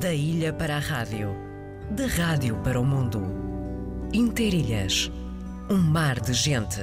Da 0.00 0.14
ilha 0.14 0.50
para 0.50 0.76
a 0.76 0.78
rádio, 0.78 1.36
da 1.90 2.06
rádio 2.06 2.56
para 2.64 2.80
o 2.80 2.84
mundo. 2.86 3.22
Interilhas, 4.14 5.12
um 5.68 5.76
mar 5.76 6.18
de 6.18 6.32
gente. 6.32 6.82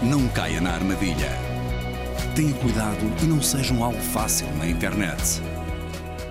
Não 0.00 0.28
caia 0.28 0.60
na 0.60 0.74
armadilha. 0.74 1.32
Tenha 2.36 2.54
cuidado 2.54 3.04
e 3.20 3.26
não 3.26 3.42
seja 3.42 3.74
um 3.74 3.82
alvo 3.82 4.00
fácil 4.00 4.46
na 4.58 4.66
internet. 4.68 5.42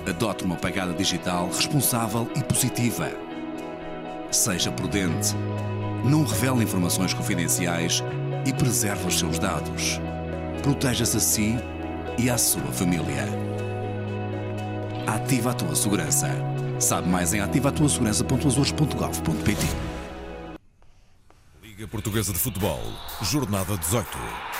Adote 0.07 0.45
uma 0.45 0.55
pegada 0.55 0.93
digital 0.93 1.47
responsável 1.47 2.31
e 2.33 2.41
positiva. 2.41 3.11
Seja 4.31 4.71
prudente. 4.71 5.35
Não 6.05 6.23
revele 6.23 6.63
informações 6.63 7.13
confidenciais 7.13 8.01
e 8.45 8.53
preserve 8.53 9.05
os 9.05 9.19
seus 9.19 9.37
dados. 9.37 9.99
Proteja-se 10.63 11.17
a 11.17 11.19
si 11.19 11.55
e 12.17 12.29
à 12.29 12.37
sua 12.37 12.71
família. 12.71 13.48
Ativa 15.09 15.49
a 15.49 15.53
tua 15.55 15.75
segurança. 15.75 16.29
Sabe 16.79 17.09
mais 17.09 17.33
em 17.33 17.39
ativatuasegurança.azores.gov.pt 17.39 19.65
Liga 21.63 21.87
Portuguesa 21.87 22.31
de 22.31 22.37
Futebol, 22.37 22.79
Jornada 23.23 23.75
18. 23.75 24.07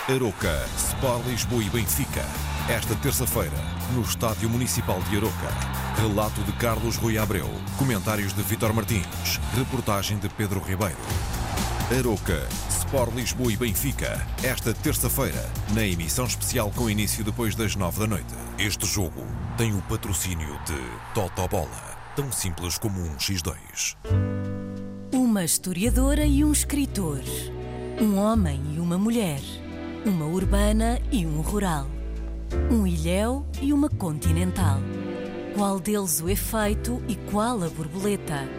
Aroca, 0.10 0.66
Sport 0.76 1.28
Lisboa 1.28 1.64
e 1.64 1.70
Benfica. 1.70 2.26
Esta 2.68 2.96
terça-feira, 2.96 3.56
no 3.94 4.02
Estádio 4.02 4.50
Municipal 4.50 5.00
de 5.04 5.18
Aroca. 5.18 5.54
Relato 6.02 6.42
de 6.42 6.54
Carlos 6.54 6.96
Rui 6.96 7.20
Abreu. 7.20 7.48
Comentários 7.78 8.34
de 8.34 8.42
Vitor 8.42 8.74
Martins. 8.74 9.40
Reportagem 9.56 10.18
de 10.18 10.30
Pedro 10.30 10.60
Ribeiro. 10.60 10.98
Aroca, 11.96 12.50
Sport 12.90 13.14
Lisboa 13.14 13.54
e 13.54 13.56
Benfica. 13.56 14.20
Esta 14.44 14.74
terça-feira, 14.74 15.48
na 15.76 15.86
emissão 15.86 16.26
especial 16.26 16.72
com 16.76 16.90
início 16.90 17.24
depois 17.24 17.54
das 17.54 17.76
nove 17.76 18.00
da 18.00 18.08
noite. 18.08 18.34
Este 18.58 18.84
jogo 18.88 19.22
tem 19.56 19.78
o 19.78 19.82
patrocínio 19.84 20.60
de 20.66 20.74
Totobola. 21.14 21.70
Tão 22.16 22.32
simples 22.32 22.80
como 22.80 23.00
um 23.00 23.16
X2. 23.16 23.96
Uma 25.14 25.46
historiadora 25.46 26.26
e 26.26 26.44
um 26.44 26.52
escritor. 26.52 27.22
Um 28.02 28.18
homem 28.18 28.60
e 28.76 28.80
uma 28.80 28.98
mulher. 28.98 29.42
Uma 30.04 30.26
urbana 30.26 31.00
e 31.12 31.28
um 31.28 31.42
rural. 31.42 31.86
Um 32.72 32.88
ilhéu 32.88 33.46
e 33.62 33.72
uma 33.72 33.88
continental. 33.88 34.80
Qual 35.54 35.80
deles 35.80 36.22
o 36.22 36.28
efeito 36.28 37.04
e 37.08 37.16
qual 37.16 37.64
a 37.64 37.70
borboleta? 37.70 38.50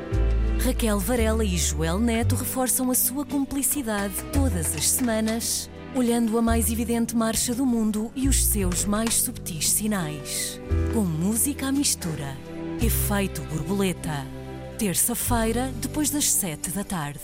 Raquel 0.64 0.98
Varela 0.98 1.44
e 1.44 1.56
Joel 1.56 1.98
Neto 1.98 2.34
reforçam 2.34 2.90
a 2.90 2.94
sua 2.94 3.24
cumplicidade 3.24 4.14
todas 4.32 4.74
as 4.74 4.88
semanas, 4.90 5.70
olhando 5.94 6.36
a 6.38 6.42
mais 6.42 6.70
evidente 6.70 7.16
marcha 7.16 7.54
do 7.54 7.64
mundo 7.64 8.10
e 8.14 8.28
os 8.28 8.44
seus 8.44 8.84
mais 8.84 9.14
subtis 9.14 9.70
sinais. 9.70 10.60
Com 10.92 11.00
música 11.02 11.68
à 11.68 11.72
mistura. 11.72 12.36
Efeito 12.82 13.40
borboleta. 13.42 14.24
Terça-feira, 14.78 15.70
depois 15.80 16.10
das 16.10 16.30
sete 16.30 16.70
da 16.70 16.84
tarde. 16.84 17.20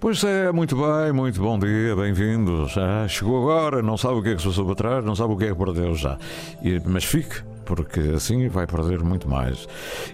Pois 0.00 0.22
é, 0.24 0.50
muito 0.50 0.76
bem, 0.76 1.12
muito 1.12 1.40
bom 1.40 1.58
dia, 1.58 1.94
bem-vindos. 1.94 2.76
Ah, 2.76 3.06
chegou 3.08 3.38
agora, 3.42 3.82
não 3.82 3.96
sabe 3.96 4.14
o 4.14 4.22
que 4.22 4.30
é 4.30 4.34
que 4.34 4.42
se 4.42 4.48
passou 4.48 4.64
para 4.66 4.74
trás, 4.74 5.04
não 5.04 5.14
sabe 5.14 5.32
o 5.32 5.36
que 5.36 5.44
é 5.44 5.48
que 5.48 5.54
perdeu 5.54 5.94
já. 5.94 6.18
E- 6.62 6.80
mas 6.84 7.04
fique, 7.04 7.42
porque 7.64 8.00
assim 8.14 8.48
vai 8.48 8.66
perder 8.66 9.00
muito 9.00 9.28
mais. 9.28 9.66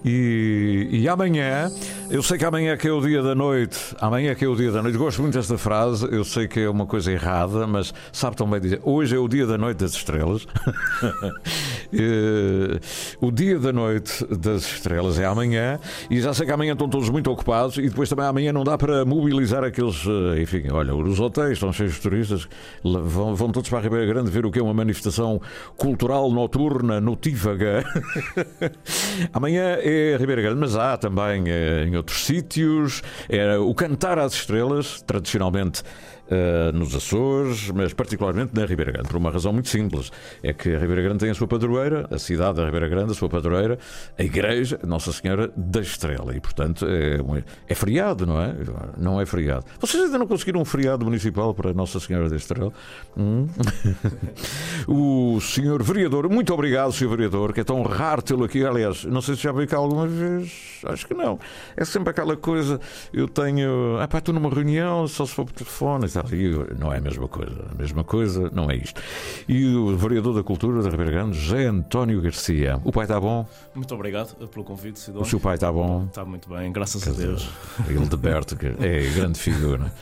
E, 0.05 0.89
e 0.91 1.09
amanhã, 1.09 1.71
eu 2.11 2.23
sei 2.23 2.39
que 2.39 2.45
amanhã 2.45 2.73
é 2.73 2.77
que 2.77 2.89
é 2.89 2.93
o 2.93 3.01
dia 3.01 3.23
da 3.23 3.35
noite, 3.35 3.79
amanhã 4.01 4.33
é 4.33 4.35
que 4.35 4.45
é 4.45 4.49
o 4.49 4.55
dia 4.55 4.71
da 4.71 4.83
noite, 4.83 4.97
gosto 4.99 5.23
muito 5.23 5.35
desta 5.35 5.59
frase, 5.59 6.07
eu 6.11 6.25
sei 6.25 6.47
que 6.49 6.61
é 6.61 6.69
uma 6.69 6.87
coisa 6.87 7.13
errada, 7.13 7.67
mas 7.67 7.93
sabe 8.13 8.37
tão 8.37 8.49
bem 8.49 8.61
dizer, 8.61 8.81
hoje 8.83 9.17
é 9.17 9.19
o 9.19 9.29
dia 9.29 9.47
da 9.47 9.59
noite 9.59 9.79
das 9.79 9.93
estrelas. 9.93 10.47
Eh, 11.91 12.79
o 13.19 13.31
dia 13.31 13.59
da 13.59 13.73
noite 13.73 14.23
das 14.27 14.63
estrelas 14.63 15.19
é 15.19 15.25
amanhã, 15.25 15.81
e 16.11 16.21
já 16.21 16.35
sei 16.35 16.45
que 16.45 16.53
amanhã 16.53 16.75
estão 16.75 16.87
todos 16.87 17.09
muito 17.09 17.31
ocupados, 17.31 17.79
e 17.79 17.89
depois 17.89 18.11
também 18.11 18.27
amanhã 18.27 18.53
não 18.53 18.63
dá 18.63 18.77
para 18.77 19.07
mobilizar 19.07 19.65
aqueles, 19.65 20.05
eh, 20.07 20.43
enfim, 20.43 20.65
olha, 20.71 20.95
os 20.95 21.19
hotéis 21.19 21.53
estão 21.53 21.73
cheios 21.73 21.95
de 21.95 22.01
turistas, 22.03 22.47
vão, 22.85 23.35
vão 23.35 23.51
todos 23.51 23.71
para 23.71 23.79
a 23.79 23.83
Ribeira 23.83 24.05
Grande 24.05 24.31
ver 24.31 24.45
o 24.45 24.51
que 24.51 24.59
é 24.59 24.63
uma 24.63 24.75
manifestação 24.75 25.41
cultural 25.79 26.31
noturna, 26.31 27.01
Amanhã 29.33 29.79
é 29.81 30.17
Ribeira 30.19 30.43
Grande, 30.43 30.61
mas 30.61 30.77
há 30.77 30.97
também 30.97 31.45
eh, 31.49 31.85
em 31.87 31.97
outros 31.97 32.25
sítios. 32.25 33.03
É 33.29 33.57
o 33.57 33.75
Cantar 33.75 34.19
às 34.19 34.35
Estrelas, 34.35 35.03
tradicionalmente 35.03 35.83
eh, 36.31 36.71
nos 36.73 36.95
Açores, 36.95 37.71
mas 37.71 37.93
particularmente 37.93 38.51
na 38.55 38.65
Ribeira 38.67 38.93
Grande, 38.93 39.09
por 39.09 39.17
uma 39.17 39.31
razão 39.31 39.53
muito 39.53 39.69
simples. 39.69 40.11
É 40.43 40.53
que 40.53 40.75
a 40.75 40.79
Ribeira 40.79 41.03
Grande 41.03 41.19
tem 41.19 41.31
a 41.31 41.35
sua 41.35 41.47
padroeira, 41.47 42.07
a 42.11 42.19
cidade 42.19 42.57
da 42.59 42.65
Ribeira 42.65 42.89
Grande, 42.89 43.13
a 43.13 43.15
sua 43.15 43.29
padroeira, 43.29 43.79
a 44.19 44.23
Igreja 44.23 44.79
Nossa 44.85 45.13
Senhora 45.13 45.51
da 45.57 45.81
Estrela. 45.81 46.35
E, 46.37 46.41
portanto, 46.41 46.87
é, 46.87 47.21
um- 47.23 47.43
é 47.69 47.75
feriado, 47.75 48.27
não 48.27 48.41
é? 48.41 48.55
Não 48.97 49.21
é 49.21 49.27
feriado. 49.27 49.65
Vocês 49.81 50.03
ainda 50.05 50.19
não 50.19 50.27
conseguiram 50.27 50.61
um 50.61 50.65
feriado 50.65 51.05
municipal 51.05 51.55
para 51.55 51.73
Nossa 51.73 51.99
Senhora 52.01 52.29
da 52.29 52.37
Estrela? 52.37 52.73
Hum? 53.17 53.47
o 54.87 55.41
senhor 55.41 55.83
vereador, 55.83 56.29
muito 56.29 56.53
obrigado, 56.53 56.93
senhor 56.93 57.11
vereador, 57.11 57.53
que 57.53 57.61
é 57.61 57.65
tão 57.65 57.83
raro 57.83 58.23
tê-lo 58.23 58.45
aqui. 58.45 58.65
Aliás, 58.65 59.05
não 59.05 59.21
sei 59.21 59.37
se 59.37 59.43
já 59.43 59.53
veio 59.53 59.69
cá 59.69 59.77
alguma 59.77 60.07
vez, 60.07 60.81
acho 60.85 61.07
que 61.07 61.15
não. 61.15 61.39
É 61.77 61.85
sempre 61.85 62.11
aquela 62.11 62.37
coisa, 62.37 62.81
eu 63.13 63.29
tenho, 63.29 63.97
ah 64.01 64.09
pá, 64.09 64.19
estou 64.19 64.35
numa 64.35 64.49
reunião, 64.51 65.07
só 65.07 65.25
se 65.27 65.33
for 65.33 65.45
por 65.45 65.53
telefone 65.53 66.07
tal. 66.23 66.33
E 66.39 66.75
não 66.79 66.93
é 66.93 66.99
a 66.99 67.01
mesma 67.01 67.29
coisa, 67.29 67.65
a 67.71 67.75
mesma 67.75 68.05
coisa 68.05 68.51
não 68.53 68.71
é 68.71 68.77
isto. 68.77 69.01
E 69.49 69.67
o 69.75 69.97
vereador 69.97 70.35
da 70.35 70.43
Cultura 70.43 70.83
da 70.83 70.91
Ribeira 70.91 71.11
Grande, 71.13 71.39
José 71.39 71.67
António 71.67 72.21
Garcia. 72.21 72.81
O 72.85 72.93
pai 72.93 73.05
está 73.05 73.21
bom? 73.21 73.47
Muito 73.75 73.95
obrigado 73.95 74.35
pelo 74.49 74.65
convite, 74.65 74.97
O 74.97 74.99
Sidónio. 74.99 75.27
seu 75.29 75.41
pai 75.41 75.55
está 75.55 75.71
bom? 75.73 76.05
Está 76.07 76.25
muito 76.25 76.49
bem, 76.49 76.71
graças 76.73 77.07
a 77.07 77.13
Deus. 77.13 77.49
Hildeberto, 77.89 78.57
que 78.57 78.67
é 78.67 79.11
grande 79.15 79.39
figura. 79.39 79.93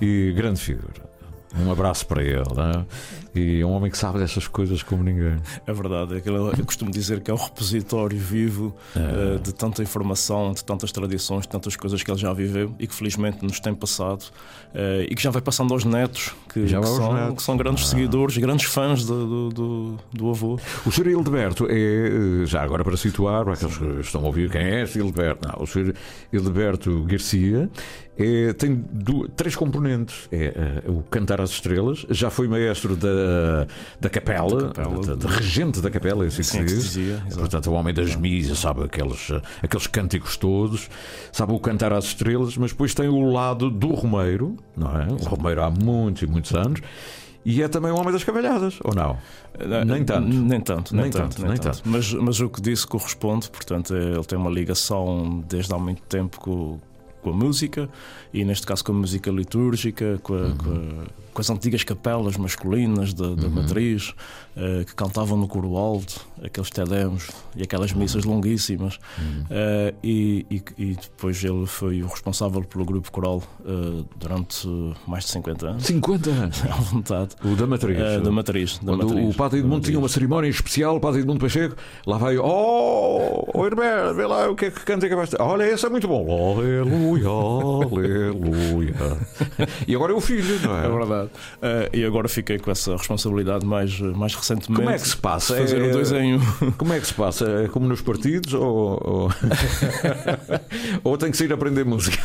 E 0.00 0.32
grande 0.36 0.60
figura. 0.60 1.10
Um 1.58 1.70
abraço 1.72 2.06
para 2.06 2.22
ele. 2.22 2.42
né? 2.54 2.86
E 3.34 3.60
é 3.60 3.64
um 3.66 3.70
homem 3.70 3.90
que 3.90 3.96
sabe 3.98 4.18
dessas 4.18 4.48
coisas 4.48 4.82
como 4.82 5.02
ninguém. 5.02 5.36
É 5.66 5.72
verdade, 5.72 6.16
aquilo, 6.16 6.50
eu 6.56 6.64
costumo 6.64 6.90
dizer 6.90 7.20
que 7.20 7.30
é 7.30 7.34
um 7.34 7.36
repositório 7.36 8.18
vivo 8.18 8.74
É. 8.96 9.36
eh, 9.36 9.38
de 9.38 9.52
tanta 9.54 9.82
informação, 9.82 10.52
de 10.52 10.64
tantas 10.64 10.90
tradições, 10.92 11.42
de 11.42 11.48
tantas 11.48 11.76
coisas 11.76 12.02
que 12.02 12.10
ele 12.10 12.18
já 12.18 12.32
viveu 12.32 12.74
e 12.78 12.86
que 12.86 12.94
felizmente 12.94 13.44
nos 13.44 13.60
tem 13.60 13.74
passado 13.74 14.24
eh, 14.74 15.06
e 15.08 15.14
que 15.14 15.22
já 15.22 15.30
vai 15.30 15.40
passando 15.42 15.72
aos 15.72 15.84
netos, 15.84 16.34
que, 16.52 16.66
Já 16.66 16.80
que 16.80 16.86
são, 16.86 17.12
netos. 17.14 17.34
que 17.36 17.42
são 17.42 17.56
grandes 17.56 17.88
seguidores, 17.88 18.36
grandes 18.38 18.66
fãs 18.66 19.04
do, 19.04 19.50
do, 19.50 19.96
do, 20.12 20.30
avô. 20.30 20.58
O 20.84 20.90
Sr. 20.90 21.08
Hildeberto 21.08 21.66
é, 21.68 21.72
eh, 22.42 22.46
já 22.46 22.62
agora 22.62 22.82
para 22.82 22.96
situar, 22.96 23.44
para 23.44 23.54
aqueles 23.54 23.76
que 23.78 23.84
estão 24.00 24.22
a 24.22 24.26
ouvir 24.26 24.50
quem 24.50 24.60
é 24.62 24.82
este 24.82 24.98
Hildeberto, 24.98 25.46
não, 25.46 25.62
o 25.62 25.66
Sr. 25.66 25.94
Hildeberto 26.32 27.04
Garcia 27.04 27.70
é, 28.18 28.52
tem 28.52 28.74
du- 28.92 29.28
três 29.28 29.56
componentes: 29.56 30.28
é 30.30 30.82
eh, 30.86 30.90
o 30.90 31.02
Cantar 31.02 31.40
às 31.40 31.50
Estrelas, 31.50 32.04
já 32.10 32.28
foi 32.30 32.46
maestro 32.48 32.94
da, 32.96 33.19
da 34.00 34.08
capela, 34.10 34.64
Da 34.64 34.72
capela. 34.72 35.00
de, 35.00 35.16
de 35.16 35.26
regente 35.26 35.80
da 35.80 35.90
capela, 35.90 36.24
é 36.24 36.28
assim 36.28 36.38
que 36.38 36.44
se 36.44 36.58
que 36.62 36.68
se 36.68 36.74
diz. 36.74 36.84
dizia. 36.84 37.22
Portanto, 37.34 37.70
o 37.70 37.74
homem 37.74 37.92
das 37.94 38.14
misas, 38.16 38.58
sabe 38.58 38.84
aqueles, 38.84 39.28
aqueles 39.62 39.86
cânticos 39.86 40.36
todos, 40.36 40.88
sabe 41.32 41.52
o 41.52 41.58
Cantar 41.60 41.92
às 41.92 42.04
Estrelas, 42.06 42.56
mas 42.56 42.70
depois 42.72 42.94
tem 42.94 43.08
o 43.08 43.30
lado 43.30 43.70
do 43.70 43.88
Romeiro, 43.94 44.56
não 44.76 44.90
é? 45.00 45.06
O 45.06 45.16
Romeiro 45.16 45.62
há 45.62 45.70
muitos 45.70 46.22
e 46.22 46.26
muitos 46.26 46.54
anos. 46.54 46.80
E 47.42 47.62
é 47.62 47.68
também 47.68 47.90
o 47.90 47.96
homem 47.98 48.12
das 48.12 48.22
cavalhadas, 48.22 48.78
ou 48.84 48.94
não? 48.94 49.16
Eh, 49.58 49.84
Nem 49.86 50.04
tanto. 50.04 50.28
Nem 50.28 50.60
tanto, 50.60 50.94
nem, 50.94 51.04
Nem 51.04 51.10
tanto, 51.10 51.36
tanto, 51.36 51.48
nem 51.48 51.56
tanto. 51.56 51.76
tanto. 51.78 51.88
Mas, 51.88 52.12
mas 52.12 52.38
o 52.40 52.50
que 52.50 52.60
disse 52.60 52.86
corresponde, 52.86 53.48
portanto, 53.50 53.94
é- 53.94 54.12
ele 54.12 54.24
tem 54.24 54.38
uma 54.38 54.50
ligação 54.50 55.42
desde 55.48 55.72
há 55.72 55.78
muito 55.78 56.02
tempo 56.02 56.38
com, 56.38 56.78
com 57.22 57.30
a 57.30 57.32
música 57.32 57.88
e, 58.32 58.44
neste 58.44 58.66
caso, 58.66 58.84
com 58.84 58.92
a 58.92 58.94
música 58.96 59.30
litúrgica, 59.30 60.18
com, 60.22 60.34
a- 60.34 60.52
com 60.54 60.70
a- 60.70 61.06
com 61.40 61.42
as 61.42 61.48
antigas 61.48 61.82
capelas 61.82 62.36
masculinas 62.36 63.14
da, 63.14 63.34
da 63.34 63.48
matriz 63.48 64.12
eh, 64.54 64.84
que 64.84 64.94
cantavam 64.94 65.38
no 65.38 65.48
coro 65.48 65.74
alto, 65.76 66.20
aqueles 66.44 66.68
tedemos 66.68 67.28
e 67.56 67.62
aquelas 67.62 67.94
missas 67.94 68.24
longuíssimas. 68.24 68.98
Eh, 69.50 69.94
e, 70.04 70.46
e- 70.50 70.62
e 70.76 70.94
depois 70.96 71.42
ele 71.42 71.64
foi 71.66 72.02
o 72.02 72.06
responsável 72.08 72.62
pelo 72.62 72.84
grupo 72.84 73.10
coral 73.10 73.42
eh, 73.64 74.04
durante 74.16 74.68
mais 75.06 75.24
de 75.24 75.30
50 75.30 75.66
anos, 75.68 75.84
50 75.86 76.30
anos. 76.30 76.62
à 76.70 76.74
vontade. 76.76 77.30
O 77.42 77.56
da 77.56 77.66
Matriz. 77.66 77.98
Da 78.22 78.30
matriz. 78.30 78.78
Da 78.78 78.92
Quando 78.92 79.06
matriz, 79.08 79.34
o 79.34 79.38
Padre 79.38 79.60
Edmundo 79.60 79.86
tinha 79.86 79.98
uma 79.98 80.08
cerimónia 80.08 80.48
especial, 80.50 80.96
o 80.96 81.00
Padre 81.00 81.20
Edmundo 81.20 81.40
Pacheco, 81.40 81.74
lá 82.06 82.18
vai, 82.18 82.36
oh, 82.36 83.48
oh 83.54 83.66
Herberto, 83.66 84.14
vê 84.14 84.26
lá 84.26 84.50
o 84.50 84.54
que 84.54 84.66
é 84.66 84.70
que 84.70 84.80
canta 84.84 85.08
que 85.08 85.14
vai 85.14 85.24
estar. 85.24 85.42
Olha, 85.42 85.64
esse 85.64 85.86
é 85.86 85.88
muito 85.88 86.06
bom. 86.06 86.26
Aleluia, 86.58 87.28
aleluia. 87.28 88.94
E 89.88 89.94
agora 89.94 90.12
é 90.12 90.16
o 90.16 90.20
filho, 90.20 90.60
não 90.62 90.76
é? 90.76 90.86
É 90.86 90.88
verdade. 90.88 91.29
Uh, 91.56 91.96
e 91.96 92.04
agora 92.04 92.28
fiquei 92.28 92.58
com 92.58 92.70
essa 92.70 92.96
responsabilidade 92.96 93.64
mais, 93.66 93.98
mais 94.00 94.34
recentemente. 94.34 94.80
Como 94.80 94.90
é 94.90 94.98
que 94.98 95.08
se 95.08 95.16
passa? 95.16 95.56
Fazer 95.56 95.80
é, 95.80 96.22
um. 96.22 96.72
Como 96.76 96.92
é 96.92 97.00
que 97.00 97.06
se 97.06 97.14
passa? 97.14 97.44
É 97.64 97.68
como 97.68 97.86
nos 97.86 98.00
partidos 98.00 98.54
ou, 98.54 99.00
ou... 99.02 99.30
ou 101.04 101.18
tem 101.18 101.30
que 101.30 101.36
sair 101.36 101.50
a 101.52 101.54
aprender 101.54 101.84
música? 101.84 102.18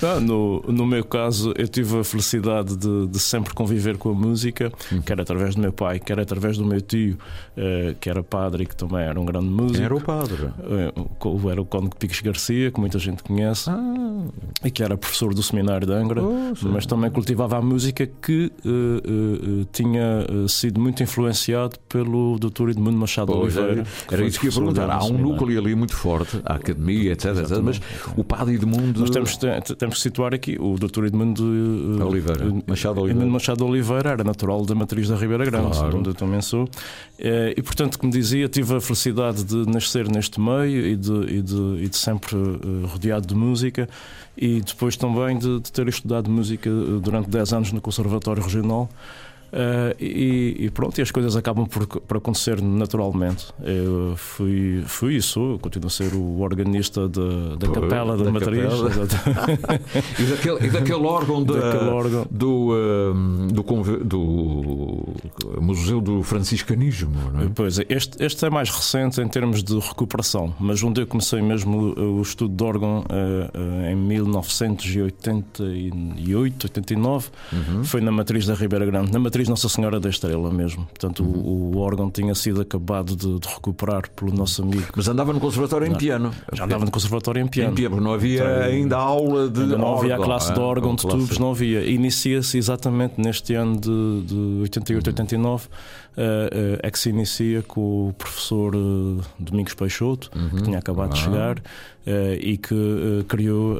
Não, 0.00 0.20
no, 0.62 0.62
no 0.68 0.86
meu 0.86 1.04
caso, 1.04 1.52
eu 1.56 1.68
tive 1.68 2.00
a 2.00 2.04
felicidade 2.04 2.76
de, 2.76 3.06
de 3.06 3.18
sempre 3.18 3.54
conviver 3.54 3.96
com 3.96 4.10
a 4.10 4.14
música, 4.14 4.72
hum. 4.92 5.00
quer 5.02 5.20
através 5.20 5.54
do 5.54 5.60
meu 5.60 5.72
pai, 5.72 5.98
quer 5.98 6.18
através 6.18 6.58
do 6.58 6.64
meu 6.64 6.80
tio, 6.80 7.16
uh, 7.56 7.94
que 8.00 8.08
era 8.08 8.22
padre 8.22 8.64
e 8.64 8.66
que 8.66 8.76
também 8.76 9.02
era 9.02 9.18
um 9.20 9.24
grande 9.24 9.48
músico. 9.48 9.74
Quem 9.74 9.84
era 9.84 9.94
o 9.94 10.00
padre? 10.00 10.44
Uh, 10.44 11.50
era 11.50 11.60
o 11.60 11.64
Conde 11.64 11.90
Piques 11.98 12.20
Garcia, 12.20 12.70
que 12.70 12.80
muita 12.80 12.98
gente 12.98 13.22
conhece, 13.22 13.70
ah. 13.70 14.24
e 14.64 14.70
que 14.70 14.82
era 14.82 14.96
professor 14.96 15.34
do 15.34 15.42
seminário 15.42 15.86
de 15.86 15.92
Angra, 15.92 16.22
oh, 16.22 16.54
mas 16.62 16.86
também 16.86 17.10
cultivava 17.10 17.56
a 17.56 17.62
música 17.62 17.91
que 17.92 18.52
uh, 18.64 19.64
tinha 19.72 20.26
sido 20.48 20.80
muito 20.80 21.02
influenciado 21.02 21.78
pelo 21.88 22.38
Dr. 22.38 22.70
Edmundo 22.70 22.98
Machado 22.98 23.32
pois, 23.32 23.56
Oliveira. 23.56 23.86
Era, 24.10 24.24
isso 24.24 24.40
que 24.40 24.46
ia 24.46 24.52
perguntar. 24.52 24.90
Há 24.90 25.04
um 25.04 25.18
núcleo 25.18 25.58
ali 25.58 25.74
muito 25.74 25.94
forte, 25.94 26.40
a 26.44 26.54
academia, 26.54 27.12
etc, 27.12 27.36
etc. 27.38 27.58
Mas 27.62 27.80
o 28.16 28.24
padre 28.24 28.54
Edmundo. 28.54 29.00
Nós 29.00 29.10
temos, 29.10 29.36
temos 29.36 29.96
que 29.96 30.00
situar 30.00 30.34
aqui 30.34 30.56
o 30.58 30.76
Dr. 30.76 31.06
Edmundo 31.06 31.44
Oliveira. 32.06 32.44
Machado 32.66 33.00
Oliveira. 33.00 33.10
Edmundo 33.10 33.32
Machado 33.32 33.66
Oliveira 33.66 34.10
era 34.10 34.24
natural 34.24 34.64
da 34.64 34.74
matriz 34.74 35.08
da 35.08 35.16
Ribeira 35.16 35.44
Grande, 35.44 35.76
claro. 35.76 35.98
onde 35.98 36.10
eu 36.10 36.14
também 36.14 36.40
sou. 36.40 36.68
E 37.18 37.62
portanto, 37.62 37.98
como 37.98 38.12
dizia, 38.12 38.48
tive 38.48 38.74
a 38.74 38.80
felicidade 38.80 39.44
de 39.44 39.68
nascer 39.70 40.08
neste 40.08 40.40
meio 40.40 40.86
e 40.86 40.96
de, 40.96 41.12
e 41.12 41.42
de, 41.42 41.84
e 41.84 41.88
de 41.88 41.96
sempre 41.96 42.36
rodeado 42.86 43.26
de 43.26 43.34
música 43.34 43.88
e 44.36 44.60
depois 44.60 44.96
também 44.96 45.38
de, 45.38 45.60
de 45.60 45.72
ter 45.72 45.86
estudado 45.88 46.30
música 46.30 46.70
durante 46.70 47.28
10 47.28 47.52
anos 47.52 47.72
no 47.72 47.80
Conservatório 47.80 48.42
Regional. 48.42 48.88
Uh, 49.52 49.92
e, 50.00 50.56
e, 50.60 50.70
pronto, 50.70 50.98
e 50.98 51.02
as 51.02 51.10
coisas 51.10 51.36
acabam 51.36 51.66
por, 51.66 51.86
por 51.86 52.16
acontecer 52.16 52.62
naturalmente. 52.62 53.48
Eu 53.62 54.14
fui, 54.16 54.82
fui 54.86 55.20
sou, 55.20 55.58
continuo 55.58 55.88
a 55.88 55.90
ser 55.90 56.14
o 56.14 56.40
organista 56.40 57.06
de, 57.06 57.58
da 57.58 57.68
capela 57.68 58.16
da, 58.16 58.24
da 58.24 58.32
matriz. 58.32 58.72
e, 60.18 60.22
daquele, 60.24 60.66
e 60.66 60.70
daquele 60.70 61.04
órgão, 61.04 61.44
de, 61.44 61.52
daquele 61.52 61.90
órgão. 61.90 62.26
Do, 62.30 62.70
do, 63.52 64.04
do, 64.04 65.04
Museu 65.60 66.00
do 66.00 66.22
Franciscanismo. 66.22 67.12
É? 67.42 67.50
Pois 67.54 67.78
é, 67.78 67.84
este, 67.90 68.24
este 68.24 68.46
é 68.46 68.50
mais 68.50 68.70
recente 68.70 69.20
em 69.20 69.28
termos 69.28 69.62
de 69.62 69.78
recuperação, 69.78 70.54
mas 70.58 70.82
onde 70.82 71.02
eu 71.02 71.06
comecei 71.06 71.42
mesmo 71.42 71.78
o, 71.78 72.18
o 72.18 72.22
estudo 72.22 72.54
de 72.54 72.64
órgão 72.64 73.00
uh, 73.00 73.04
uh, 73.04 73.90
em 73.90 73.96
1988, 73.96 76.64
89, 76.64 77.28
uhum. 77.52 77.84
foi 77.84 78.00
na 78.00 78.10
matriz 78.10 78.46
da 78.46 78.54
Ribeira 78.54 78.86
Grande. 78.86 79.12
Na 79.12 79.18
matriz 79.18 79.41
atriz 79.42 79.48
Nossa 79.48 79.68
Senhora 79.68 79.98
da 80.00 80.08
Estrela 80.08 80.50
mesmo. 80.50 80.86
Portanto, 80.86 81.22
uhum. 81.22 81.72
o, 81.72 81.76
o, 81.76 81.78
órgão 81.78 82.10
tinha 82.10 82.34
sido 82.34 82.60
acabado 82.60 83.16
de, 83.16 83.38
de, 83.38 83.48
recuperar 83.48 84.08
pelo 84.10 84.32
nosso 84.32 84.62
amigo. 84.62 84.86
Mas 84.96 85.08
andava 85.08 85.32
no 85.32 85.40
conservatório 85.40 85.86
em 85.86 85.94
piano. 85.94 86.32
Já 86.52 86.64
andava 86.64 86.84
no 86.84 86.90
conservatório 86.90 87.42
em 87.42 87.46
piano. 87.46 87.72
Em 87.72 87.74
piano, 87.74 88.00
não 88.00 88.12
havia 88.12 88.44
então, 88.44 88.62
ainda 88.62 88.96
aula 88.96 89.48
de. 89.48 89.60
Ainda 89.60 89.78
não 89.78 89.86
órgão, 89.86 89.98
havia 89.98 90.16
a 90.16 90.18
classe 90.18 90.52
de 90.52 90.60
é? 90.60 90.62
órgão, 90.62 90.94
de 90.94 91.02
tubos, 91.02 91.38
não 91.38 91.50
havia. 91.50 91.84
Inicia-se 91.84 92.56
exatamente 92.56 93.20
neste 93.20 93.54
ano 93.54 93.78
de, 93.78 94.22
de 94.26 94.60
88, 94.62 95.06
89. 95.08 95.66
Uh, 96.12 96.20
uh, 96.20 96.78
é 96.82 96.90
que 96.90 96.98
se 96.98 97.08
inicia 97.08 97.62
com 97.62 98.08
o 98.08 98.12
professor 98.12 98.76
uh, 98.76 99.20
Domingos 99.38 99.72
Peixoto, 99.72 100.30
uhum. 100.36 100.50
que 100.50 100.62
tinha 100.62 100.78
acabado 100.78 101.14
de 101.14 101.18
chegar 101.18 101.58
uh, 101.58 101.62
e 102.38 102.58
que 102.58 103.24
criou 103.28 103.78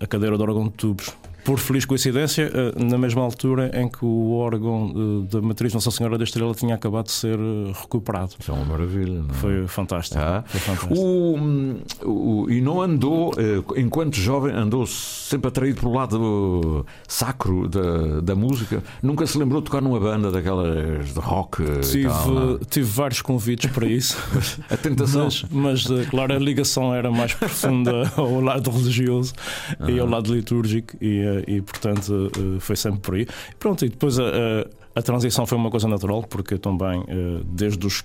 a 0.00 0.06
cadeira 0.06 0.36
de 0.36 0.42
órgão 0.42 0.64
de 0.64 0.70
tubos 0.70 1.12
por 1.46 1.60
feliz 1.60 1.84
coincidência, 1.84 2.50
eh, 2.52 2.72
na 2.76 2.98
mesma 2.98 3.22
altura 3.22 3.70
em 3.72 3.88
que 3.88 4.04
o 4.04 4.32
órgão 4.32 4.92
eh, 4.92 5.32
da 5.32 5.40
matriz 5.40 5.72
Nossa 5.72 5.92
Senhora 5.92 6.18
da 6.18 6.24
Estrela 6.24 6.52
tinha 6.52 6.74
acabado 6.74 7.06
de 7.06 7.12
ser 7.12 7.38
eh, 7.38 7.72
recuperado. 7.72 8.32
Isso 8.36 8.50
é 8.50 8.54
uma 8.54 8.64
maravilha. 8.64 9.22
Não 9.22 9.30
é? 9.30 9.32
Foi 9.32 9.68
fantástico. 9.68 10.20
Ah. 10.20 10.42
Foi 10.44 10.58
fantástico. 10.58 10.94
O, 11.00 12.44
o, 12.44 12.50
e 12.50 12.60
não 12.60 12.82
andou, 12.82 13.32
enquanto 13.76 14.16
jovem, 14.16 14.52
andou 14.52 14.84
sempre 14.86 15.46
atraído 15.46 15.78
para 15.78 15.88
o 15.88 15.92
lado 15.92 16.84
sacro 17.06 17.68
da, 17.68 18.20
da 18.20 18.34
música. 18.34 18.82
Nunca 19.00 19.24
se 19.24 19.38
lembrou 19.38 19.60
de 19.60 19.66
tocar 19.66 19.80
numa 19.80 20.00
banda 20.00 20.32
daquelas 20.32 21.14
de 21.14 21.20
rock? 21.20 21.62
Tive, 21.82 22.08
tal, 22.08 22.58
tive 22.68 22.90
vários 22.90 23.22
convites 23.22 23.70
para 23.70 23.86
isso. 23.86 24.18
a 24.68 24.76
tentação. 24.76 25.24
Mas, 25.24 25.44
mas, 25.84 26.08
claro, 26.08 26.34
a 26.34 26.38
ligação 26.38 26.92
era 26.92 27.08
mais 27.08 27.34
profunda 27.34 28.10
ao 28.18 28.40
lado 28.40 28.68
religioso 28.68 29.32
ah. 29.78 29.88
e 29.88 30.00
ao 30.00 30.08
lado 30.08 30.34
litúrgico. 30.34 30.96
E, 31.00 31.35
e 31.46 31.60
portanto 31.62 32.30
eh, 32.36 32.60
foi 32.60 32.76
sempre 32.76 33.00
por 33.00 33.14
aí. 33.14 33.26
Pronto, 33.58 33.84
e 33.84 33.88
depois 33.88 34.18
a, 34.18 34.24
a, 34.24 35.00
a 35.00 35.02
transição 35.02 35.46
foi 35.46 35.58
uma 35.58 35.70
coisa 35.70 35.88
natural, 35.88 36.22
porque 36.22 36.58
também, 36.58 37.02
eh, 37.08 37.42
desde 37.44 37.86
os 37.86 38.04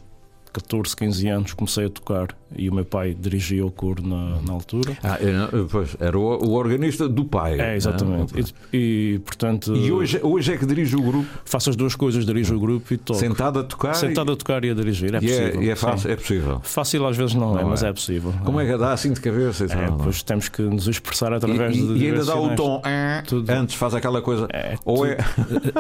14, 0.54 0.96
15 0.96 1.28
anos 1.28 1.54
comecei 1.54 1.86
a 1.86 1.90
tocar 1.90 2.36
e 2.56 2.70
o 2.70 2.74
meu 2.74 2.84
pai 2.86 3.16
dirigia 3.18 3.66
o 3.66 3.72
coro 3.72 4.06
na, 4.06 4.42
na 4.42 4.54
altura. 4.54 4.98
Ah, 5.04 5.18
é, 5.22 5.66
pois, 5.70 5.96
era 6.00 6.18
o, 6.18 6.22
o, 6.22 6.52
organista 6.52 7.08
do 7.08 7.24
pai. 7.24 7.60
É, 7.60 7.76
exatamente. 7.76 8.38
É? 8.38 8.44
E, 8.74 9.16
e, 9.16 9.20
portanto. 9.20 9.76
E 9.76 9.92
hoje, 9.92 10.20
hoje 10.22 10.54
é 10.54 10.58
que 10.58 10.66
dirige 10.66 10.96
o 10.96 11.02
grupo? 11.02 11.28
Faço 11.46 11.70
as 11.70 11.76
duas 11.76 11.96
coisas, 11.96 12.26
dirijo 12.26 12.56
o 12.56 12.60
grupo 12.60 12.94
e 12.94 12.98
toco. 12.98 13.20
Sentado 13.20 13.60
a 13.60 13.64
tocar? 13.64 13.94
Sentado 13.94 14.32
e... 14.32 14.34
a 14.34 14.36
tocar 14.36 14.66
e 14.66 14.70
a 14.70 14.74
dirigir. 14.74 15.16
É 15.16 15.20
e 15.22 15.32
é, 15.32 15.40
possível. 15.40 15.62
É, 15.62 15.64
e 15.64 15.70
é, 15.70 15.76
fácil, 15.76 16.12
é 16.12 16.16
possível. 16.16 16.62
Fácil 16.64 17.08
às 17.08 17.18
vezes 17.18 17.36
não, 17.36 17.54
não 17.54 17.60
é, 17.60 17.64
mas 17.64 17.84
é 17.84 17.94
possível. 17.94 18.34
Como 18.44 18.60
é 18.60 18.66
que 18.66 18.78
dá 18.78 18.92
assim 18.92 19.14
de 19.14 19.22
cabeça? 19.22 19.66
É, 19.66 19.92
pois 20.04 20.22
temos 20.24 20.50
que 20.50 20.62
nos 20.62 20.88
expressar 20.88 21.34
através 21.34 21.76
de. 21.76 21.94
E 21.94 22.08
ainda 22.08 22.26
dá 22.26 22.36
o 22.36 22.56
tom 22.56 22.82
tudo. 23.28 23.50
antes, 23.50 23.76
faz 23.76 23.94
aquela 23.94 24.22
coisa. 24.22 24.48
É, 24.52 24.76
Ou 24.84 25.06
é... 25.06 25.18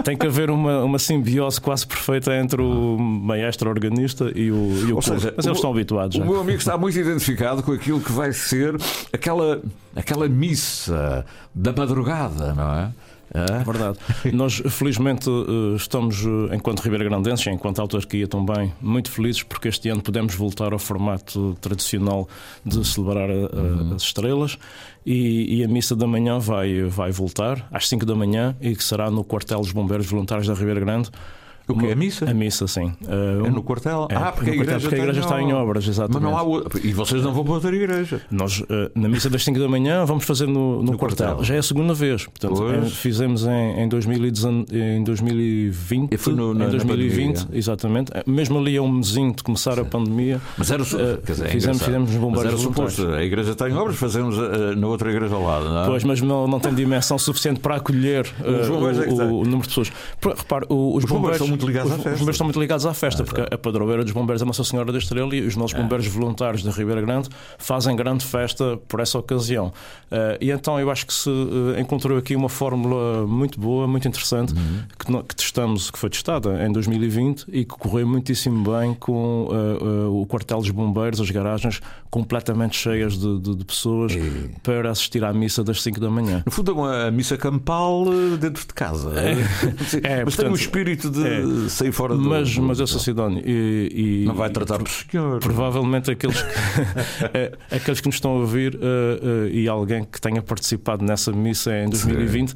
Tem 0.03 0.17
que 0.17 0.25
haver 0.25 0.49
uma, 0.49 0.83
uma 0.83 0.99
simbiose 0.99 1.59
quase 1.59 1.85
perfeita 1.85 2.33
entre 2.35 2.61
o 2.61 2.97
maestro 2.97 3.69
organista 3.69 4.31
e 4.35 4.51
o, 4.51 4.60
e 4.61 4.93
o 4.93 5.01
seja, 5.01 5.33
Mas 5.35 5.45
eles 5.45 5.57
estão 5.57 5.71
habituados. 5.71 6.15
O 6.15 6.19
já. 6.19 6.25
meu 6.25 6.39
amigo 6.39 6.57
está 6.57 6.77
muito 6.77 6.97
identificado 6.97 7.63
com 7.63 7.71
aquilo 7.71 7.99
que 7.99 8.11
vai 8.11 8.31
ser 8.33 8.75
aquela, 9.11 9.61
aquela 9.95 10.27
missa 10.27 11.25
da 11.53 11.73
madrugada, 11.73 12.53
não 12.53 12.73
é? 12.73 12.91
É 13.33 13.63
verdade. 13.63 13.97
Nós, 14.33 14.61
felizmente, 14.69 15.29
eh, 15.29 15.75
estamos, 15.75 16.21
eh, 16.25 16.55
enquanto 16.55 16.81
Ribeira 16.81 17.05
Grandenses, 17.05 17.47
enquanto 17.47 17.79
autarquia 17.79 18.27
também, 18.27 18.73
muito 18.81 19.09
felizes 19.09 19.41
porque 19.41 19.69
este 19.69 19.87
ano 19.87 20.01
podemos 20.01 20.35
voltar 20.35 20.73
ao 20.73 20.79
formato 20.79 21.57
tradicional 21.61 22.27
de 22.65 22.85
celebrar 22.85 23.29
a, 23.29 23.33
uhum. 23.33 23.95
as 23.95 24.03
estrelas 24.03 24.57
e, 25.05 25.59
e, 25.59 25.63
a 25.63 25.67
missa 25.67 25.95
da 25.95 26.05
manhã 26.05 26.39
vai, 26.39 26.83
vai 26.83 27.11
voltar 27.11 27.65
às 27.71 27.87
5 27.87 28.05
da 28.05 28.15
manhã 28.15 28.55
e 28.59 28.75
que 28.75 28.83
será 28.83 29.09
no 29.09 29.23
quartel 29.23 29.61
dos 29.61 29.71
Bombeiros 29.71 30.07
Voluntários 30.07 30.47
da 30.47 30.53
Ribeira 30.53 30.81
Grande 30.81 31.09
o 31.71 31.77
que? 31.77 31.91
A 31.91 31.95
missa? 31.95 32.29
A 32.29 32.33
missa, 32.33 32.67
sim. 32.67 32.93
Uh, 33.01 33.45
é 33.45 33.49
no 33.49 33.63
quartel? 33.63 34.07
É, 34.09 34.15
ah, 34.15 34.31
porque, 34.31 34.51
a 34.51 34.53
igreja, 34.53 34.79
porque 34.79 34.95
a 34.95 34.97
igreja, 34.99 35.19
está 35.21 35.41
em 35.41 35.53
obras, 35.53 35.87
exatamente. 35.87 36.23
Mas 36.23 36.31
não 36.31 36.37
há. 36.37 36.79
E 36.83 36.93
vocês 36.93 37.23
não 37.23 37.33
vão 37.33 37.43
para 37.43 37.53
outra 37.53 37.75
igreja? 37.75 38.21
Nós, 38.29 38.59
uh, 38.59 38.65
na 38.95 39.07
missa 39.07 39.29
das 39.29 39.43
5 39.43 39.59
da 39.59 39.67
manhã, 39.67 40.05
vamos 40.05 40.25
fazer 40.25 40.47
no, 40.47 40.83
no, 40.83 40.91
no 40.91 40.97
quartel. 40.97 41.27
quartel. 41.27 41.43
Já 41.43 41.55
é 41.55 41.57
a 41.59 41.63
segunda 41.63 41.93
vez. 41.93 42.25
Portanto, 42.25 42.89
fizemos 42.91 43.45
em, 43.45 43.83
em, 43.83 43.89
2019, 43.89 44.65
em 44.71 45.03
2020. 45.03 46.17
foi 46.17 46.33
no, 46.33 46.53
na, 46.53 46.65
em 46.65 46.69
2020, 46.69 47.47
exatamente. 47.53 48.11
Mesmo 48.25 48.59
ali 48.59 48.75
é 48.75 48.81
um 48.81 48.91
mesinho 48.91 49.33
de 49.33 49.43
começar 49.43 49.75
sim. 49.75 49.81
a 49.81 49.85
pandemia. 49.85 50.41
Mas 50.57 50.71
era 50.71 50.81
o 50.81 50.85
uh, 50.85 51.17
quer 51.25 51.31
dizer, 51.33 51.45
é 51.45 51.49
fizemos, 51.49 51.81
fizemos 51.81 52.11
nos 52.11 52.19
bombeiros. 52.19 52.51
Mas 52.51 52.53
era 52.53 52.63
suposto. 52.63 53.07
A 53.07 53.23
igreja 53.23 53.51
está 53.51 53.69
em 53.69 53.73
obras, 53.73 53.95
fazemos 53.95 54.35
na 54.77 54.87
outra 54.87 55.09
igreja 55.09 55.35
ao 55.35 55.43
lado, 55.43 55.65
não 55.65 55.83
é? 55.83 55.85
Pois, 55.85 56.03
mas 56.03 56.21
não, 56.21 56.47
não 56.47 56.59
tem 56.59 56.73
dimensão 56.73 57.17
suficiente 57.17 57.59
para 57.59 57.75
acolher 57.75 58.27
o, 58.39 58.71
o, 58.73 59.41
o, 59.41 59.43
número 59.43 59.61
de 59.61 59.67
pessoas. 59.67 59.91
Repare, 60.21 60.65
os, 60.69 61.03
os 61.03 61.05
bombeiros, 61.05 61.37
são 61.37 61.47
muito 61.61 61.67
ligados 61.67 61.91
à 61.91 61.97
festa 61.97 62.21
bombeiros 62.21 62.35
estão 62.35 62.45
muito 62.45 62.59
ligados 62.59 62.85
à 62.85 62.93
festa, 62.93 63.23
porque 63.23 63.41
a 63.41 63.57
padroeira 63.57 64.03
dos 64.03 64.13
bombeiros 64.13 64.41
é 64.41 64.45
Nossa 64.45 64.63
Senhora 64.63 64.91
da 64.91 64.97
Estrela 64.97 65.35
e 65.35 65.41
os 65.41 65.55
nossos 65.55 65.77
bombeiros 65.77 66.07
voluntários 66.07 66.63
da 66.63 66.71
Ribeira 66.71 67.01
Grande 67.01 67.29
fazem 67.57 67.95
grande 67.95 68.25
festa 68.25 68.77
por 68.87 68.99
essa 68.99 69.17
ocasião. 69.17 69.67
Uh, 70.11 70.37
e 70.39 70.51
então 70.51 70.79
eu 70.79 70.89
acho 70.89 71.05
que 71.05 71.13
se 71.13 71.29
uh, 71.29 71.79
encontrou 71.79 72.17
aqui 72.17 72.35
uma 72.35 72.49
fórmula 72.49 73.25
muito 73.25 73.59
boa, 73.59 73.87
muito 73.87 74.07
interessante, 74.07 74.53
uhum. 74.53 74.83
que, 74.97 75.23
que, 75.27 75.35
testamos, 75.35 75.89
que 75.89 75.97
foi 75.97 76.09
testada 76.09 76.65
em 76.65 76.71
2020 76.71 77.45
e 77.49 77.65
que 77.65 77.75
correu 77.75 78.07
muitíssimo 78.07 78.71
bem 78.71 78.93
com 78.93 79.47
uh, 79.49 80.21
o 80.21 80.25
quartel 80.25 80.59
dos 80.59 80.71
bombeiros, 80.71 81.19
as 81.19 81.29
garagens 81.29 81.81
completamente 82.09 82.75
cheias 82.75 83.17
de, 83.17 83.39
de, 83.39 83.55
de 83.55 83.65
pessoas 83.65 84.13
e... 84.13 84.51
para 84.61 84.91
assistir 84.91 85.23
à 85.23 85.31
missa 85.31 85.63
das 85.63 85.81
5 85.81 85.99
da 85.99 86.09
manhã. 86.09 86.43
No 86.45 86.51
fundo, 86.51 86.71
é 86.71 86.73
uma 86.73 87.11
missa 87.11 87.37
campal 87.37 88.05
dentro 88.37 88.67
de 88.67 88.73
casa. 88.73 89.11
É, 89.17 89.31
é, 90.03 90.25
mas 90.25 90.35
portanto, 90.35 90.37
tem 90.37 90.49
o 90.49 90.55
espírito 90.55 91.09
de 91.09 91.25
é, 91.25 91.40
sair 91.69 91.91
fora 91.91 92.15
do, 92.15 92.21
mas, 92.21 92.57
mas 92.57 92.79
eu 92.79 92.87
sou 92.87 92.99
Sidónio 92.99 93.41
e, 93.45 94.23
e, 94.23 94.25
Não 94.25 94.35
vai 94.35 94.49
tratar 94.49 94.79
por 94.79 94.89
senhor. 94.89 95.39
Provavelmente 95.39 96.11
aqueles 96.11 96.41
que, 96.41 96.49
é, 97.33 97.51
aqueles 97.71 97.99
que 97.99 98.07
nos 98.07 98.15
estão 98.15 98.31
a 98.31 98.35
ouvir 98.35 98.75
uh, 98.75 98.79
uh, 98.79 99.47
e 99.49 99.67
alguém 99.67 100.03
que 100.03 100.19
tenha 100.19 100.41
participado 100.41 101.03
nessa 101.03 101.31
missa 101.31 101.75
em 101.75 101.89
2020 101.89 102.51
uh, 102.51 102.55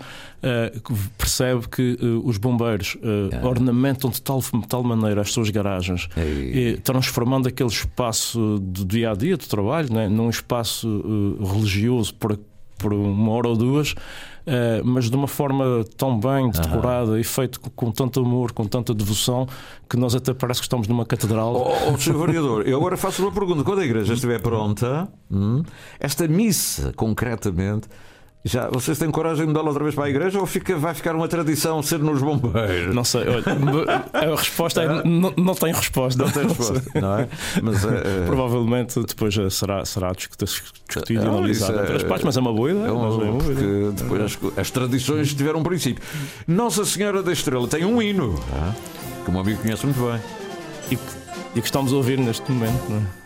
percebe 1.17 1.67
que 1.67 1.97
os 2.23 2.37
bombeiros 2.37 2.97
é. 3.31 3.45
ornamentam 3.45 4.09
de 4.09 4.21
tal, 4.21 4.39
de 4.39 4.67
tal 4.67 4.83
maneira 4.83 5.21
as 5.21 5.31
suas 5.31 5.49
garagens, 5.49 6.07
e, 6.17 6.79
transformando 6.83 7.47
aquele 7.47 7.69
espaço 7.69 8.59
do 8.59 8.85
dia 8.85 9.11
a 9.11 9.15
dia, 9.15 9.37
do 9.37 9.45
trabalho, 9.45 9.91
né, 9.93 10.07
num 10.07 10.29
espaço 10.29 11.37
religioso 11.39 12.13
por 12.15 12.37
por 12.77 12.93
uma 12.93 13.31
hora 13.31 13.47
ou 13.47 13.55
duas, 13.55 13.95
mas 14.83 15.09
de 15.09 15.15
uma 15.15 15.27
forma 15.27 15.83
tão 15.97 16.19
bem 16.19 16.49
decorada 16.49 17.19
e 17.19 17.23
feito 17.23 17.59
com, 17.59 17.69
com, 17.69 17.91
tanto 17.91 18.19
amor, 18.19 18.51
com 18.51 18.65
tanta 18.65 18.93
devoção, 18.93 19.47
que 19.89 19.97
nós 19.97 20.15
até 20.15 20.33
parece 20.33 20.59
que 20.59 20.65
estamos 20.65 20.87
numa 20.87 21.05
catedral. 21.05 21.55
Oh, 21.55 21.93
oh 21.93 21.97
Sr. 21.97 22.17
Vereador, 22.17 22.67
eu 22.67 22.77
agora 22.77 22.97
faço 22.97 23.21
uma 23.23 23.31
pergunta. 23.31 23.63
Quando 23.63 23.79
a 23.79 23.85
igreja 23.85 24.13
estiver 24.13 24.41
pronta, 24.41 25.07
hum, 25.31 25.63
esta 25.99 26.27
missa, 26.27 26.93
concretamente. 26.95 27.87
Já, 28.47 28.69
vocês 28.69 28.99
têm 28.99 29.09
coragem 29.09 29.41
de 29.41 29.47
mudá-la 29.47 29.69
outra 29.69 29.83
vez 29.83 29.95
para 29.95 30.03
a 30.05 30.09
igreja 30.09 30.39
ou 30.39 30.45
fica, 30.45 30.77
vai 30.77 30.93
ficar 30.93 31.15
uma 31.15 31.27
tradição 31.27 31.81
ser 31.81 31.97
nos 31.97 32.21
bombeiros? 32.21 32.93
Não 32.93 33.03
sei, 33.03 33.23
olha, 33.27 33.43
a 34.13 34.35
resposta 34.35 34.83
é 34.83 35.03
não, 35.03 35.33
não 35.35 35.55
tem 35.55 35.73
resposta. 35.73 36.23
Não 36.23 36.31
tem 36.31 36.47
resposta, 36.47 36.83
não 37.01 37.17
é? 37.17 37.27
Mas, 37.63 37.83
uh, 37.83 37.89
Provavelmente 38.27 39.01
depois 39.01 39.35
será, 39.51 39.83
será 39.83 40.11
discutido 40.11 41.11
e 41.11 41.17
analisado 41.17 41.79
entre 41.79 41.95
as 41.95 42.03
partes, 42.03 42.23
mas 42.23 42.37
é 42.37 42.39
uma 42.39 42.53
boa 42.53 42.69
ideia. 42.69 42.85
É 42.85 42.91
uma 42.91 43.09
boa 43.09 43.37
porque 43.39 43.63
ideia. 43.63 43.91
depois 43.91 44.21
as, 44.21 44.37
as, 44.59 44.69
tradições 44.69 45.33
tiveram 45.33 45.61
um 45.61 45.63
princípio. 45.63 46.03
Nossa 46.47 46.85
Senhora 46.85 47.23
da 47.23 47.33
Estrela 47.33 47.67
tem 47.67 47.83
um 47.83 47.99
hino 47.99 48.35
que 49.23 49.29
o 49.29 49.31
meu 49.31 49.41
amigo 49.41 49.59
conhece 49.59 49.83
muito 49.87 49.99
bem. 49.99 50.21
E 50.91 50.95
que, 50.95 51.03
e 51.55 51.61
que 51.61 51.65
estamos 51.65 51.91
a 51.91 51.95
ouvir 51.95 52.19
neste 52.19 52.51
momento, 52.51 52.89
não 52.89 52.97
é? 52.97 53.24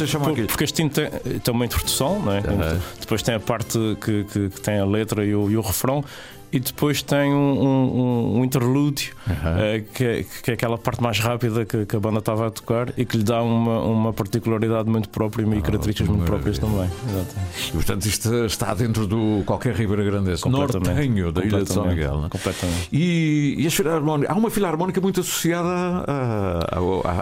Vocês 0.00 0.10
chamam 0.10 0.30
aquilo? 0.30 0.46
Porque 0.46 0.64
este 0.64 0.88
tem, 0.88 0.88
tem 0.88 1.54
uma 1.54 1.64
introdução, 1.64 2.18
não 2.20 2.32
é? 2.32 2.38
Uhum. 2.38 2.80
depois 2.98 3.22
tem 3.22 3.34
a 3.34 3.40
parte 3.40 3.78
que, 4.00 4.24
que, 4.24 4.48
que, 4.48 4.60
tem 4.60 4.78
a 4.78 4.84
letra 4.84 5.24
e 5.24 5.34
o, 5.34 5.50
e 5.50 5.56
o 5.56 5.60
refrão, 5.60 6.04
e 6.52 6.58
depois 6.58 7.02
tem 7.02 7.32
um, 7.32 7.64
um, 7.64 8.38
um 8.38 8.44
interlúdio, 8.44 9.14
uhum. 9.26 9.34
uh, 9.34 9.84
que, 9.94 10.26
que, 10.42 10.50
é 10.50 10.54
aquela 10.54 10.76
parte 10.76 11.02
mais 11.02 11.18
rápida 11.18 11.64
que, 11.64 11.86
que, 11.86 11.96
a 11.96 12.00
banda 12.00 12.18
estava 12.18 12.48
a 12.48 12.50
tocar 12.50 12.92
e 12.96 13.04
que 13.04 13.16
lhe 13.16 13.22
dá 13.22 13.40
uma, 13.42 13.80
uma 13.80 14.12
particularidade 14.12 14.88
muito 14.88 15.08
própria 15.08 15.44
e 15.44 15.46
oh, 15.46 15.62
características 15.62 16.08
muito 16.08 16.26
próprias 16.26 16.58
também. 16.58 16.90
Exatamente. 17.08 17.68
E 17.68 17.72
portanto, 17.72 18.06
isto 18.06 18.44
está 18.46 18.74
dentro 18.74 19.06
do 19.06 19.42
qualquer 19.46 19.74
Ribeira 19.74 20.04
Grande, 20.04 20.34
nortenho 20.46 21.30
da 21.30 21.44
Ilha 21.44 21.62
de 21.62 21.72
São 21.72 21.86
Miguel. 21.86 22.20
Né? 22.22 22.28
Completamente. 22.28 22.88
E, 22.92 23.54
e 23.58 23.66
as 23.66 23.74
filarmónicas, 23.74 24.34
há 24.34 24.38
uma 24.38 24.50
filarmónica 24.50 25.00
muito 25.00 25.20
associada 25.20 26.04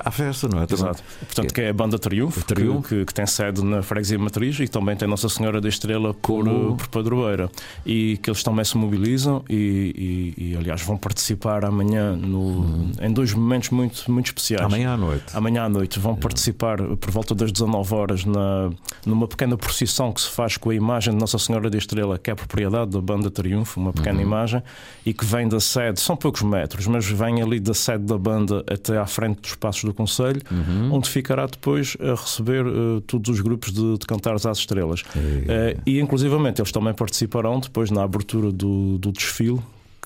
à, 0.04 0.10
festa, 0.10 0.48
não 0.48 0.62
é? 0.62 0.66
Exato. 0.70 1.02
Portanto, 1.20 1.52
que 1.52 1.60
é 1.60 1.68
a 1.68 1.72
banda 1.72 1.98
Triunfo, 1.98 2.44
Triunfo. 2.44 2.88
Que, 2.88 3.04
que, 3.04 3.14
tem 3.14 3.26
sede 3.26 3.62
na 3.62 3.82
Freguesia 3.82 4.18
Matriz 4.18 4.58
e 4.60 4.68
também 4.68 4.96
tem 4.96 5.06
Nossa 5.06 5.28
Senhora 5.28 5.60
da 5.60 5.68
Estrela 5.68 6.14
por, 6.14 6.44
por 6.44 6.88
Padroeira. 6.88 7.50
E 7.84 8.16
que 8.22 8.30
eles 8.30 8.42
também 8.42 8.64
se 8.64 8.76
mobilizam 8.76 9.17
e, 9.48 10.34
e, 10.38 10.50
e, 10.50 10.56
aliás 10.56 10.82
vão 10.82 10.96
participar 10.96 11.64
amanhã 11.64 12.16
no, 12.16 12.38
uhum. 12.38 12.92
em 13.00 13.12
dois 13.12 13.32
momentos 13.32 13.70
muito, 13.70 14.10
muito 14.10 14.26
especiais. 14.26 14.64
Amanhã 14.64 14.92
à 14.92 14.96
noite. 14.96 15.24
Amanhã 15.34 15.64
à 15.64 15.68
noite 15.68 15.98
vão 15.98 16.14
participar 16.14 16.78
por 16.82 17.10
volta 17.10 17.34
das 17.34 17.52
19 17.52 17.94
horas 17.94 18.24
na, 18.24 18.70
numa 19.04 19.26
pequena 19.26 19.56
procissão 19.56 20.12
que 20.12 20.20
se 20.20 20.30
faz 20.30 20.56
com 20.56 20.70
a 20.70 20.74
imagem 20.74 21.14
de 21.14 21.20
Nossa 21.20 21.38
Senhora 21.38 21.70
da 21.70 21.78
Estrela, 21.78 22.18
que 22.18 22.30
é 22.30 22.32
a 22.32 22.36
propriedade 22.36 22.90
da 22.90 23.00
Banda 23.00 23.30
Triunfo, 23.30 23.80
uma 23.80 23.92
pequena 23.92 24.18
uhum. 24.18 24.26
imagem, 24.26 24.62
e 25.04 25.12
que 25.12 25.24
vem 25.24 25.48
da 25.48 25.60
sede, 25.60 26.00
são 26.00 26.16
poucos 26.16 26.42
metros, 26.42 26.86
mas 26.86 27.06
vem 27.06 27.42
ali 27.42 27.60
da 27.60 27.74
sede 27.74 28.04
da 28.04 28.18
banda 28.18 28.64
até 28.70 28.98
à 28.98 29.06
frente 29.06 29.40
dos 29.40 29.54
Passos 29.54 29.84
do 29.84 29.94
Conselho, 29.94 30.40
uhum. 30.50 30.94
onde 30.94 31.08
ficará 31.08 31.46
depois 31.46 31.96
a 32.00 32.20
receber 32.20 32.66
uh, 32.66 33.00
todos 33.02 33.30
os 33.30 33.40
grupos 33.40 33.72
de, 33.72 33.98
de 33.98 34.06
Cantares 34.06 34.46
às 34.46 34.58
Estrelas. 34.58 35.02
Uh, 35.02 35.80
e 35.86 36.00
inclusivamente 36.00 36.60
eles 36.60 36.72
também 36.72 36.92
participarão 36.94 37.60
depois 37.60 37.90
na 37.90 38.02
abertura 38.02 38.52
do, 38.52 38.98
do 38.98 39.07
do 39.10 39.12
desfile 39.12 39.60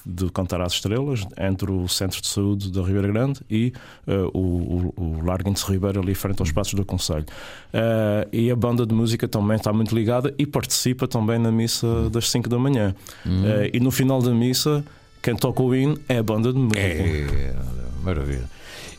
de 0.05 0.31
Cantar 0.31 0.61
às 0.61 0.73
Estrelas 0.73 1.25
entre 1.39 1.71
o 1.71 1.89
Centro 1.89 2.21
de 2.21 2.27
Saúde 2.27 2.73
da 2.73 2.83
Ribeira 2.83 3.09
Grande 3.09 3.41
e 3.49 3.73
uh, 4.07 4.37
o, 4.37 4.93
o, 4.97 5.03
o 5.03 5.25
Largo 5.25 5.53
de 5.53 5.65
Ribeira, 5.65 6.01
ali 6.01 6.15
frente 6.15 6.41
aos 6.41 6.51
Passos 6.51 6.75
do 6.75 6.85
Conselho. 6.85 7.25
Uh, 7.73 8.29
e 8.33 8.51
a 8.51 8.57
banda 8.57 8.85
de 8.85 8.95
música 8.95 9.29
também 9.29 9.57
está 9.57 9.73
muito 9.73 9.95
ligada 9.95 10.35
e 10.37 10.45
participa 10.45 11.07
também 11.07 11.39
na 11.39 11.53
missa 11.53 12.11
das 12.11 12.31
5 12.31 12.49
da 12.49 12.59
manhã. 12.59 12.95
Uhum. 13.25 13.43
Uh, 13.43 13.71
e 13.73 13.79
no 13.79 13.91
final 13.91 14.21
da 14.21 14.33
missa, 14.33 14.85
quem 15.23 15.37
toca 15.37 15.63
o 15.63 15.75
hino 15.75 15.97
é 16.09 16.19
a 16.19 16.23
banda 16.23 16.53
de 16.53 16.59
música. 16.59 16.81
É, 16.81 17.55
maravilha. 18.03 18.51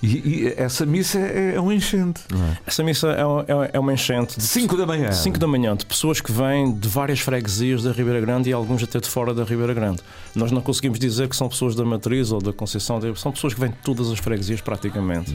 E, 0.03 0.17
e 0.17 0.53
essa 0.57 0.85
missa 0.85 1.17
é, 1.17 1.53
é 1.55 1.61
um 1.61 1.71
enchente, 1.71 2.23
não 2.29 2.43
é? 2.43 2.57
Essa 2.67 2.83
missa 2.83 3.07
é, 3.07 3.21
é, 3.21 3.69
é 3.71 3.79
uma 3.79 3.93
enchente. 3.93 4.37
De 4.37 4.43
5 4.43 4.75
da 4.75 4.85
manhã. 4.85 5.09
5 5.13 5.39
da 5.39 5.47
manhã, 5.47 5.77
de 5.77 5.85
pessoas 5.85 6.19
que 6.19 6.29
vêm 6.29 6.73
de 6.73 6.89
várias 6.89 7.21
freguesias 7.21 7.83
da 7.83 7.93
Ribeira 7.93 8.19
Grande 8.19 8.49
e 8.49 8.53
alguns 8.53 8.83
até 8.83 8.99
de 8.99 9.07
fora 9.07 9.33
da 9.33 9.45
Ribeira 9.45 9.73
Grande. 9.73 10.01
Nós 10.35 10.51
não 10.51 10.59
conseguimos 10.59 10.99
dizer 10.99 11.29
que 11.29 11.35
são 11.37 11.47
pessoas 11.47 11.73
da 11.73 11.85
Matriz 11.85 12.33
ou 12.33 12.41
da 12.41 12.51
Conceição, 12.51 12.99
são 13.15 13.31
pessoas 13.31 13.53
que 13.53 13.61
vêm 13.61 13.69
de 13.69 13.77
todas 13.77 14.11
as 14.11 14.19
freguesias 14.19 14.59
praticamente. 14.59 15.33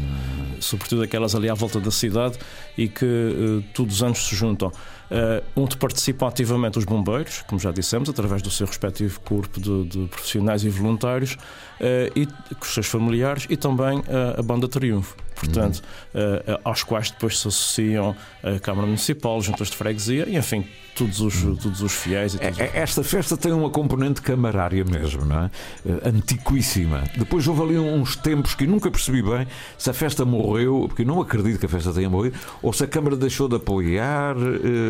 Sobretudo 0.60 1.02
aquelas 1.02 1.34
ali 1.34 1.48
à 1.48 1.54
volta 1.54 1.80
da 1.80 1.90
cidade 1.90 2.36
e 2.76 2.88
que 2.88 3.06
uh, 3.06 3.64
todos 3.72 3.96
os 3.96 4.02
anos 4.02 4.18
se 4.18 4.36
juntam. 4.36 4.70
Uh, 5.10 5.42
onde 5.56 5.74
participam 5.78 6.28
ativamente 6.28 6.78
os 6.78 6.84
bombeiros, 6.84 7.42
como 7.46 7.58
já 7.58 7.72
dissemos, 7.72 8.10
através 8.10 8.42
do 8.42 8.50
seu 8.50 8.66
respectivo 8.66 9.18
corpo 9.20 9.58
de, 9.58 9.84
de 9.84 10.06
profissionais 10.06 10.62
e 10.64 10.68
voluntários, 10.68 11.32
uh, 11.32 12.12
e 12.14 12.26
com 12.26 12.62
os 12.62 12.74
seus 12.74 12.86
familiares, 12.86 13.46
e 13.48 13.56
também 13.56 14.00
uh, 14.00 14.38
a 14.38 14.42
Banda 14.42 14.68
Triunfo 14.68 15.16
portanto, 15.38 15.82
uhum. 16.14 16.58
aos 16.64 16.82
quais 16.82 17.10
depois 17.10 17.38
se 17.38 17.48
associam 17.48 18.16
a 18.42 18.58
Câmara 18.58 18.86
Municipal, 18.86 19.40
juntas 19.40 19.68
de 19.68 19.76
freguesia 19.76 20.28
e, 20.28 20.36
enfim, 20.36 20.64
todos 20.94 21.20
os, 21.20 21.44
uhum. 21.44 21.56
todos 21.56 21.80
os 21.80 21.92
fiéis. 21.92 22.34
E 22.34 22.38
todos 22.38 22.58
é, 22.58 22.70
Esta 22.74 23.04
festa 23.04 23.36
tem 23.36 23.52
uma 23.52 23.70
componente 23.70 24.20
camarária 24.20 24.84
mesmo, 24.84 25.24
não 25.24 25.44
é? 25.44 25.50
Eh, 25.86 26.08
antiquíssima. 26.08 27.04
Depois 27.16 27.46
houve 27.46 27.62
ali 27.62 27.78
uns 27.78 28.16
tempos 28.16 28.54
que 28.54 28.66
nunca 28.66 28.90
percebi 28.90 29.22
bem 29.22 29.46
se 29.76 29.88
a 29.88 29.92
festa 29.92 30.24
morreu, 30.24 30.86
porque 30.88 31.04
não 31.04 31.20
acredito 31.20 31.60
que 31.60 31.66
a 31.66 31.68
festa 31.68 31.92
tenha 31.92 32.10
morrido, 32.10 32.36
ou 32.60 32.72
se 32.72 32.82
a 32.82 32.86
Câmara 32.86 33.16
deixou 33.16 33.48
de 33.48 33.56
apoiar. 33.56 34.34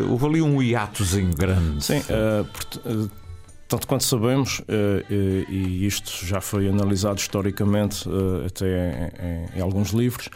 Houve 0.09 0.25
ali 0.25 0.41
um 0.41 0.61
hiatozinho 0.61 1.33
grande. 1.35 1.83
Sim, 1.83 1.99
uh, 1.99 3.09
tanto 3.69 3.87
quanto 3.87 4.03
sabemos, 4.03 4.61
e 5.09 5.85
isto 5.85 6.25
já 6.25 6.41
foi 6.41 6.67
analisado 6.67 7.19
historicamente 7.19 8.03
até 8.45 9.13
em 9.55 9.61
alguns 9.61 9.91
livros, 9.91 10.27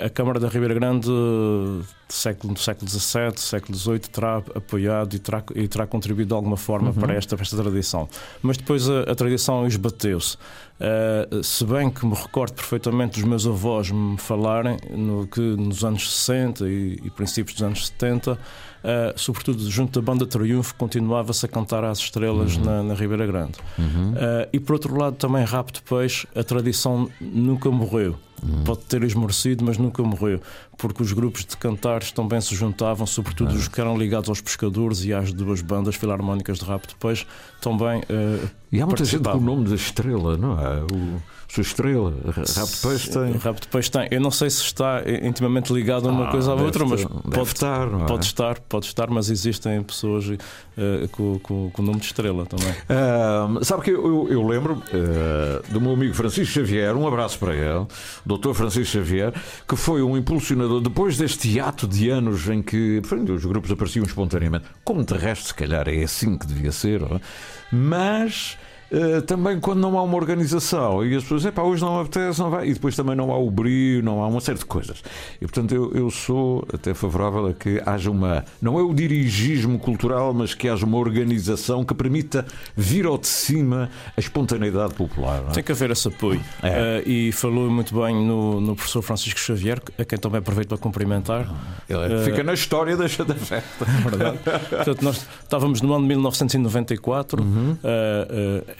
a 0.00 0.10
Câmara 0.10 0.40
da 0.40 0.48
Ribeira 0.48 0.74
Grande 0.74 1.06
do 1.06 1.84
século, 2.08 2.52
do 2.52 2.60
século 2.60 2.90
XVII, 2.90 3.32
século 3.36 3.78
XVIII 3.78 3.98
terá 4.00 4.36
apoiado 4.54 5.14
e 5.14 5.18
terá, 5.18 5.42
e 5.54 5.66
terá 5.66 5.86
contribuído 5.86 6.28
de 6.28 6.34
alguma 6.34 6.56
forma 6.56 6.88
uhum. 6.88 6.94
para, 6.94 7.14
esta, 7.14 7.34
para 7.36 7.42
esta 7.42 7.56
tradição. 7.56 8.08
Mas 8.42 8.58
depois 8.58 8.88
a, 8.88 9.00
a 9.02 9.14
tradição 9.14 9.66
esbateu-se. 9.66 10.36
Uh, 10.36 11.42
se 11.42 11.64
bem 11.64 11.88
que 11.88 12.04
me 12.04 12.14
recordo 12.14 12.54
perfeitamente 12.54 13.20
dos 13.20 13.28
meus 13.28 13.46
avós 13.46 13.90
me 13.90 14.18
falarem 14.18 14.76
no, 14.90 15.26
que 15.26 15.40
nos 15.40 15.84
anos 15.84 16.10
60 16.10 16.68
e, 16.68 17.00
e 17.04 17.10
princípios 17.10 17.54
dos 17.54 17.62
anos 17.62 17.86
70 17.86 18.38
Uh, 18.82 19.16
sobretudo 19.16 19.70
junto 19.70 20.00
da 20.00 20.04
banda 20.04 20.26
Triunfo, 20.26 20.74
continuava-se 20.74 21.46
a 21.46 21.48
cantar 21.48 21.84
às 21.84 21.98
estrelas 21.98 22.56
uhum. 22.56 22.64
na, 22.64 22.82
na, 22.82 22.94
Ribeira 22.94 23.24
Grande. 23.26 23.54
Uhum. 23.78 24.12
Uh, 24.12 24.48
e 24.52 24.58
por 24.58 24.72
outro 24.72 24.98
lado, 24.98 25.16
também 25.16 25.44
Rapto 25.44 25.82
Peixe, 25.84 26.26
a 26.34 26.42
tradição 26.42 27.08
nunca 27.20 27.70
morreu. 27.70 28.16
Uhum. 28.42 28.64
Pode 28.64 28.80
ter 28.80 29.04
esmorecido, 29.04 29.64
mas 29.64 29.78
nunca 29.78 30.02
morreu, 30.02 30.40
porque 30.76 31.00
os 31.00 31.12
grupos 31.12 31.44
de 31.44 31.56
cantares 31.56 32.10
também 32.10 32.40
se 32.40 32.56
juntavam, 32.56 33.06
sobretudo 33.06 33.54
os 33.54 33.68
que 33.68 33.80
eram 33.80 33.96
ligados 33.96 34.28
aos 34.28 34.40
pescadores 34.40 35.04
e 35.04 35.14
às 35.14 35.32
duas 35.32 35.62
bandas 35.62 35.94
filarmónicas 35.94 36.58
de 36.58 36.64
Rapto 36.64 36.96
Peixe, 36.96 37.24
também 37.60 38.00
uh, 38.00 38.50
E 38.72 38.80
há 38.80 38.86
muita 38.86 39.04
gente 39.04 39.22
com 39.22 39.38
o 39.38 39.40
nome 39.40 39.68
da 39.68 39.76
estrela, 39.76 40.36
não 40.36 40.58
é? 40.60 40.82
O, 40.92 41.22
sua 41.52 41.60
estrela, 41.62 42.14
Rabo 42.26 42.70
de 42.70 42.76
Peixe 42.78 43.10
tem. 43.10 43.32
Rabo 43.32 43.60
de 43.60 43.68
Peixe 43.68 43.90
tem. 43.90 44.08
Eu 44.10 44.20
não 44.20 44.30
sei 44.30 44.48
se 44.48 44.62
está 44.62 45.02
intimamente 45.22 45.72
ligado 45.72 46.08
a 46.08 46.12
uma 46.12 46.28
Ah, 46.28 46.30
coisa 46.30 46.50
deve 46.52 46.62
outra, 46.64 46.86
mas 46.86 47.04
pode 47.04 47.48
estar, 47.48 47.86
não 47.90 48.04
é? 48.04 48.06
Pode 48.06 48.24
estar, 48.24 48.58
pode 48.60 48.86
estar, 48.86 49.10
mas 49.10 49.28
existem 49.28 49.82
pessoas 49.82 50.30
eh, 50.30 51.08
com, 51.12 51.38
com- 51.40 51.70
com 51.70 51.82
o 51.82 51.84
nome 51.84 52.00
de 52.00 52.06
estrela 52.06 52.46
também. 52.46 52.74
Ah, 52.88 53.48
sabe 53.62 53.82
que 53.82 53.90
eu, 53.90 54.28
eu 54.30 54.46
lembro 54.46 54.82
ah, 54.92 55.62
do 55.70 55.78
meu 55.80 55.92
amigo 55.92 56.14
Francisco 56.14 56.54
Xavier, 56.54 56.96
um 56.96 57.06
abraço 57.06 57.38
para 57.38 57.54
ele, 57.54 57.86
Dr. 58.24 58.52
Francisco 58.54 58.92
Xavier, 58.98 59.34
que 59.68 59.76
foi 59.76 60.00
um 60.02 60.16
impulsionador 60.16 60.80
depois 60.80 61.18
deste 61.18 61.48
hiato 61.48 61.86
de 61.86 62.08
anos 62.08 62.48
em 62.48 62.62
que 62.62 63.02
pronto, 63.06 63.30
os 63.34 63.44
grupos 63.44 63.70
apareciam 63.70 64.04
espontaneamente, 64.06 64.64
como 64.84 65.04
de 65.04 65.14
resto, 65.14 65.48
se 65.48 65.54
calhar 65.54 65.86
é 65.88 66.02
assim 66.02 66.38
que 66.38 66.46
devia 66.46 66.72
ser, 66.72 67.02
é? 67.02 67.20
mas. 67.70 68.56
Ah, 68.92 69.22
também 69.22 69.58
quando 69.60 69.80
não 69.80 69.98
há 69.98 70.02
uma 70.02 70.16
organização 70.16 71.04
e 71.04 71.14
as 71.16 71.22
pessoas, 71.22 71.44
epá, 71.44 71.62
hoje 71.62 71.82
não 71.82 72.00
apetece, 72.00 72.40
não 72.40 72.50
vai, 72.50 72.68
e 72.68 72.74
depois 72.74 72.94
também 72.96 73.14
não 73.16 73.30
há 73.32 73.38
o 73.38 73.50
brilho, 73.50 74.02
não 74.02 74.22
há 74.22 74.26
uma 74.28 74.40
série 74.40 74.58
de 74.58 74.64
coisas. 74.64 75.02
E 75.40 75.46
portanto 75.46 75.74
eu, 75.74 75.92
eu 75.94 76.10
sou 76.10 76.66
até 76.72 76.92
favorável 76.94 77.46
a 77.46 77.52
que 77.54 77.80
haja 77.86 78.10
uma, 78.10 78.44
não 78.60 78.78
é 78.78 78.82
o 78.82 78.92
dirigismo 78.92 79.78
cultural, 79.78 80.32
mas 80.34 80.54
que 80.54 80.68
haja 80.68 80.84
uma 80.84 80.98
organização 80.98 81.84
que 81.84 81.94
permita 81.94 82.44
vir 82.76 83.06
ao 83.06 83.16
de 83.18 83.26
cima 83.28 83.88
a 84.16 84.20
espontaneidade 84.20 84.94
popular. 84.94 85.42
é? 85.48 85.52
Tem 85.52 85.62
que 85.62 85.72
haver 85.72 85.90
esse 85.90 86.08
apoio. 86.08 86.40
É. 86.62 87.02
Eh, 87.06 87.08
e 87.08 87.32
falou 87.32 87.70
muito 87.70 87.94
bem 87.98 88.14
no, 88.14 88.60
no 88.60 88.74
professor 88.76 89.02
Francisco 89.02 89.38
Xavier, 89.40 89.80
a 89.98 90.04
quem 90.04 90.18
também 90.18 90.38
aproveito 90.38 90.68
para 90.68 90.78
cumprimentar. 90.78 91.46
Ele 91.88 92.14
Eh, 92.14 92.24
fica 92.24 92.42
na 92.42 92.54
história 92.54 92.96
da, 92.96 93.04
da 93.04 93.34
festa. 93.34 93.84
verdade. 94.08 94.38
Portanto, 94.68 95.02
nós 95.02 95.26
estávamos 95.42 95.80
no 95.80 95.92
ano 95.94 96.02
de 96.02 96.08
1994, 96.08 97.42
Uhum. 97.42 97.76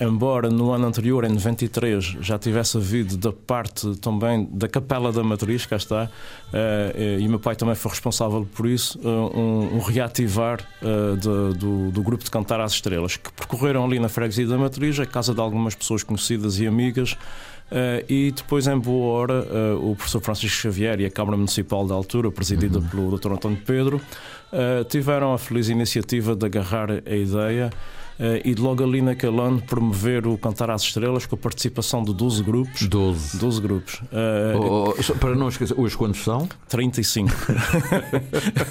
Embora 0.02 0.50
no 0.50 0.72
ano 0.72 0.86
anterior, 0.86 1.24
em 1.24 1.28
93, 1.28 2.16
já 2.20 2.38
tivesse 2.38 2.76
havido 2.76 3.16
da 3.16 3.32
parte 3.32 3.96
também 3.96 4.48
da 4.50 4.68
Capela 4.68 5.12
da 5.12 5.22
Matriz, 5.22 5.66
cá 5.66 5.76
está, 5.76 6.10
eh, 6.52 6.92
eh, 6.94 7.20
e 7.20 7.26
o 7.26 7.30
meu 7.30 7.38
pai 7.38 7.54
também 7.54 7.74
foi 7.74 7.90
responsável 7.90 8.46
por 8.54 8.66
isso, 8.66 8.98
eh, 9.02 9.06
um, 9.06 9.76
um 9.76 9.78
reativar 9.80 10.58
de- 11.20 11.58
do, 11.58 11.90
do 11.90 12.02
grupo 12.02 12.24
de 12.24 12.30
Cantar 12.30 12.60
às 12.60 12.72
Estrelas, 12.72 13.16
que 13.16 13.32
percorreram 13.32 13.84
ali 13.84 13.98
na 13.98 14.08
freguesia 14.08 14.46
da 14.46 14.58
Matriz, 14.58 14.98
a 14.98 15.06
casa 15.06 15.34
de 15.34 15.40
algumas 15.40 15.74
pessoas 15.74 16.02
conhecidas 16.02 16.58
e 16.58 16.66
amigas. 16.66 17.16
E 18.06 18.30
depois, 18.36 18.66
em 18.66 18.78
boa 18.78 19.14
hora, 19.14 19.46
o 19.80 19.96
professor 19.96 20.20
Francisco 20.20 20.58
Xavier 20.60 21.00
e 21.00 21.06
a 21.06 21.10
Câmara 21.10 21.38
Municipal 21.38 21.86
da 21.86 21.94
altura, 21.94 22.30
presidida 22.30 22.78
pelo 22.82 23.16
Dr. 23.16 23.32
António 23.32 23.58
Pedro, 23.64 23.98
tiveram 24.90 25.32
a 25.32 25.38
feliz 25.38 25.70
iniciativa 25.70 26.36
de 26.36 26.44
agarrar 26.44 26.90
a 26.90 27.16
ideia 27.16 27.70
e 28.44 28.54
de 28.54 28.60
logo 28.62 28.82
ali 28.84 29.00
naquele 29.02 29.40
ano 29.40 29.60
promover 29.62 30.26
o 30.26 30.36
Cantar 30.38 30.70
às 30.70 30.82
Estrelas 30.82 31.26
com 31.26 31.34
a 31.34 31.38
participação 31.38 32.02
de 32.02 32.14
12 32.14 32.42
grupos. 32.42 32.86
12. 32.86 33.38
12 33.38 33.60
grupos. 33.60 34.00
Eh, 34.12 34.52
Oh, 34.54 34.94
oh, 34.96 35.02
só 35.02 35.14
para 35.14 35.34
não 35.34 35.48
esquecer, 35.48 35.74
hoje 35.78 35.96
quantos 35.96 36.22
são? 36.22 36.48
35. 36.68 37.30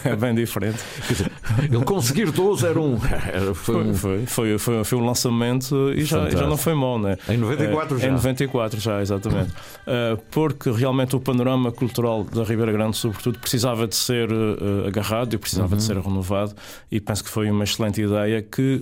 é 0.06 0.16
bem 0.16 0.34
diferente. 0.36 0.78
Dizer, 1.08 1.32
ele 1.64 1.84
conseguir 1.84 2.32
12 2.32 2.66
era 2.66 2.80
um. 2.80 2.98
Era, 3.32 3.54
foi 3.54 3.76
Foi, 3.76 3.84
um 3.84 3.94
foi, 3.96 4.26
foi, 4.26 4.58
foi, 4.58 4.84
foi 4.84 4.98
um 4.98 5.06
lançamento 5.06 5.92
e 5.94 6.04
já, 6.04 6.30
já 6.30 6.46
não 6.48 6.58
foi 6.58 6.74
mau, 6.74 7.00
né? 7.00 7.18
em 7.30 7.38
94 7.38 7.98
Eh, 7.98 8.00
já. 8.00 8.08
Em 8.08 8.12
94 8.12 8.80
já, 8.80 9.02
exatamente. 9.02 9.52
Eh, 9.88 10.18
porque 10.32 10.70
realmente 10.72 11.16
o 11.16 11.20
panorama 11.20 11.72
cultural 11.72 12.24
da 12.24 12.44
Ribeira 12.44 12.72
Grande, 12.72 12.98
sobretudo, 12.98 13.40
precisava 13.40 13.88
de 13.88 13.96
ser 13.96 14.30
eh, 14.32 14.88
agarrado 14.88 15.34
e 15.34 15.38
precisava 15.38 15.72
Uhum. 15.72 15.78
de 15.78 15.84
ser 15.84 15.98
renovado 15.98 16.54
e 16.92 17.00
penso 17.00 17.24
que 17.24 17.30
foi 17.30 17.50
uma 17.50 17.64
excelente 17.64 18.02
ideia 18.02 18.42
que 18.42 18.82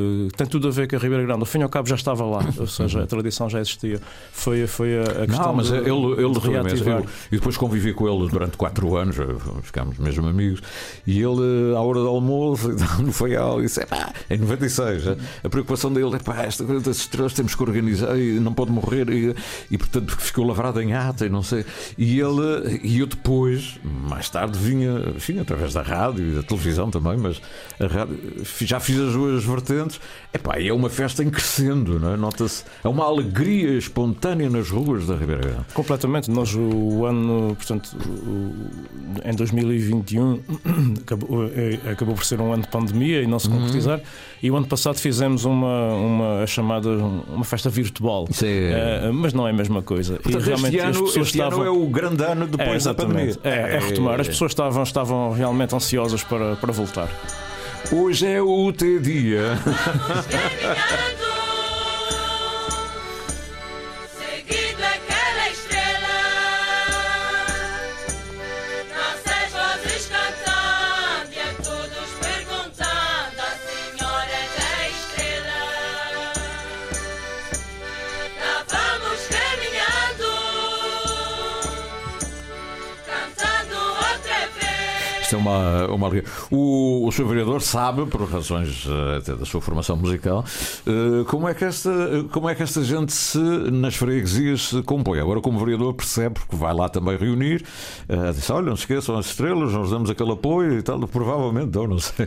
eh, 0.00 0.26
eh, 0.26 0.30
tem 0.36 0.46
tudo 0.46 0.68
a 0.68 0.70
ver 0.70 0.88
com 0.88 0.96
a 0.96 0.98
Ribeira 0.98 1.24
Grande. 1.24 1.40
Ao 1.40 1.46
fim 1.46 1.58
e 1.58 1.62
ao 1.62 1.68
cabo 1.68 1.88
já 1.88 1.94
estava 1.94 2.24
lá, 2.24 2.44
ou 2.58 2.66
seja, 2.68 3.02
a 3.02 3.06
tradição 3.06 3.48
já 3.48 3.60
existia. 3.60 4.00
Foi, 4.32 4.66
foi 4.66 4.98
a, 4.98 5.02
a 5.02 5.26
questão 5.26 5.46
Não, 5.46 5.54
mas 5.54 5.68
de, 5.68 5.76
ele, 5.76 5.90
ele 6.24 6.32
de 6.32 6.38
reativar. 6.40 6.98
eu- 7.00 7.06
e 7.32 7.36
depois 7.36 7.56
convivi 7.56 7.92
com 7.92 8.08
ele 8.08 8.28
durante 8.30 8.56
quatro 8.56 8.96
anos, 8.96 9.18
eh, 9.18 9.26
ficámos 9.62 9.98
mesmo 9.98 10.26
amigos, 10.26 10.60
e 11.06 11.18
ele, 11.20 11.74
à 11.76 11.80
hora 11.80 12.00
do 12.00 12.08
almoço, 12.08 12.68
no 13.02 13.12
feial, 13.12 13.60
disse: 13.60 13.80
"Epá, 13.82 14.12
em 14.28 14.38
96, 14.38 15.08
a, 15.08 15.16
a 15.44 15.48
preocupação 15.48 15.92
dele 15.92 16.16
é 16.16 16.18
pá, 16.18 16.42
esta 16.42 16.64
coisa 16.64 16.82
das 16.84 16.98
estrelas 16.98 17.32
temos 17.34 17.54
que 17.54 17.62
organizar 17.62 18.16
e 18.18 18.38
não 18.40 18.52
pode 18.52 18.70
morrer, 18.70 19.08
e, 19.10 19.34
e 19.70 19.78
portanto 19.78 20.16
ficou 20.18 20.46
lavrado 20.46 20.80
em 20.80 20.92
ata 20.94 21.26
e 21.26 21.28
não 21.28 21.42
sei. 21.42 21.64
E 21.98 22.18
ele, 22.20 22.80
e 22.82 22.98
eu 23.00 23.06
depois, 23.06 23.78
mais 23.84 24.28
tarde, 24.28 24.58
vinha, 24.58 24.90
enfim, 25.16 25.38
através 25.38 25.72
da 25.74 25.82
rádio 25.82 26.26
e 26.26 26.34
da 26.34 26.42
televisão 26.42 26.90
também, 26.90 27.16
mas 27.16 27.40
a 27.78 27.86
rádio, 27.86 28.18
já 28.60 28.78
fiz 28.80 28.98
as 28.98 29.12
duas 29.12 29.44
vertentes, 29.44 29.89
epá, 30.32 30.58
e 30.60 30.68
é 30.68 30.72
uma 30.74 30.90
festa 30.90 31.24
em 31.24 31.30
crescendo, 31.30 31.98
não 31.98 32.14
é? 32.14 32.16
Nota-se, 32.16 32.64
é 32.84 32.88
uma 32.88 33.04
alegria 33.04 33.76
espontânea 33.78 34.48
nas 34.50 34.68
ruas 34.70 35.06
da 35.06 35.16
Ribeira 35.16 35.40
Grande. 35.42 35.64
Completamente. 35.74 36.30
Nós, 36.30 36.54
o 36.54 37.04
ano, 37.06 37.54
portanto, 37.56 37.96
o- 37.96 39.28
em 39.28 39.34
2021, 39.34 40.40
acabou, 41.02 41.44
eh, 41.46 41.78
acabou 41.90 42.14
por 42.14 42.24
ser 42.24 42.40
um 42.40 42.52
ano 42.52 42.62
de 42.62 42.68
pandemia 42.68 43.22
e 43.22 43.26
não 43.26 43.38
se 43.38 43.48
Uhum. 43.48 43.56
concretizar. 43.58 44.00
E 44.42 44.50
o 44.50 44.56
ano 44.56 44.66
passado 44.66 44.96
fizemos 44.98 45.44
uma, 45.44 45.94
uma 45.94 46.46
chamada 46.46 46.88
uma 46.90 47.44
festa 47.44 47.68
virtual. 47.68 48.26
É- 48.42 49.06
Eh, 49.06 49.10
mas 49.12 49.32
não 49.32 49.46
é 49.46 49.50
a 49.50 49.54
mesma 49.54 49.82
coisa. 49.82 50.14
Portanto, 50.14 50.42
e 50.42 50.46
realmente 50.46 50.76
este, 50.76 50.86
as 50.88 50.96
ano, 50.96 51.06
pessoas 51.06 51.26
este 51.26 51.40
ano 51.40 51.48
estavam. 51.50 51.66
é 51.66 51.70
o 51.70 51.86
grande 51.88 52.24
ano 52.24 52.44
É, 52.44 52.46
depois 52.46 52.84
da 52.84 52.94
pandemia. 52.94 53.24
exatamente. 53.30 53.58
É, 53.62 53.76
é 53.76 53.78
retomar. 53.78 54.20
As 54.20 54.28
pessoas 54.28 54.50
estavam, 54.52 54.82
estavam 54.82 55.32
realmente 55.32 55.74
ansiosas 55.74 56.22
para, 56.22 56.56
para 56.56 56.72
voltar. 56.72 57.08
Hoje 57.92 58.26
é 58.26 58.40
o 58.42 58.72
teu 58.72 59.00
dia. 59.00 59.58
Seguindo 60.22 61.49
Isto 85.30 85.36
é 85.36 85.38
uma, 85.38 85.86
uma. 85.86 86.10
O, 86.50 87.06
o 87.06 87.12
Sr. 87.12 87.24
Vereador 87.24 87.62
sabe, 87.62 88.04
por 88.06 88.28
razões 88.28 88.84
eh, 88.88 89.18
até 89.18 89.36
da 89.36 89.44
sua 89.44 89.60
formação 89.60 89.96
musical, 89.96 90.44
eh, 90.84 91.24
como 91.28 91.48
é, 91.48 91.54
que 91.54 91.64
esta, 91.64 91.90
como 92.32 92.48
é 92.48 92.54
que 92.56 92.64
esta 92.64 92.82
gente 92.82 93.12
se, 93.12 93.38
nas 93.38 93.94
freguesias 93.94 94.70
se 94.70 94.82
compõe. 94.82 95.20
Agora, 95.20 95.40
como 95.40 95.56
vereador, 95.60 95.94
percebe, 95.94 96.34
porque 96.34 96.56
vai 96.56 96.74
lá 96.74 96.88
também 96.88 97.16
reunir, 97.16 97.64
eh, 98.08 98.32
disse: 98.32 98.50
olha, 98.50 98.66
não 98.66 98.74
se 98.74 98.82
esqueçam 98.82 99.16
as 99.16 99.26
estrelas, 99.26 99.72
nós 99.72 99.88
damos 99.90 100.10
aquele 100.10 100.32
apoio 100.32 100.78
e 100.78 100.82
tal. 100.82 100.98
Provavelmente 101.06 101.68
dão, 101.68 101.86
não 101.86 102.00
sei. 102.00 102.26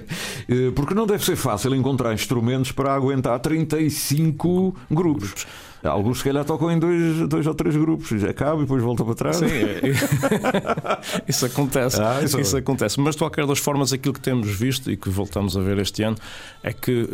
Porque 0.74 0.94
não 0.94 1.06
deve 1.06 1.26
ser 1.26 1.36
fácil 1.36 1.76
encontrar 1.76 2.14
instrumentos 2.14 2.72
para 2.72 2.94
aguentar 2.94 3.38
35 3.40 4.74
grupos. 4.90 5.46
Alguns, 5.84 6.20
se 6.20 6.24
calhar, 6.24 6.46
tocam 6.46 6.72
em 6.72 6.80
dois, 6.80 7.28
dois 7.28 7.46
ou 7.46 7.54
três 7.54 7.76
grupos, 7.76 8.24
acaba 8.24 8.58
e 8.60 8.62
depois 8.62 8.82
volta 8.82 9.04
para 9.04 9.16
trás. 9.16 9.36
Sim, 9.38 9.46
é- 9.46 9.82
isso 11.28 11.46
acontece. 11.46 12.02
Ah, 12.02 12.22
isso 12.24 12.40
isso 12.40 12.56
é. 12.56 12.60
acontece. 12.60 13.00
Mas 13.00 13.16
de 13.16 13.20
qualquer 13.20 13.46
das 13.46 13.60
formas, 13.60 13.92
aquilo 13.94 14.14
que 14.14 14.20
temos 14.22 14.48
visto 14.50 14.90
e 14.92 14.98
que 14.98 15.10
voltamos 15.10 15.58
a 15.58 15.62
ver 15.62 15.78
este 15.80 16.04
ano 16.04 16.18
é 16.62 16.72
que 16.74 17.08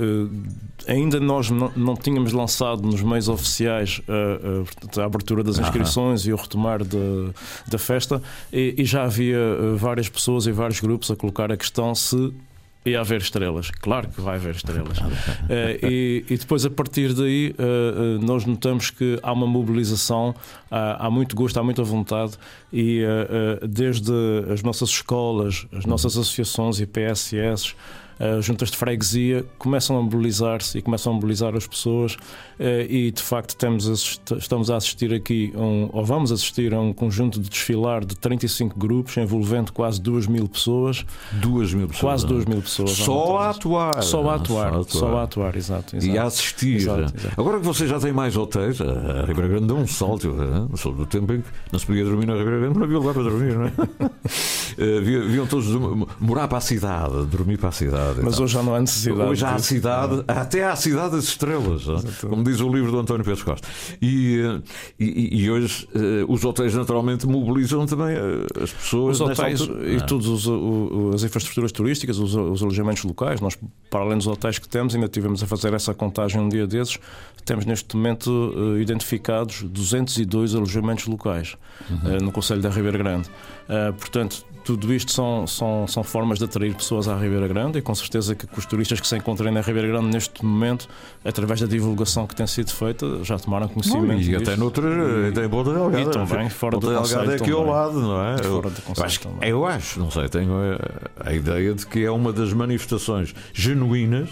eh, 0.88 0.92
ainda 0.92 1.20
nós 1.20 1.50
não, 1.50 1.72
não 1.76 1.96
tínhamos 1.96 2.32
lançado 2.34 2.82
nos 2.84 3.02
meios 3.02 3.28
oficiais 3.28 4.02
eh, 4.08 4.64
portanto, 4.66 5.02
a 5.02 5.06
abertura 5.06 5.44
das 5.44 5.58
inscrições 5.58 6.26
e 6.26 6.34
o 6.34 6.36
retomar 6.36 6.84
de- 6.84 7.30
da 7.68 7.78
festa, 7.78 8.22
e, 8.54 8.76
e 8.78 8.86
já 8.86 9.04
havia 9.04 9.40
várias 9.76 10.08
pessoas 10.10 10.46
e 10.46 10.52
vários 10.52 10.80
grupos 10.80 11.10
a 11.12 11.16
colocar 11.16 11.52
a 11.52 11.58
questão 11.58 11.94
se. 11.96 12.34
Ia 12.86 13.02
haver 13.02 13.20
estrelas, 13.20 13.70
claro 13.72 14.08
que 14.08 14.22
vai 14.22 14.36
haver 14.36 14.56
estrelas. 14.56 14.98
Eh, 15.50 15.80
e, 15.82 16.26
e 16.30 16.38
depois, 16.38 16.64
a 16.64 16.70
partir 16.70 17.14
daí, 17.14 17.56
eh, 17.58 18.24
nós 18.24 18.46
notamos 18.46 18.92
que 18.92 19.20
há 19.24 19.34
uma 19.34 19.48
mobilização, 19.48 20.36
há, 20.70 21.08
há 21.08 21.10
muito 21.10 21.36
gosto, 21.36 21.60
há 21.60 21.64
muita 21.64 21.84
vontade, 21.84 22.34
e 22.72 23.02
eh, 23.02 23.66
desde 23.68 24.14
as 24.52 24.62
nossas 24.62 24.90
escolas, 24.90 25.66
as 25.74 25.86
nossas 25.86 26.16
associações 26.16 26.80
e 26.80 26.86
Eh, 28.22 28.42
juntas 28.42 28.70
de 28.70 28.76
freguesia, 28.76 29.46
começam 29.58 29.98
a 29.98 30.02
mobilizar-se 30.02 30.78
e 30.78 30.82
começam 30.82 31.14
a 31.14 31.16
mobilizar 31.16 31.56
as 31.56 31.66
pessoas, 31.66 32.18
eh, 32.60 32.86
e 32.90 33.12
de 33.12 33.22
facto 33.24 33.56
temos 33.56 34.20
estamos 34.38 34.70
a 34.70 34.76
assistir 34.76 35.14
aqui, 35.14 35.54
um, 35.56 35.90
ou 35.94 36.04
vamos 36.04 36.30
assistir 36.30 36.74
a 36.74 36.82
um 36.82 36.92
conjunto 36.92 37.40
de 37.40 37.48
desfilar 37.50 38.04
de 38.04 38.18
35 38.18 38.78
grupos, 38.78 39.16
envolvendo 39.16 39.72
quase 39.72 40.02
2 40.02 40.28
mil 40.28 40.50
pessoas, 40.50 41.06
Duas 41.32 41.74
mil 41.74 41.88
pessoas. 41.88 42.02
quase 42.02 42.24
não 42.26 42.32
é? 42.32 42.34
2 42.36 42.46
mil 42.46 42.62
pessoas. 42.62 42.92
Só 42.92 43.38
a 43.38 43.50
atuar. 43.52 44.04
Só 44.04 44.30
a 44.30 44.36
atuar, 44.36 44.74
Só 44.74 44.80
a 44.82 44.84
só 44.84 45.18
a 45.18 45.24
atuar, 45.24 45.56
exato. 45.56 45.96
exato. 45.96 46.14
E 46.14 46.18
a 46.18 46.24
assistir. 46.24 46.76
Exato, 46.76 47.02
exato. 47.18 47.40
Agora 47.40 47.58
que 47.60 47.66
você 47.66 47.88
já 47.88 48.00
tem 48.02 48.12
mais 48.12 48.36
hotéis, 48.36 48.82
a 48.82 49.22
Ribeira 49.26 49.48
Grande 49.48 49.68
deu 49.68 49.78
um 49.78 49.88
salto. 49.88 50.36
eh, 50.74 50.76
Sou 50.78 50.92
do 50.94 51.06
tempo 51.06 51.32
em 51.32 51.40
que 51.42 51.48
não 51.72 51.80
se 51.80 51.86
podia 51.86 52.04
dormir 52.04 52.26
na 52.26 52.34
Ribeira 52.36 52.60
Grande, 52.60 52.78
não 52.78 52.84
havia 52.84 52.98
lugar 52.98 53.14
para 53.14 53.24
dormir, 53.24 53.56
não 53.56 53.66
é? 53.66 53.72
vi- 55.02 55.28
viam 55.30 55.48
todos 55.48 55.68
do- 55.68 56.08
morar 56.20 56.50
para 56.50 56.58
a 56.58 56.62
cidade, 56.62 57.26
dormir 57.28 57.58
para 57.58 57.70
a 57.70 57.72
cidade. 57.72 58.09
Mas 58.24 58.40
hoje 58.40 58.54
já 58.54 58.64
não 58.64 58.76
há 58.76 58.80
necessidade. 58.80 59.30
Hoje 59.30 59.46
há 59.46 59.56
a 59.56 59.60
cidade, 59.60 60.24
até 60.28 60.64
há 60.64 60.72
a 60.74 60.76
cidade 60.76 61.16
das 61.16 61.26
estrelas, 61.26 61.84
é? 61.88 62.28
como 62.28 62.44
diz 62.44 62.60
o 62.60 62.70
livro 62.70 62.92
do 62.92 63.00
António 63.00 63.24
Pedro 63.24 63.46
Costa. 63.46 63.68
E, 64.02 64.40
eh, 64.42 64.62
e, 65.00 65.44
e 65.44 65.52
hoje 65.52 65.88
eh, 65.94 66.26
os 66.28 66.44
hotéis 66.44 66.74
naturalmente 66.74 67.28
mobilizam 67.28 67.86
também 67.86 68.16
eh, 68.16 68.64
as 68.64 68.72
pessoas. 68.72 69.20
Os 69.20 69.30
hotéis 69.30 69.62
altura. 69.62 69.90
e 69.90 69.98
Ah. 69.98 70.02
todas 70.02 70.28
as 71.16 71.24
infraestruturas 71.24 71.72
turísticas, 71.72 72.18
os, 72.20 72.36
os 72.36 72.62
alojamentos 72.64 73.04
locais, 73.04 73.40
nós, 73.42 73.58
para 73.90 74.02
além 74.02 74.18
dos 74.18 74.28
hotéis 74.28 74.60
que 74.60 74.68
temos, 74.68 74.96
ainda 74.96 75.08
tivemos 75.08 75.42
a 75.44 75.48
fazer 75.48 75.74
essa 75.74 75.94
contagem 75.94 76.40
um 76.42 76.50
dia 76.50 76.66
desses, 76.68 76.98
temos 77.46 77.66
neste 77.66 77.96
momento 77.96 78.54
identificados 78.80 79.64
202 79.64 80.56
alojamentos 80.56 81.08
locais 81.08 81.56
eh, 82.06 82.22
no 82.22 82.32
Conselho 82.32 82.62
da 82.62 82.70
Ribeira 82.70 82.98
Grande. 82.98 83.30
Portanto, 84.00 84.44
tudo 84.64 84.94
isto 84.94 85.12
são, 85.12 85.48
são, 85.48 85.88
são 85.88 86.04
formas 86.04 86.38
de 86.40 86.46
atrair 86.46 86.74
pessoas 86.76 87.08
à 87.08 87.18
Ribeira 87.18 87.48
Grande 87.48 87.80
e 87.80 87.82
com 87.82 87.94
certeza 87.96 88.36
que, 88.36 88.46
que 88.46 88.60
os 88.60 88.66
turistas 88.66 89.00
que 89.00 89.08
se 89.08 89.16
encontrem 89.18 89.52
na 89.54 89.62
Ribeira 89.62 89.88
Grande 89.88 90.08
neste 90.08 90.44
momento, 90.46 90.88
através 91.26 91.60
da 91.62 91.68
divulgação 91.68 92.28
que 92.28 92.36
tem 92.36 92.46
sido 92.48 92.72
feita, 92.72 93.24
já 93.24 93.38
tomaram 93.40 93.68
conhecimento 93.68 94.22
e 94.22 94.26
disto. 94.26 94.42
até 94.50 94.56
noutra, 94.58 95.30
até 95.30 95.46
em 95.46 95.50
Ponta 95.50 95.74
Delgada. 95.74 96.02
E 96.02 96.12
também 96.12 96.50
fora 96.50 96.78
do 96.78 96.82
Ponta 96.88 97.02
Delgada 97.02 97.32
é 97.32 97.36
aqui 97.36 97.52
ao 97.52 97.58
também. 97.60 97.74
lado, 97.74 98.00
não 98.02 98.22
é? 98.24 98.38
Fora 98.38 98.48
Eu- 98.48 98.62
do 98.62 98.82
eu, 99.00 99.04
acho, 99.06 99.20
também. 99.22 99.50
eu 99.50 99.66
acho, 99.66 100.00
não 100.00 100.12
sei, 100.12 100.30
tenho 100.30 100.52
a, 100.54 101.30
a 101.30 101.34
ideia 101.34 101.74
de 101.74 101.86
que 101.88 102.04
é 102.06 102.12
uma 102.12 102.32
das 102.34 102.54
manifestações 102.54 103.34
genuínas 103.54 104.30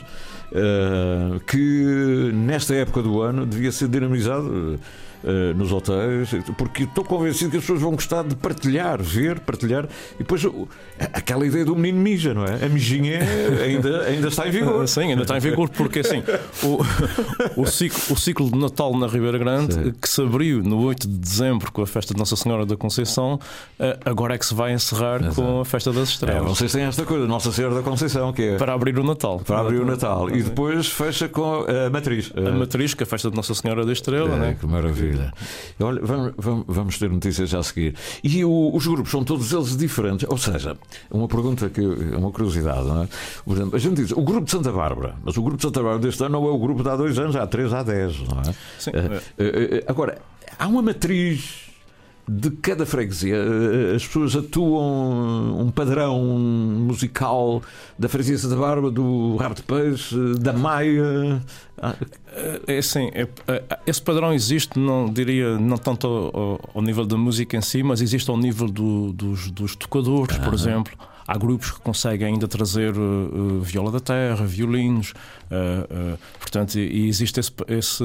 eh, 0.52 1.40
que 1.46 2.32
nesta 2.34 2.74
época 2.76 3.02
do 3.02 3.22
ano 3.22 3.46
devia 3.46 3.72
ser 3.72 3.88
dinamizado. 3.88 4.80
Eh, 5.24 5.54
nos 5.56 5.72
hotéis, 5.72 6.30
porque 6.58 6.84
estou 6.84 7.04
convencido 7.04 7.52
que 7.52 7.58
as 7.58 7.64
pessoas 7.64 7.82
vão 7.82 7.92
gostar 7.92 8.24
de 8.24 8.36
partilhar, 8.36 9.02
ver, 9.02 9.40
partilhar, 9.40 9.86
e 10.16 10.20
depois 10.20 10.44
o- 10.46 10.68
aquela 11.14 11.46
ideia 11.46 11.66
do 11.66 11.76
menino 11.76 12.00
mija, 12.04 12.34
não 12.34 12.46
é? 12.46 12.66
A 12.66 12.70
mijinha 12.70 13.20
ainda, 13.64 14.02
ainda 14.04 14.28
está 14.28 14.48
em 14.48 14.52
vigor. 14.52 14.88
Sim, 14.88 15.10
ainda 15.12 15.22
está 15.24 15.38
em 15.38 15.40
vigor, 15.40 15.70
porque 15.70 16.00
assim, 16.00 16.24
o, 16.64 17.62
o, 17.62 17.66
ciclo, 17.66 18.02
o 18.12 18.18
ciclo 18.18 18.50
de 18.52 18.58
Natal 18.58 18.96
na 18.98 19.08
Ribeira 19.08 19.38
Grande, 19.38 19.74
Sim. 19.74 19.94
que 20.02 20.10
se 20.10 20.22
abriu 20.22 20.62
no 20.64 20.80
8 20.84 21.08
de 21.08 21.18
dezembro 21.18 21.72
com 21.72 21.82
a 21.82 21.88
festa 21.88 22.14
de 22.14 22.20
Nossa 22.20 22.36
Senhora 22.36 22.66
da 22.66 22.76
Conceição, 22.78 23.40
eh, 23.80 23.98
agora 24.06 24.36
é 24.36 24.38
que 24.38 24.46
se 24.46 24.54
vai 24.54 24.74
encerrar 24.74 25.34
com 25.34 25.62
a 25.62 25.66
festa 25.66 25.92
das 25.92 26.10
É, 26.10 26.12
estrelas. 26.14 26.50
vocês 26.50 26.72
têm 26.72 26.84
esta 26.84 27.06
coisa, 27.06 27.26
Nossa 27.28 27.52
Senhora 27.52 27.76
da 27.76 27.82
Conceição, 27.82 28.32
que 28.34 28.42
é 28.44 28.56
Para 28.58 28.74
abrir 28.74 28.98
o 28.98 29.04
Natal. 29.04 29.40
para 29.46 29.60
abrir 29.60 29.80
o 29.80 29.86
Natal, 29.86 30.30
e 30.30 30.42
depois 30.44 30.88
fecha 30.88 31.28
com 31.30 31.66
a 31.68 31.90
matriz. 31.90 32.32
A 32.36 32.52
matriz, 32.52 32.94
que 32.94 33.04
é 33.04 33.06
a 33.06 33.08
festa 33.08 33.30
de 33.30 33.36
Nossa 33.36 33.54
Senhora 33.54 33.86
da 33.86 33.92
Estrela, 33.92 34.36
É, 34.36 34.40
né? 34.40 34.58
que 34.60 34.66
maravilha. 34.66 35.07
Olha, 35.80 36.02
vamos, 36.04 36.34
vamos, 36.38 36.66
vamos 36.68 36.98
ter 37.00 37.10
notícias 37.10 37.50
já 37.50 37.60
a 37.60 37.64
seguir. 37.64 37.96
E 38.24 38.44
o- 38.44 38.72
os 38.76 38.86
grupos 38.88 39.12
são 39.12 39.24
todos 39.24 39.52
eles 39.52 39.76
diferentes. 39.78 40.28
Ou 40.30 40.38
seja, 40.38 40.78
uma 41.12 41.28
pergunta 41.28 41.70
que 41.70 41.82
é 41.82 42.18
uma 42.18 42.32
curiosidade, 42.32 42.86
não 42.88 43.04
é? 43.04 43.08
Por 43.46 43.56
exemplo, 43.56 43.76
a 43.76 43.80
gente 43.80 44.02
diz 44.02 44.12
o 44.12 44.22
grupo 44.22 44.46
de 44.46 44.52
Santa 44.52 44.72
Bárbara, 44.72 45.16
mas 45.24 45.38
o 45.38 45.42
grupo 45.42 45.58
de 45.58 45.64
Santa 45.64 45.82
Bárbara 45.82 46.00
deste 46.00 46.24
ano 46.24 46.40
não 46.42 46.48
é 46.48 46.52
o 46.52 46.58
grupo 46.58 46.84
de 46.84 46.90
há 46.90 46.96
dois 46.96 47.18
anos, 47.20 47.36
há 47.36 47.46
três, 47.48 47.74
há 47.74 47.84
dez, 47.84 48.20
não 48.22 48.40
é? 48.42 48.54
Sim. 48.80 48.92
Eh, 48.94 49.22
eh, 49.38 49.54
eh, 49.78 49.84
agora, 49.88 50.18
há 50.58 50.68
uma 50.68 50.82
matriz. 50.82 51.67
De 52.30 52.52
cada 52.52 52.86
freguesia, 52.86 53.36
Eh, 53.38 53.96
as 53.96 54.06
pessoas 54.06 54.36
atuam 54.36 55.62
um 55.62 55.72
padrão 55.72 56.20
musical 56.28 57.62
da 57.98 58.10
freguesia 58.10 58.38
Santa 58.38 58.58
Bárbara, 58.58 58.92
do 58.92 59.38
Rabo 59.38 59.56
de 59.56 59.64
Peixe, 59.64 60.16
da 60.40 60.52
Maia. 60.52 61.42
Ah, 61.82 61.96
É 62.68 62.78
assim, 62.80 63.10
é- 63.14 63.28
é- 63.48 63.64
esse 63.88 64.02
padrão 64.02 64.34
existe, 64.34 64.78
não 64.78 65.12
diria, 65.12 65.58
não 65.58 65.78
tanto 65.78 66.06
ao, 66.06 66.60
ao- 66.76 66.82
nível 66.82 67.06
da 67.06 67.18
música 67.18 67.56
em 67.58 67.62
si, 67.62 67.82
mas 67.82 68.02
existe 68.02 68.30
ao 68.30 68.38
nível 68.38 68.68
do- 68.68 69.12
dos, 69.14 69.50
dos 69.50 69.76
tocadores, 69.76 70.38
por 70.38 70.54
exemplo. 70.54 70.94
Há 71.28 71.38
grupos 71.38 71.72
que 71.72 71.82
conseguem 71.82 72.28
ainda 72.28 72.48
trazer 72.48 72.98
uh, 72.98 73.02
uh, 73.02 73.62
viola 73.62 73.92
da 73.92 74.00
terra, 74.00 74.46
violinos, 74.46 75.12
uh, 75.52 76.14
uh, 76.14 76.20
portanto, 76.40 76.80
e, 76.80 77.08
existe 77.08 77.40
esse, 77.40 77.52
esse, 77.68 78.04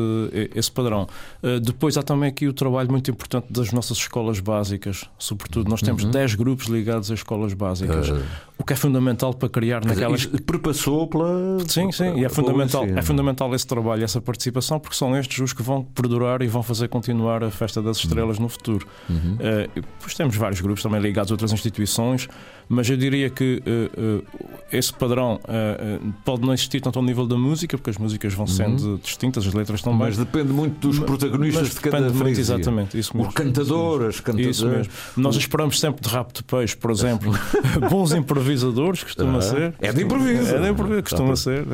esse 0.55 0.71
padrão. 0.73 1.09
Uh, 1.43 1.61
depois 1.61 1.97
há 1.97 2.03
também 2.03 2.29
aqui 2.29 2.49
o 2.49 2.53
trabalho 2.53 2.91
muito 2.91 3.11
importante 3.11 3.47
das 3.51 3.73
nossas 3.73 3.99
escolas 3.99 4.41
básicas, 4.41 5.05
sobretudo 5.19 5.71
nós 5.71 5.81
temos 5.81 6.05
10 6.05 6.35
grupos 6.35 6.67
ligados 6.67 7.11
às 7.11 7.21
escolas 7.21 7.55
básicas, 7.55 8.11
Uh, 8.11 8.23
o 8.63 8.65
que 8.65 8.73
é 8.73 8.77
fundamental 8.77 9.35
para 9.35 9.49
criar 9.49 9.85
naquelas 9.85 10.25
perpassou 10.25 11.09
pela. 11.09 11.59
Sim, 11.67 11.91
sim, 11.91 12.21
e 12.21 12.25
é 12.25 12.29
fundamental, 12.29 12.85
ensino. 12.85 12.99
é 12.99 13.03
fundamental 13.03 13.53
esse 13.55 13.67
trabalho, 13.67 14.05
essa 14.05 14.21
participação, 14.21 14.79
porque 14.79 14.97
são 14.97 15.17
estes 15.17 15.39
os 15.41 15.53
que 15.53 15.63
vão 15.63 15.83
perdurar 15.83 16.43
e 16.43 16.47
vão 16.47 16.63
fazer 16.63 16.87
continuar 16.87 17.43
a 17.43 17.51
Festa 17.51 17.83
das 17.83 17.97
Estrelas 17.97 18.39
no 18.39 18.49
futuro. 18.49 18.87
Uhum. 19.11 19.37
Eh, 19.41 19.69
e 19.75 19.81
depois 19.81 20.15
temos 20.15 20.37
vários 20.37 20.61
grupos 20.61 20.81
também 20.81 21.01
ligados 21.01 21.33
a 21.33 21.35
outras 21.35 21.53
instituições, 21.53 22.29
mas 22.69 22.89
eu 22.89 22.97
diria 22.97 23.12
que 23.31 23.63
eh, 23.65 23.91
eh, 23.97 24.77
esse 24.79 24.93
padrão 24.93 25.41
eh, 25.47 25.99
pode 26.25 26.43
não 26.43 26.53
existir 26.53 26.81
tanto 26.81 26.99
ao 26.99 27.05
nível 27.05 27.27
da 27.27 27.37
música, 27.37 27.77
porque 27.77 27.91
as 27.91 27.99
músicas 27.99 28.35
vão 28.35 28.47
sendo 28.47 28.99
distintas, 29.03 29.47
as 29.47 29.53
letras 29.53 29.83
também. 29.83 29.99
Uhum. 29.99 30.07
Mas 30.07 30.17
depende 30.17 30.53
muito 30.53 30.89
dos 30.89 30.99
protagonistas 30.99 31.71
de 31.71 31.81
cada 31.81 32.01
depende 32.01 32.23
muito, 32.23 32.41
exatamente, 32.41 32.99
isso 32.99 33.17
mesmo. 33.17 33.31
O 33.31 33.35
cantador, 33.35 34.07
as 34.07 34.21
cantadoras. 34.21 34.57
Isso 34.57 34.67
mesmo. 34.67 34.93
Nós 35.17 35.37
esperamos 35.37 35.79
sempre 35.79 36.03
de 36.03 36.09
rabo 36.09 36.33
de 36.33 36.43
peixe, 36.43 36.77
por 36.77 36.91
exemplo, 36.91 37.33
bons 37.91 38.13
improvisadores, 38.13 39.03
costuma 39.05 39.41
ser. 39.41 39.75
é 39.81 39.93
de 39.93 40.03
improviso. 40.03 40.55
É 40.55 40.61
de 40.61 40.69
improviso, 40.71 41.03
costuma 41.03 41.37
ser. 41.37 41.65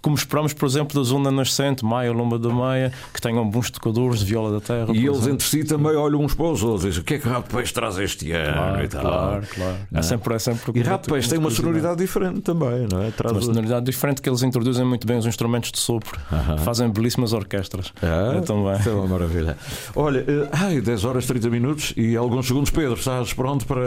Como 0.00 0.16
esperamos, 0.16 0.52
por 0.52 0.66
exemplo, 0.66 1.00
da 1.00 1.08
Zona 1.08 1.30
Nascente, 1.30 1.84
Maia, 1.84 2.12
Lomba 2.12 2.38
da 2.38 2.48
Maia, 2.48 2.92
que 3.14 3.20
tenham 3.20 3.48
bons 3.48 3.70
tocadores 3.70 4.20
de 4.20 4.26
viola 4.26 4.50
da 4.50 4.60
terra. 4.60 4.88
E 4.92 4.98
eles 4.98 5.18
exemplo. 5.18 5.34
entre 5.34 5.46
si 5.46 5.64
também 5.64 5.94
olham 5.94 6.20
uns 6.20 6.34
para 6.34 6.46
os 6.46 6.62
outros. 6.62 6.82
Dizem, 6.82 7.02
o 7.02 7.04
que 7.04 7.14
é 7.14 7.18
que 7.18 7.28
o 7.28 7.30
Rabo 7.30 7.46
de 7.48 7.54
Peixe 7.54 7.72
traz 7.72 7.98
este 7.98 8.32
ano? 8.32 8.52
Claro, 8.52 8.84
e 8.84 8.88
tal. 8.88 9.02
claro, 9.02 9.46
claro. 9.54 9.76
É 9.92 10.02
sempre, 10.02 10.34
é 10.50 10.54
sempre 10.54 10.80
E 10.80 10.98
Peixe 11.10 11.28
tem 11.28 11.38
uma 11.38 11.50
sonoridade 11.50 11.96
diferente 11.98 12.40
também, 12.40 12.86
não 12.90 13.02
é? 13.02 13.10
Traz 13.10 13.32
Uma 13.32 13.42
sonoridade 13.42 13.86
diferente 13.86 14.20
que 14.20 14.28
eles 14.28 14.42
introduzem 14.42 14.84
muito 14.84 15.06
bem 15.06 15.18
os 15.18 15.26
instrumentos 15.26 15.70
de 15.72 15.78
sopro, 15.78 16.18
fazem 16.64 16.88
belíssimas 16.90 17.32
orquestras. 17.32 17.92
Ah, 18.02 18.34
É, 18.36 18.40
também. 18.40 18.78
Isso 18.78 18.88
é 18.88 18.92
uma 18.92 19.06
maravilha. 19.06 19.56
Olha, 19.94 20.24
eh, 20.26 20.48
ai, 20.52 20.80
10 20.80 21.04
horas 21.04 21.26
30 21.26 21.48
minutos 21.50 21.92
e 21.96 22.16
alguns 22.16 22.46
segundos. 22.46 22.70
Pedro, 22.70 22.94
estás 22.94 23.32
pronto 23.32 23.66
para. 23.66 23.82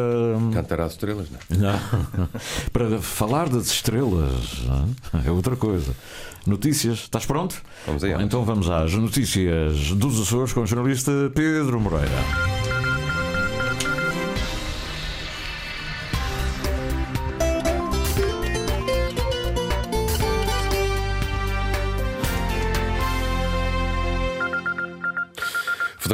Cantar 0.54 0.82
às 0.82 0.94
estrelas, 0.94 1.28
não? 1.50 1.58
Não. 1.58 2.28
para 2.72 3.00
falar 3.00 3.50
das 3.50 3.68
estrelas. 3.68 4.64
não 4.66 5.20
é? 5.22 5.28
É 5.28 5.32
outra 5.32 5.56
coisa. 5.56 5.92
Notícias, 6.46 7.00
estás 7.00 7.26
pronto? 7.26 7.56
Vamos 7.88 8.04
aí. 8.04 8.14
Então 8.24 8.46
vamos 8.46 8.70
às 8.70 8.94
notícias 8.94 9.92
dos 9.94 10.22
Açores 10.22 10.54
com 10.54 10.62
o 10.62 10.66
jornalista 10.68 11.12
Pedro 11.34 11.80
Moreira. 11.80 12.55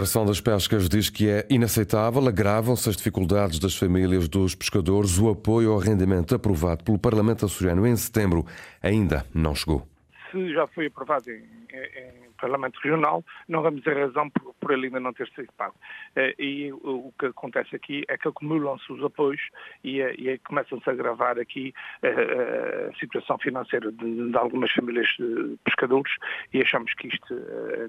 Federação 0.01 0.25
das 0.25 0.41
Pescas 0.41 0.89
diz 0.89 1.11
que 1.11 1.29
é 1.29 1.45
inaceitável, 1.47 2.27
agravam-se 2.27 2.89
as 2.89 2.95
dificuldades 2.97 3.59
das 3.59 3.75
famílias 3.75 4.27
dos 4.27 4.55
pescadores. 4.55 5.19
O 5.19 5.29
apoio 5.29 5.71
ao 5.71 5.77
rendimento 5.77 6.33
aprovado 6.33 6.83
pelo 6.83 6.97
Parlamento 6.97 7.45
açoriano 7.45 7.85
em 7.85 7.95
setembro 7.95 8.43
ainda 8.81 9.23
não 9.31 9.53
chegou. 9.53 9.87
se 10.31 10.51
já 10.55 10.65
foi 10.65 10.87
aprovado 10.87 11.29
em, 11.29 11.43
em- 11.75 12.31
Parlamento 12.41 12.79
Regional, 12.83 13.23
não 13.47 13.61
vamos 13.61 13.83
ter 13.83 13.95
razão 13.95 14.27
por, 14.31 14.55
por 14.59 14.71
ele 14.71 14.87
ainda 14.87 14.99
não 14.99 15.13
ter 15.13 15.29
sido 15.35 15.49
pago. 15.55 15.75
Eh, 16.15 16.33
E 16.39 16.73
o, 16.73 17.13
que 17.19 17.27
acontece 17.27 17.75
aqui 17.75 18.03
é 18.07 18.17
que 18.17 18.27
acumulam-se 18.27 18.91
os 18.91 19.03
apoios 19.03 19.39
e, 19.83 20.01
eh, 20.01 20.15
e 20.17 20.37
começam-se 20.39 20.89
a 20.89 20.91
agravar 20.93 21.37
aqui 21.37 21.71
eh, 22.01 22.07
eh, 22.09 22.89
a 22.91 22.99
situação 22.99 23.37
financeira 23.37 23.91
de, 23.91 24.31
de 24.31 24.35
algumas 24.35 24.71
famílias 24.71 25.05
de 25.19 25.55
pescadores 25.63 26.11
e 26.51 26.61
achamos 26.63 26.91
que 26.95 27.09
isto, 27.09 27.35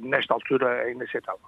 nesta 0.02 0.34
altura, 0.34 0.82
é 0.86 0.92
inaceitável. 0.92 1.40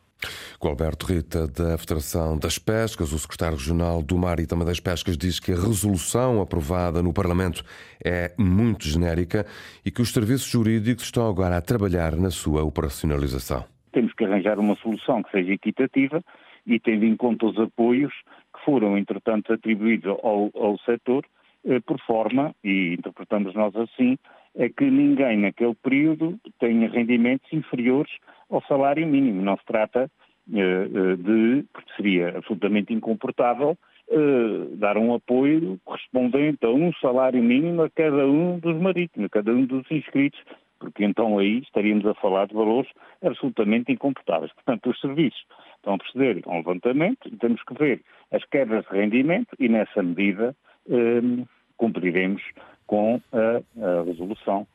Com 0.58 0.68
Alberto 0.68 1.04
Rita, 1.04 1.46
da 1.46 1.76
Federação 1.76 2.38
das 2.38 2.58
Pescas, 2.58 3.12
o 3.12 3.18
secretário 3.18 3.58
regional 3.58 4.02
do 4.02 4.16
Mar 4.16 4.40
e 4.40 4.46
também 4.46 4.64
das 4.66 4.80
Pescas, 4.80 5.18
diz 5.18 5.38
que 5.38 5.52
a 5.52 5.56
resolução 5.56 6.40
aprovada 6.40 7.02
no 7.02 7.12
Parlamento 7.12 7.62
é 8.02 8.32
muito 8.38 8.88
genérica 8.88 9.44
e 9.84 9.90
que 9.90 10.00
os 10.00 10.10
serviços 10.10 10.48
jurídicos 10.50 11.04
estão 11.04 11.28
agora 11.28 11.58
a 11.58 11.60
trabalhar 11.60 12.16
na 12.24 12.30
sua 12.30 12.64
operacionalização. 12.64 13.64
temos 13.92 14.12
que 14.14 14.24
arranjar 14.24 14.58
uma 14.58 14.74
solução 14.76 15.22
que 15.22 15.30
seja 15.30 15.52
equitativa 15.52 16.22
e 16.66 16.80
tendo 16.80 17.04
em 17.04 17.16
conta 17.16 17.46
os 17.46 17.58
apoios 17.58 18.12
que 18.54 18.64
foram, 18.64 18.98
entretanto, 18.98 19.52
atribuídos 19.52 20.18
ao, 20.22 20.50
ao 20.54 20.78
setor, 20.78 21.24
eh, 21.66 21.80
por 21.80 21.98
forma, 22.00 22.54
e 22.64 22.94
interpretamos 22.94 23.54
nós 23.54 23.74
assim, 23.76 24.18
é 24.56 24.68
que 24.68 24.84
ninguém 24.84 25.38
naquele 25.38 25.74
período 25.74 26.38
tenha 26.58 26.88
rendimentos 26.88 27.52
inferiores 27.52 28.12
ao 28.50 28.62
salário 28.62 29.06
mínimo. 29.06 29.42
Não 29.42 29.56
se 29.56 29.64
trata 29.66 30.10
eh, 30.52 30.58
eh, 30.58 31.16
de, 31.16 31.64
porque 31.72 31.92
seria 31.96 32.36
absolutamente 32.38 32.92
incomportável, 32.92 33.76
dar 34.76 34.98
um 34.98 35.14
apoio 35.14 35.80
correspondente 35.82 36.58
a 36.66 36.68
um 36.68 36.92
salário 37.00 37.42
mínimo 37.42 37.82
a 37.82 37.90
cada 37.90 38.26
um 38.26 38.58
dos 38.58 38.76
marítimos, 38.76 39.26
a 39.26 39.30
cada 39.30 39.50
um 39.50 39.64
dos 39.64 39.90
inscritos 39.90 40.38
porque 40.84 41.02
então 41.02 41.38
aí 41.38 41.60
estaríamos 41.60 42.04
a 42.04 42.14
falar 42.14 42.46
de 42.46 42.54
valores 42.54 42.90
absolutamente 43.22 43.90
incomportáveis. 43.90 44.52
Portanto, 44.52 44.90
os 44.90 45.00
serviços 45.00 45.46
estão 45.76 45.94
a 45.94 45.98
proceder 45.98 46.42
a 46.44 46.50
um 46.50 46.58
levantamento 46.58 47.26
e 47.26 47.36
temos 47.36 47.62
que 47.62 47.74
ver 47.74 48.02
as 48.30 48.44
quebras 48.44 48.84
de 48.84 48.96
rendimento 48.96 49.56
e, 49.58 49.68
nessa 49.68 50.02
medida, 50.02 50.54
eh, 50.90 51.44
cumpriremos 51.78 52.42
com 52.86 53.18
a, 53.32 53.62
a 53.82 54.02
resolução 54.04 54.66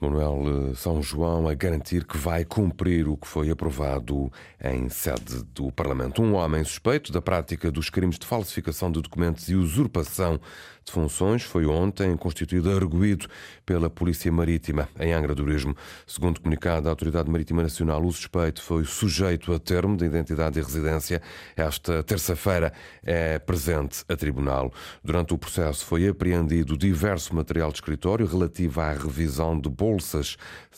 Manuel 0.00 0.70
eh, 0.70 0.74
São 0.74 1.02
João 1.02 1.48
a 1.48 1.54
garantir 1.54 2.04
que 2.04 2.16
vai 2.16 2.44
cumprir 2.44 3.08
o 3.08 3.16
que 3.16 3.26
foi 3.26 3.50
aprovado 3.50 4.30
em 4.62 4.88
sede 4.88 5.42
do 5.54 5.70
Parlamento. 5.72 6.22
Um 6.22 6.34
homem 6.34 6.62
suspeito 6.64 7.12
da 7.12 7.20
prática 7.20 7.70
dos 7.70 7.90
crimes 7.90 8.18
de 8.18 8.26
falsificação 8.26 8.90
de 8.90 9.00
documentos 9.00 9.48
e 9.48 9.54
usurpação 9.54 10.40
de 10.84 10.92
funções 10.92 11.42
foi 11.42 11.64
ontem 11.66 12.14
constituído 12.16 12.70
arguído 12.70 13.26
pela 13.64 13.88
Polícia 13.88 14.30
Marítima 14.30 14.88
em 15.00 15.12
Angra 15.12 15.34
do 15.34 15.42
Heroísmo. 15.42 15.74
Segundo 16.06 16.40
comunicado 16.40 16.82
da 16.82 16.90
Autoridade 16.90 17.30
Marítima 17.30 17.62
Nacional, 17.62 18.04
o 18.04 18.12
suspeito 18.12 18.62
foi 18.62 18.84
sujeito 18.84 19.52
a 19.52 19.58
termo 19.58 19.96
de 19.96 20.04
identidade 20.04 20.58
e 20.58 20.62
residência. 20.62 21.22
Esta 21.56 22.02
terça-feira 22.02 22.72
é 23.02 23.38
presente 23.38 24.04
a 24.08 24.16
tribunal. 24.16 24.72
Durante 25.02 25.32
o 25.32 25.38
processo 25.38 25.84
foi 25.86 26.06
apreendido 26.06 26.76
diverso 26.76 27.34
material 27.34 27.70
de 27.70 27.76
escritório 27.76 28.26
relativo 28.26 28.80
à 28.80 28.92
revisão 28.92 29.43
de 29.52 29.68
bolsas, 29.68 30.36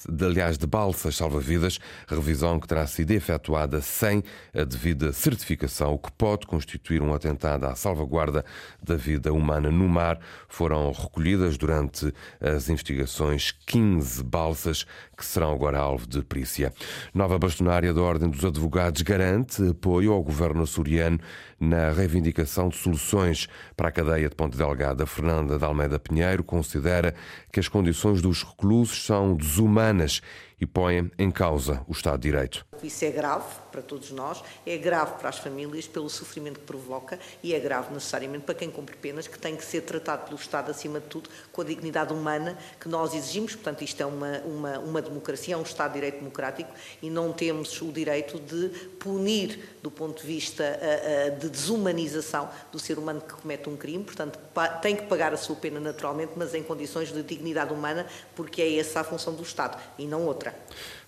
de, 0.09 0.25
aliás, 0.25 0.59
de 0.59 0.67
balsas 0.67 1.17
salva-vidas, 1.17 1.79
revisão 2.09 2.59
que 2.59 2.67
terá 2.67 2.87
sido 2.87 3.13
efetuada 3.13 3.81
sem 3.81 4.25
a 4.55 4.65
devida 4.65 5.13
certificação, 5.13 5.95
o 5.95 5.99
que 5.99 6.11
pode 6.13 6.47
constituir 6.47 7.03
um 7.03 7.15
atentado 7.15 7.67
à 7.67 7.77
salvaguarda 7.77 8.45
da 8.83 8.97
vida 8.97 9.33
humana 9.33 9.71
no 9.71 9.89
mar. 9.89 10.19
Foram 10.49 10.91
recolhidas 10.91 11.57
durante 11.57 12.13
as 12.41 12.69
investigações 12.69 13.53
15 13.67 14.25
balsas 14.25 14.85
que 15.17 15.25
serão 15.25 15.53
agora 15.53 15.79
alvo 15.79 16.07
de 16.07 16.23
perícia. 16.23 16.73
Nova 17.15 17.39
bastonária 17.39 17.95
da 17.95 18.03
Ordem 18.03 18.29
dos 18.29 18.45
Advogados 18.45 19.03
garante 19.03 19.63
apoio 19.69 20.13
ao 20.13 20.23
governo 20.23 20.63
açoriano 20.63 21.19
na 21.59 21.91
reivindicação 21.91 22.69
de 22.69 22.77
soluções 22.77 23.49
para 23.77 23.89
a 23.89 23.93
cadeia 23.93 24.29
de 24.29 24.35
Ponte 24.35 24.57
Delgada. 24.57 25.07
Fernanda 25.07 25.59
de 25.59 25.65
Almeida 25.65 25.99
Pinheiro 25.99 26.45
considera 26.45 27.15
que 27.53 27.61
as 27.61 27.69
condições 27.69 28.21
dos 28.21 28.43
reclusos 28.43 29.05
são 29.05 29.35
desumanas 29.35 30.21
e 30.61 30.67
põem 30.67 31.11
em 31.19 31.31
causa 31.31 31.83
o 31.87 31.93
Estado 31.93 32.19
de 32.19 32.31
Direito. 32.31 32.67
Isso 32.83 33.05
é 33.05 33.11
grave 33.11 33.45
para 33.71 33.83
todos 33.83 34.11
nós, 34.11 34.43
é 34.67 34.77
grave 34.77 35.19
para 35.19 35.29
as 35.29 35.39
famílias 35.39 35.87
pelo 35.87 36.09
sofrimento 36.09 36.61
que 36.61 36.67
provoca 36.67 37.19
e 37.43 37.55
é 37.55 37.59
grave 37.59 37.93
necessariamente 37.93 38.45
para 38.45 38.55
quem 38.55 38.71
cumpre 38.71 38.97
penas, 38.97 39.27
que 39.27 39.39
tem 39.39 39.57
que 39.57 39.65
ser 39.65 39.83
tratado 39.83 40.25
pelo 40.25 40.37
Estado 40.37 40.71
acima 40.71 41.01
de 41.01 41.07
tudo 41.07 41.29
com 41.53 41.61
a 41.61 41.65
dignidade 41.65 42.13
humana 42.13 42.57
que 42.81 42.89
nós 42.89 43.15
exigimos. 43.15 43.55
Portanto, 43.55 43.83
isto 43.83 44.01
é 44.03 44.07
uma, 44.07 44.39
uma, 44.41 44.79
uma 44.79 45.03
democracia, 45.03 45.55
é 45.55 45.57
um 45.57 45.63
Estado 45.63 45.93
de 45.93 45.95
Direito 45.95 46.19
democrático 46.19 46.71
e 47.03 47.11
não 47.11 47.33
temos 47.33 47.81
o 47.83 47.93
direito 47.93 48.39
de 48.39 48.69
punir 48.99 49.77
do 49.83 49.91
ponto 49.91 50.21
de 50.21 50.27
vista 50.27 50.65
uh, 50.65 51.37
uh, 51.37 51.39
de 51.39 51.49
desumanização 51.49 52.49
do 52.73 52.79
ser 52.79 52.99
humano 52.99 53.21
que 53.21 53.35
comete 53.35 53.69
um 53.69 53.77
crime. 53.77 54.05
Portanto, 54.05 54.39
tem 54.81 54.97
que 54.97 55.05
pagar 55.05 55.33
a 55.33 55.37
sua 55.37 55.57
pena 55.57 55.81
naturalmente, 55.81 56.33
mas 56.37 56.55
em 56.55 56.63
condições 56.63 57.13
de 57.13 57.23
dignidade 57.23 57.73
humana, 57.73 58.07
porque 58.35 58.63
é 58.63 58.79
essa 58.79 59.01
a 59.01 59.05
função 59.05 59.35
do 59.35 59.43
Estado 59.43 59.81
e 59.99 60.07
não 60.07 60.25
outra. 60.27 60.46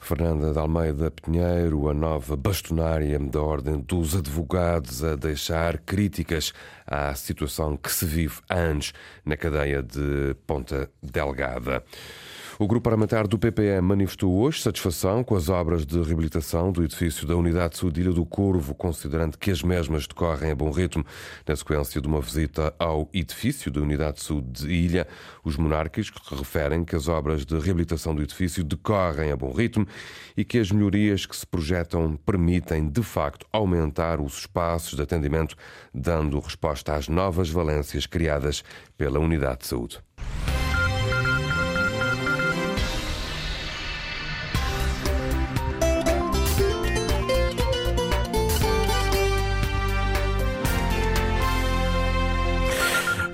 Fernanda 0.00 0.52
de 0.52 0.58
Almeida 0.58 1.10
Pinheiro, 1.10 1.88
a 1.88 1.94
nova 1.94 2.36
bastonária 2.36 3.18
da 3.18 3.42
Ordem 3.42 3.78
dos 3.80 4.16
Advogados, 4.16 5.04
a 5.04 5.16
deixar 5.16 5.78
críticas 5.78 6.52
à 6.86 7.14
situação 7.14 7.76
que 7.76 7.92
se 7.92 8.06
vive 8.06 8.36
há 8.48 8.54
anos 8.54 8.92
na 9.24 9.36
cadeia 9.36 9.82
de 9.82 10.34
Ponta 10.46 10.90
Delgada. 11.02 11.84
O 12.60 12.66
grupo 12.66 12.82
parlamentar 12.82 13.28
do 13.28 13.38
PPM 13.38 13.80
manifestou 13.86 14.36
hoje 14.36 14.60
satisfação 14.60 15.22
com 15.22 15.36
as 15.36 15.48
obras 15.48 15.86
de 15.86 15.96
reabilitação 16.02 16.72
do 16.72 16.82
edifício 16.82 17.24
da 17.24 17.36
Unidade 17.36 17.78
de 17.88 18.00
Ilha 18.00 18.10
do 18.10 18.26
Corvo, 18.26 18.74
considerando 18.74 19.38
que 19.38 19.52
as 19.52 19.62
mesmas 19.62 20.08
decorrem 20.08 20.50
a 20.50 20.56
bom 20.56 20.72
ritmo. 20.72 21.06
Na 21.46 21.54
sequência 21.54 22.00
de 22.00 22.08
uma 22.08 22.20
visita 22.20 22.74
ao 22.76 23.08
edifício 23.14 23.70
da 23.70 23.80
Unidade 23.80 24.20
Sul 24.20 24.40
de 24.40 24.66
Ilha, 24.72 25.06
os 25.44 25.56
monárquicos 25.56 26.10
referem 26.36 26.84
que 26.84 26.96
as 26.96 27.06
obras 27.06 27.46
de 27.46 27.56
reabilitação 27.60 28.12
do 28.12 28.22
edifício 28.22 28.64
decorrem 28.64 29.30
a 29.30 29.36
bom 29.36 29.52
ritmo 29.52 29.86
e 30.36 30.44
que 30.44 30.58
as 30.58 30.72
melhorias 30.72 31.26
que 31.26 31.36
se 31.36 31.46
projetam 31.46 32.16
permitem, 32.26 32.88
de 32.88 33.04
facto, 33.04 33.46
aumentar 33.52 34.20
os 34.20 34.36
espaços 34.36 34.96
de 34.96 35.02
atendimento, 35.02 35.54
dando 35.94 36.40
resposta 36.40 36.96
às 36.96 37.06
novas 37.06 37.48
valências 37.48 38.04
criadas 38.04 38.64
pela 38.96 39.20
Unidade 39.20 39.60
de 39.60 39.68
Saúde. 39.68 40.00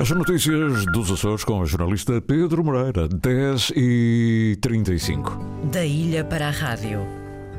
As 0.05 0.11
notícias 0.11 0.85
dos 0.93 1.11
Açores 1.11 1.45
com 1.45 1.61
o 1.61 1.65
jornalista 1.65 2.21
Pedro 2.21 2.63
Moreira, 2.63 3.09
10 3.09 3.73
e 3.75 4.59
35. 4.61 5.41
Da 5.73 5.83
ilha 5.83 6.23
para 6.23 6.49
a 6.49 6.51
rádio, 6.51 7.01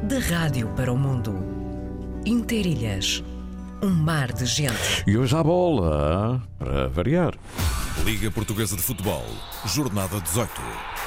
da 0.03 0.19
rádio 0.19 0.67
para 0.75 0.93
o 0.93 0.95
mundo. 0.95 1.43
Interilhas, 2.23 3.23
um 3.81 3.89
mar 3.89 4.31
de 4.31 4.45
gente. 4.45 5.03
E 5.07 5.17
hoje 5.17 5.35
há 5.35 5.43
bola, 5.43 6.39
para 6.59 6.87
variar. 6.87 7.33
Liga 8.05 8.29
Portuguesa 8.29 8.75
de 8.75 8.83
Futebol, 8.83 9.25
Jornada 9.65 10.21
18. 10.21 10.51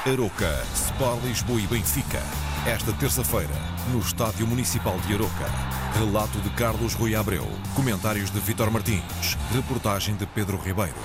Aroca, 0.05 0.63
Sport 0.73 1.25
Lisboa 1.25 1.59
e 1.59 1.67
Benfica. 1.67 2.21
Esta 2.65 2.93
terça-feira, 2.93 3.53
no 3.91 3.99
Estádio 3.99 4.47
Municipal 4.47 4.97
de 5.01 5.13
Aroca. 5.13 5.45
Relato 5.93 6.39
de 6.39 6.49
Carlos 6.51 6.93
Rui 6.93 7.15
Abreu. 7.15 7.45
Comentários 7.75 8.31
de 8.31 8.39
Vitor 8.39 8.71
Martins. 8.71 9.37
Reportagem 9.53 10.15
de 10.15 10.25
Pedro 10.25 10.57
Ribeiro. 10.57 10.95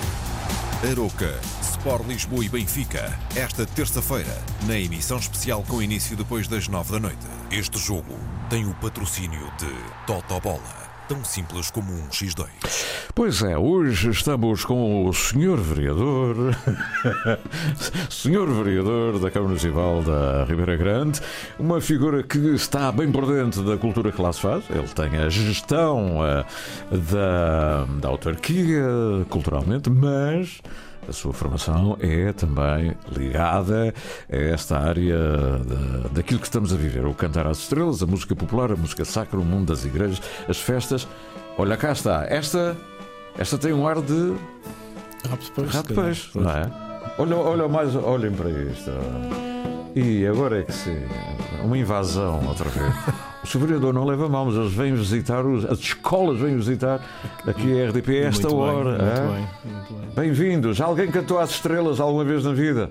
Aroca, 0.88 1.40
Sport 1.60 2.06
Lisboa 2.06 2.44
e 2.44 2.48
Benfica. 2.48 3.18
Esta 3.34 3.66
terça-feira, 3.66 4.40
na 4.64 4.78
emissão 4.78 5.18
especial 5.18 5.64
com 5.66 5.82
início 5.82 6.16
depois 6.16 6.46
das 6.46 6.68
nove 6.68 6.92
da 6.92 7.00
noite. 7.00 7.26
Este 7.50 7.78
jogo 7.78 8.16
tem 8.48 8.64
o 8.64 8.74
patrocínio 8.74 9.50
de 9.58 9.74
Totobola. 10.06 10.93
Tão 11.06 11.22
simples 11.22 11.70
como 11.70 11.92
um 11.92 12.08
X2. 12.08 12.46
Pois 13.14 13.42
é, 13.42 13.58
hoje 13.58 14.08
estamos 14.08 14.64
com 14.64 15.06
o 15.06 15.12
senhor 15.12 15.58
vereador, 15.60 16.56
senhor 18.08 18.50
vereador 18.50 19.18
da 19.18 19.30
Câmara 19.30 19.50
Municipal 19.50 20.02
da 20.02 20.44
Ribeira 20.44 20.76
Grande, 20.76 21.20
uma 21.58 21.78
figura 21.78 22.22
que 22.22 22.38
está 22.54 22.90
bem 22.90 23.12
por 23.12 23.26
dentro 23.26 23.62
da 23.62 23.76
cultura 23.76 24.10
que 24.10 24.22
lá 24.22 24.32
se 24.32 24.40
faz. 24.40 24.64
Ele 24.70 24.88
tem 24.88 25.18
a 25.20 25.28
gestão 25.28 26.20
uh, 26.20 26.96
da, 27.12 27.84
da 28.00 28.08
autarquia, 28.08 28.82
culturalmente, 29.28 29.90
mas 29.90 30.62
a 31.08 31.12
sua 31.12 31.32
formação 31.32 31.96
é 32.00 32.32
também 32.32 32.94
ligada 33.10 33.94
a 34.30 34.36
esta 34.36 34.78
área 34.78 35.18
da, 35.58 36.08
daquilo 36.08 36.40
que 36.40 36.46
estamos 36.46 36.72
a 36.72 36.76
viver: 36.76 37.06
o 37.06 37.14
cantar 37.14 37.46
às 37.46 37.58
estrelas, 37.58 38.02
a 38.02 38.06
música 38.06 38.34
popular, 38.34 38.72
a 38.72 38.76
música 38.76 39.04
sacra, 39.04 39.38
o 39.38 39.44
mundo 39.44 39.68
das 39.68 39.84
igrejas, 39.84 40.20
as 40.48 40.58
festas. 40.58 41.06
Olha, 41.56 41.76
cá 41.76 41.92
está. 41.92 42.24
Esta, 42.28 42.76
esta 43.38 43.58
tem 43.58 43.72
um 43.72 43.86
ar 43.86 44.00
de. 44.00 44.34
Rato 45.28 45.44
de 45.44 45.50
peixe. 45.52 45.76
Rato 45.76 45.88
de 45.88 46.00
peixe, 46.00 46.30
não 46.34 46.50
é? 46.50 46.70
Olha, 47.18 47.36
olha 47.36 47.68
mais, 47.68 47.94
olhem 47.94 48.32
para 48.32 48.50
isto. 48.50 48.90
E 49.94 50.26
agora 50.26 50.60
é 50.60 50.62
que 50.64 50.72
sim, 50.72 50.98
uma 51.62 51.78
invasão 51.78 52.44
outra 52.46 52.68
vez. 52.68 52.94
O. 53.44 53.58
Vereador 53.58 53.92
não 53.92 54.04
leva 54.04 54.28
mal, 54.28 54.46
mas 54.46 54.54
eles 54.56 54.72
vêm 54.72 54.94
visitar, 54.94 55.44
os, 55.44 55.64
as 55.64 55.78
escolas 55.78 56.38
vêm 56.38 56.56
visitar 56.56 57.00
aqui 57.46 57.80
a 57.80 57.88
RDP 57.88 58.24
a 58.24 58.28
esta 58.28 58.48
Muito 58.48 58.62
bem, 58.64 58.74
hora. 58.76 58.90
muito 58.90 59.04
é? 59.04 59.20
bem, 59.20 59.48
muito 59.72 59.94
bem. 59.94 60.10
Bem-vindos. 60.14 60.80
Alguém 60.80 61.10
cantou 61.10 61.38
às 61.38 61.50
estrelas 61.50 62.00
alguma 62.00 62.24
vez 62.24 62.44
na 62.44 62.52
vida? 62.52 62.90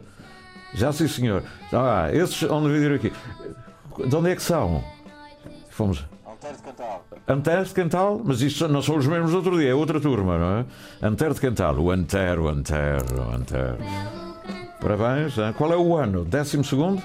Já 0.73 0.91
sim, 0.91 1.07
senhor. 1.07 1.43
Ah, 1.71 2.09
esses 2.11 2.43
onde 2.49 2.69
vir 2.69 2.93
aqui. 2.93 3.11
De 4.07 4.15
onde 4.15 4.29
é 4.31 4.35
que 4.35 4.41
são? 4.41 4.83
Fomos. 5.69 6.05
Antero 7.27 7.63
de 7.63 7.73
Cantal, 7.73 8.21
mas 8.23 8.41
isto 8.41 8.67
não 8.67 8.81
são 8.81 8.97
os 8.97 9.07
mesmos 9.07 9.31
do 9.31 9.37
outro 9.37 9.57
dia, 9.57 9.69
é 9.69 9.73
outra 9.75 9.99
turma, 9.99 10.37
não 10.37 10.57
é? 10.57 10.65
Antero 11.01 11.33
de 11.33 11.39
Cantal, 11.39 11.77
o 11.77 11.89
Antero, 11.89 12.49
Antero, 12.49 13.31
Antero. 13.33 13.77
Parabéns. 14.81 15.37
hein? 15.37 15.53
Qual 15.57 15.71
é 15.71 15.77
o 15.77 15.95
ano? 15.95 16.25
12 16.25 16.63
segundo 16.63 17.01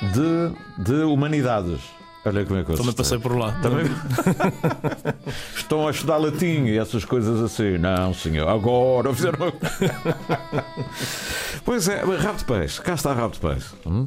de, 0.00 0.82
de 0.84 1.02
Humanidades. 1.02 1.80
Olha 2.24 2.44
como 2.44 2.60
é 2.60 2.64
que 2.64 2.70
eu 2.70 2.76
Também 2.76 2.92
passei 2.92 3.18
por 3.18 3.36
lá. 3.36 3.50
Também? 3.60 3.84
Estão 5.56 5.88
a 5.88 5.90
estudar 5.90 6.18
latim 6.18 6.66
e 6.66 6.78
essas 6.78 7.04
coisas 7.04 7.40
assim. 7.40 7.78
Não, 7.78 8.14
senhor. 8.14 8.48
Agora 8.48 9.12
fizeram. 9.12 9.52
pois 11.64 11.88
é, 11.88 12.02
rabo 12.04 12.38
de 12.38 12.44
peixe. 12.44 12.80
Cá 12.80 12.94
está 12.94 13.12
rabo 13.12 13.34
de 13.34 13.40
peixe. 13.40 13.74
Hum? 13.84 14.06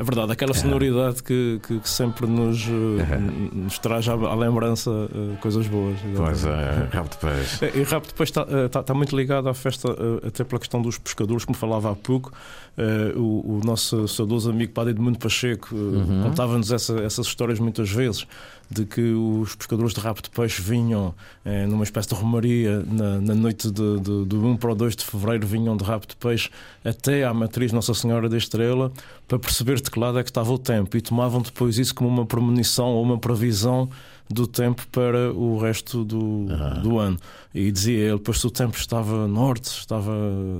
É 0.00 0.02
verdade, 0.02 0.32
aquela 0.32 0.54
sonoridade 0.54 1.22
que, 1.22 1.60
que, 1.62 1.78
que 1.78 1.88
sempre 1.88 2.26
nos, 2.26 2.62
eh, 2.66 3.18
nos 3.52 3.78
traz 3.78 4.08
à, 4.08 4.14
à 4.14 4.34
lembrança 4.34 4.90
eh, 5.14 5.36
coisas 5.42 5.66
boas. 5.66 5.98
Pois 6.16 6.44
é, 6.46 6.88
de 6.90 7.16
peixe. 7.18 7.64
É, 7.66 7.78
E 7.78 7.82
rap 7.82 8.06
depois 8.06 8.30
está, 8.30 8.46
eh, 8.48 8.64
está, 8.64 8.80
está 8.80 8.94
muito 8.94 9.14
ligado 9.14 9.48
à 9.50 9.52
festa, 9.52 9.88
eh, 10.22 10.28
até 10.28 10.42
pela 10.42 10.58
questão 10.58 10.80
dos 10.80 10.96
pescadores, 10.96 11.44
como 11.44 11.54
falava 11.58 11.90
há 11.90 11.94
pouco. 11.94 12.32
Eh, 12.78 13.12
o, 13.14 13.58
o 13.58 13.60
nosso 13.62 14.08
saudoso 14.08 14.48
amigo 14.48 14.72
Padre 14.72 14.92
Edmundo 14.92 15.18
Pacheco 15.18 15.68
eh, 15.74 15.76
Uhum. 15.76 16.22
contava-nos 16.22 16.72
essa- 16.72 16.98
essas 17.00 17.26
histórias 17.26 17.58
muitas 17.60 17.90
vezes 17.90 18.26
de 18.70 18.84
que 18.86 19.00
os 19.02 19.56
pescadores 19.56 19.92
de 19.92 19.98
rabo 20.00 20.22
de 20.22 20.30
peixe 20.30 20.62
vinham 20.62 21.12
eh, 21.44 21.66
numa 21.66 21.82
espécie 21.82 22.08
de 22.08 22.14
romaria 22.14 22.84
na, 22.86 23.20
na 23.20 23.34
noite 23.34 23.68
de, 23.68 23.98
de, 23.98 24.24
do 24.24 24.46
1 24.46 24.56
para 24.56 24.70
o 24.70 24.74
2 24.76 24.94
de 24.94 25.04
fevereiro, 25.04 25.44
vinham 25.46 25.76
de 25.76 25.82
rabo 25.84 26.06
de 26.06 26.14
peixe 26.14 26.48
até 26.84 27.24
à 27.24 27.34
matriz 27.34 27.72
Nossa 27.72 27.92
Senhora 27.92 28.28
da 28.28 28.36
Estrela 28.36 28.92
para 29.26 29.38
perceber 29.40 29.80
de 29.90 29.92
que 29.92 29.98
lado 29.98 30.18
é 30.18 30.22
que 30.22 30.30
estava 30.30 30.52
o 30.52 30.58
tempo 30.58 30.96
e 30.96 31.00
tomavam 31.00 31.42
depois 31.42 31.76
isso 31.76 31.94
como 31.94 32.08
uma 32.08 32.24
premonição 32.24 32.88
ou 32.88 33.02
uma 33.02 33.18
previsão 33.18 33.90
do 34.28 34.46
tempo 34.46 34.86
para 34.92 35.32
o 35.32 35.58
resto 35.58 36.04
do, 36.04 36.46
do 36.80 36.98
ano. 36.98 37.18
E 37.54 37.70
dizia 37.72 37.98
ele, 38.08 38.18
depois 38.18 38.38
se 38.40 38.46
o 38.46 38.50
tempo 38.50 38.76
estava 38.76 39.26
norte, 39.26 39.64
estava 39.66 40.12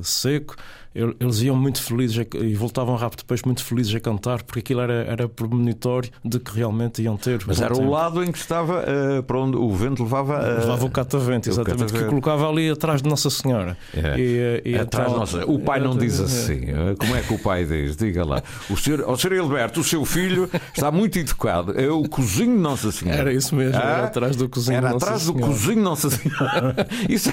seco, 0.02 0.56
ele- 0.92 1.14
eles 1.20 1.40
iam 1.40 1.54
muito 1.54 1.80
felizes 1.80 2.26
e 2.34 2.54
voltavam 2.56 2.96
rápido 2.96 3.20
depois 3.20 3.42
muito 3.42 3.62
felizes 3.64 3.94
a 3.94 4.00
cantar, 4.00 4.42
porque 4.42 4.58
aquilo 4.58 4.80
era, 4.80 5.04
era 5.04 5.28
premonitório 5.28 6.10
de 6.24 6.40
que 6.40 6.50
realmente 6.52 7.00
iam 7.00 7.16
ter. 7.16 7.44
Mas 7.46 7.60
era 7.60 7.72
o 7.72 7.76
tempo. 7.76 7.90
lado 7.90 8.24
em 8.24 8.32
que 8.32 8.38
estava 8.38 8.82
eh, 8.84 9.22
para 9.22 9.38
onde 9.38 9.56
o 9.56 9.70
vento 9.72 10.02
levava. 10.02 10.34
eh, 10.44 10.60
Levava 10.62 10.84
o 10.84 10.90
catavento, 10.90 11.48
o 11.48 11.52
exatamente, 11.52 11.78
catavento. 11.78 12.02
que 12.04 12.08
colocava 12.08 12.48
ali 12.48 12.68
atrás 12.68 13.00
de 13.02 13.08
Nossa 13.08 13.30
Senhora. 13.30 13.78
É. 13.94 14.18
E, 14.18 14.38
eh, 14.38 14.62
e 14.64 14.74
Atrás, 14.74 15.08
então- 15.10 15.20
nossa, 15.20 15.44
o 15.48 15.60
pai 15.60 15.78
não 15.78 15.96
diz 15.96 16.18
É. 16.18 16.24
assim. 16.24 16.60
Como 16.98 17.14
é 17.14 17.20
que 17.20 17.34
o 17.34 17.38
pai 17.38 17.64
diz? 17.64 17.96
Diga 17.96 18.24
lá. 18.24 18.42
O 18.68 18.76
senhor, 18.76 19.08
o 19.08 19.16
senhor 19.16 19.36
Hilberto, 19.36 19.78
o 19.78 19.84
seu 19.84 20.04
filho, 20.04 20.50
está 20.74 20.90
muito 20.90 21.16
educado. 21.20 21.80
É 21.80 21.88
o 21.88 22.02
cozinho 22.08 22.56
de 22.56 22.62
Nossa 22.62 22.90
Senhora. 22.90 23.20
Era 23.20 23.32
isso 23.32 23.54
mesmo, 23.54 23.76
era 23.76 24.02
Ah? 24.02 24.04
atrás 24.06 24.34
do 24.34 24.48
cozinho 24.48 24.78
Era 24.78 24.90
atrás 24.90 25.26
do 25.26 25.34
cozinho 25.34 25.76
de 25.76 25.82
Nossa 25.82 26.10
Senhora. 26.10 26.74
Isso, 27.08 27.30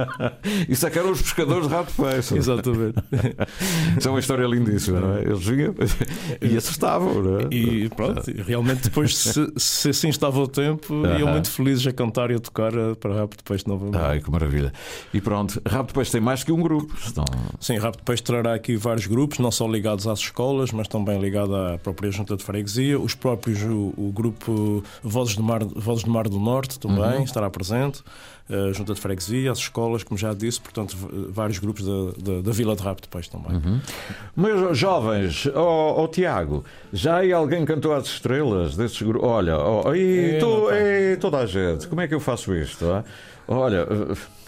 isso 0.68 0.86
é 0.86 0.90
que 0.90 0.98
eram 0.98 1.10
os 1.12 1.22
pescadores 1.22 1.68
de 1.68 1.74
rato 1.74 1.90
de 1.90 2.02
peixe. 2.10 2.36
Exatamente. 2.36 2.94
Isso 3.98 4.08
é 4.08 4.10
uma 4.10 4.20
história 4.20 4.46
lindíssima, 4.46 5.00
não 5.00 5.16
é? 5.16 5.22
Eles 5.22 5.44
vinham 5.46 5.74
e 6.40 6.56
acertavam, 6.56 7.22
não 7.22 7.40
é? 7.40 7.42
E 7.50 7.88
pronto, 7.90 8.22
realmente 8.46 8.82
depois, 8.84 9.16
se, 9.16 9.52
se 9.56 9.90
assim 9.90 10.08
estava 10.08 10.38
o 10.40 10.48
tempo, 10.48 10.94
iam 11.18 11.22
Aham. 11.28 11.32
muito 11.32 11.50
felizes 11.50 11.86
a 11.86 11.92
cantar 11.92 12.30
e 12.30 12.34
a 12.34 12.38
tocar 12.40 12.72
eh, 12.74 12.94
para 12.94 13.14
Rápido 13.14 13.42
Peixe 13.44 13.64
novamente. 13.66 13.96
Ai, 13.98 14.20
que 14.20 14.30
maravilha. 14.30 14.72
E 15.12 15.20
pronto, 15.20 15.60
Rabo 15.66 15.88
de 15.88 15.94
Peixe 15.94 16.12
tem 16.12 16.20
mais 16.20 16.42
que 16.44 16.52
um 16.52 16.60
grupo. 16.60 16.94
Senão... 17.00 17.24
Sim, 17.60 17.78
Rápido 17.78 18.02
Peixe 18.04 18.22
trará 18.22 18.54
aqui 18.54 18.76
vários 18.76 19.06
grupos, 19.06 19.38
não 19.38 19.50
só 19.50 19.66
ligados 19.68 20.06
às 20.06 20.18
escolas, 20.20 20.72
mas 20.72 20.88
também 20.88 21.20
ligado 21.20 21.54
à 21.54 21.78
própria 21.78 22.10
Junta 22.10 22.36
de 22.36 22.44
Freguesia. 22.44 22.98
Os 22.98 23.14
próprios, 23.14 23.62
o, 23.62 23.92
o 23.96 24.12
grupo 24.14 24.82
Vozes 25.02 25.36
do, 25.36 25.42
Mar, 25.42 25.62
Vozes 25.64 26.04
do 26.04 26.10
Mar 26.10 26.28
do 26.28 26.38
Norte 26.38 26.78
também 26.78 27.04
Uhum. 27.04 27.22
estará 27.24 27.48
presente. 27.50 28.02
A 28.50 28.72
Junta 28.72 28.92
de 28.92 29.00
Freguesia, 29.00 29.50
as 29.52 29.58
escolas, 29.58 30.02
como 30.02 30.18
já 30.18 30.34
disse, 30.34 30.60
portanto, 30.60 30.94
vários 31.30 31.58
grupos 31.58 31.84
da, 31.86 32.32
da, 32.34 32.40
da 32.42 32.52
Vila 32.52 32.76
de 32.76 32.82
Rápido 32.82 33.08
Peixe 33.08 33.30
também. 33.30 33.52
Uhum. 33.56 33.80
Mas, 34.36 34.76
jovens, 34.78 35.46
ó 35.54 36.02
ó, 36.02 36.06
Tiago, 36.08 36.62
já 36.92 37.16
aí 37.18 37.32
alguém 37.32 37.64
cantou 37.64 37.94
às 37.94 38.04
estrelas 38.06 38.76
desses 38.76 39.00
grupos? 39.00 39.26
Olha, 39.28 39.56
ó, 39.56 39.94
e 39.94 40.32
É, 40.36 40.38
tu- 40.38 40.66
pá. 40.68 40.76
e 40.76 41.16
toda 41.16 41.38
a 41.38 41.46
gente, 41.46 41.88
como 41.88 42.02
é 42.02 42.06
que 42.08 42.14
eu 42.14 42.20
faço 42.20 42.54
isto? 42.54 42.84
ah? 42.86 43.02
Olha, 43.46 43.86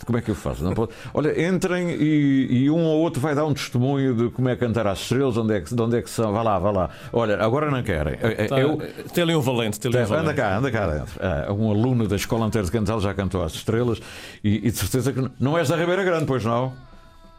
como 0.07 0.17
é 0.17 0.23
que 0.23 0.31
eu 0.31 0.35
faço? 0.35 0.65
Não 0.65 0.73
pode- 0.73 0.93
Olha, 1.13 1.47
entrem 1.49 1.91
e, 1.91 2.63
e 2.65 2.71
um 2.71 2.83
ou 2.85 3.01
outro 3.01 3.21
vai 3.21 3.35
dar 3.35 3.45
um 3.45 3.53
testemunho 3.53 4.15
de 4.15 4.31
como 4.31 4.49
é 4.49 4.57
cantar 4.57 4.87
às 4.87 5.01
estrelas, 5.01 5.37
onde 5.37 5.55
é 5.55 5.61
que, 5.61 5.75
de 5.75 5.83
onde 5.83 5.99
é 5.99 6.03
que 6.03 6.09
são. 6.09 6.33
Vá 6.33 6.43
lá, 6.43 6.59
vá 6.59 6.71
lá. 6.71 6.91
Olha, 7.13 7.39
agora 7.43 7.71
não 7.71 7.83
querem. 7.83 8.15
Eh, 8.15 8.35
eh, 8.39 8.47
Tá, 8.47 8.59
eu, 8.59 8.79
Tem 9.13 9.37
um 9.37 9.41
valente, 9.41 9.79
tem 9.79 9.91
um 9.91 9.95
Anda 9.95 10.07
valente. 10.07 10.35
cá, 10.35 10.57
anda 10.57 10.71
cá 10.71 10.87
dentro. 10.87 11.13
Ah, 11.21 11.53
um 11.53 11.71
aluno 11.71 12.09
da 12.09 12.17
Escola 12.17 12.47
Antero 12.47 12.65
de 12.65 12.73
Cantal 12.73 13.01
já 13.01 13.13
cantou 13.13 13.43
às 13.45 13.53
estrelas 13.53 14.01
e, 14.43 14.57
e 14.67 14.71
de 14.71 14.77
certeza 14.79 15.13
que 15.13 15.31
não 15.39 15.59
és 15.59 15.69
da 15.69 15.77
Ribeira 15.77 16.03
Grande, 16.03 16.25
pois 16.25 16.45
não? 16.45 16.73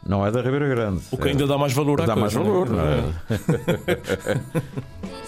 Não 0.06 0.24
é 0.24 0.30
da 0.30 0.40
Ribeira 0.40 0.68
Grande. 0.68 1.00
O 1.10 1.16
que 1.16 1.28
ainda 1.28 1.44
dá 1.46 1.58
mais 1.58 1.72
valor 1.72 2.00
à 2.00 2.06
Dá 2.06 2.14
mais 2.14 2.32
coisa, 2.34 2.48
valor, 2.48 2.70
né? 2.70 3.02
não 3.28 3.36
é? 3.36 4.40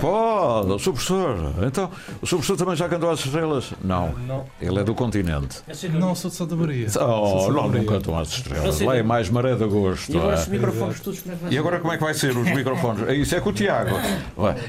Pode, 0.00 0.82
sou 0.82 0.92
professor. 0.92 1.36
Então, 1.66 1.90
o 2.22 2.26
seu 2.26 2.38
professor 2.38 2.56
também 2.56 2.76
já 2.76 2.88
cantou 2.88 3.10
às 3.10 3.20
estrelas? 3.24 3.72
Não. 3.84 4.12
Não. 4.26 4.44
Ele 4.60 4.78
é 4.80 4.84
do 4.84 4.94
continente. 4.94 5.58
Não, 5.92 6.14
sou 6.14 6.30
de 6.30 6.36
Santa 6.36 6.56
Maria. 6.56 6.86
Oh, 7.00 7.46
de 7.48 7.52
não, 7.54 7.68
não 7.68 7.84
cantam 7.84 8.18
às 8.18 8.28
estrelas. 8.28 8.74
sei. 8.76 8.86
Lá 8.86 8.96
é 8.96 9.02
mais 9.02 9.28
maré 9.30 9.54
de 9.54 9.64
agosto. 9.64 10.12
E 10.12 10.16
agora 10.16 10.36
é. 10.36 10.38
os 10.38 10.48
microfones 10.48 11.00
todos 11.00 11.20
como 11.20 11.34
é 11.34 11.36
que 11.36 11.42
vai 11.44 11.52
E 11.52 11.58
agora 11.58 11.80
como 11.80 11.92
é 11.92 11.96
que 11.96 12.02
vai 12.04 12.14
ser 12.14 12.36
os 12.36 12.48
microfones? 12.50 13.08
É 13.08 13.14
Isso 13.14 13.34
é 13.34 13.40
com 13.40 13.50
o 13.50 13.52
Tiago. 13.52 13.90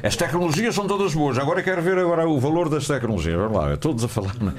As 0.04 0.16
tecnologias 0.16 0.76
são 0.76 0.88
todas 0.88 1.14
boas. 1.14 1.38
Agora 1.38 1.62
quero 1.64 1.82
ver 1.82 1.98
agora 1.98 2.28
o 2.28 2.40
valor 2.40 2.70
das 2.70 2.86
tecnologias. 2.88 3.36
Vamos 3.36 3.58
lá, 3.58 3.78
todos 3.78 4.04
a 4.04 4.08
falar. 4.08 4.36
né? 4.42 4.54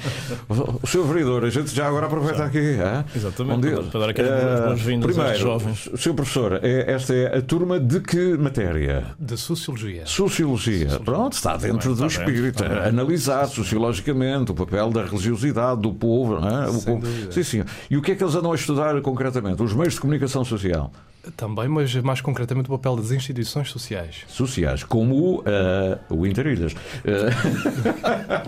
O 0.83 0.87
seu 0.87 1.05
vereador, 1.05 1.45
a 1.45 1.51
gente 1.51 1.75
já 1.75 1.87
agora 1.89 2.07
aproveita 2.07 2.45
aqui. 2.45 2.59
é? 2.81 3.05
Exatamente, 3.15 3.57
Um 3.57 3.61
dia- 3.61 3.73
para- 3.77 3.83
para 3.85 4.01
dar 4.01 4.09
aquelas 4.11 4.31
Eh, 4.33 4.67
boas-vindas 4.67 5.09
aos 5.09 5.17
Primeiro, 5.17 5.39
jovens. 5.39 5.89
Seu 5.97 6.15
professor, 6.15 6.61
é- 6.63 6.93
esta 6.93 7.15
é 7.15 7.39
a 7.39 7.43
turma 7.43 7.79
de 7.79 8.01
que 8.01 8.37
matéria? 8.39 9.05
Da 9.19 9.37
Sociologia. 9.37 10.07
Sociologia. 10.07 10.62
Pronto, 11.05 11.33
está 11.35 11.57
dentro 11.57 11.95
do 11.95 12.07
espírito. 12.07 12.63
dentro. 12.63 12.83
Analisar 12.83 13.47
sociologicamente 13.47 14.53
o 14.53 14.55
papel 14.55 14.91
da 14.91 15.05
religiosidade 15.05 15.81
do 15.81 15.93
povo. 15.93 16.41
Não 16.41 16.49
é? 16.49 16.69
O 16.69 16.81
povo. 16.83 17.01
dúvida. 17.01 17.33
Sim, 17.33 17.43
sim. 17.43 17.65
E 17.91 17.97
o 17.97 18.03
que 18.03 18.13
é 18.13 18.15
que 18.15 18.23
eles 18.23 18.35
andam 18.35 18.53
a 18.53 18.55
estudar 18.55 19.01
concretamente? 19.01 19.63
Os 19.63 19.73
meios 19.75 19.95
de 19.95 20.01
comunicação 20.01 20.45
social. 20.45 20.93
Também, 21.37 21.69
mas 21.69 21.95
mais 21.97 22.21
concretamente 22.21 22.69
o 22.69 22.73
papel 22.77 22.97
das 22.97 23.13
instituições 23.13 23.71
sociais. 23.71 24.25
Sociais, 24.27 24.83
como 24.83 25.43
eh, 25.47 25.97
o 26.11 26.27
Interilhas. 26.27 26.75
Eh, 27.05 27.31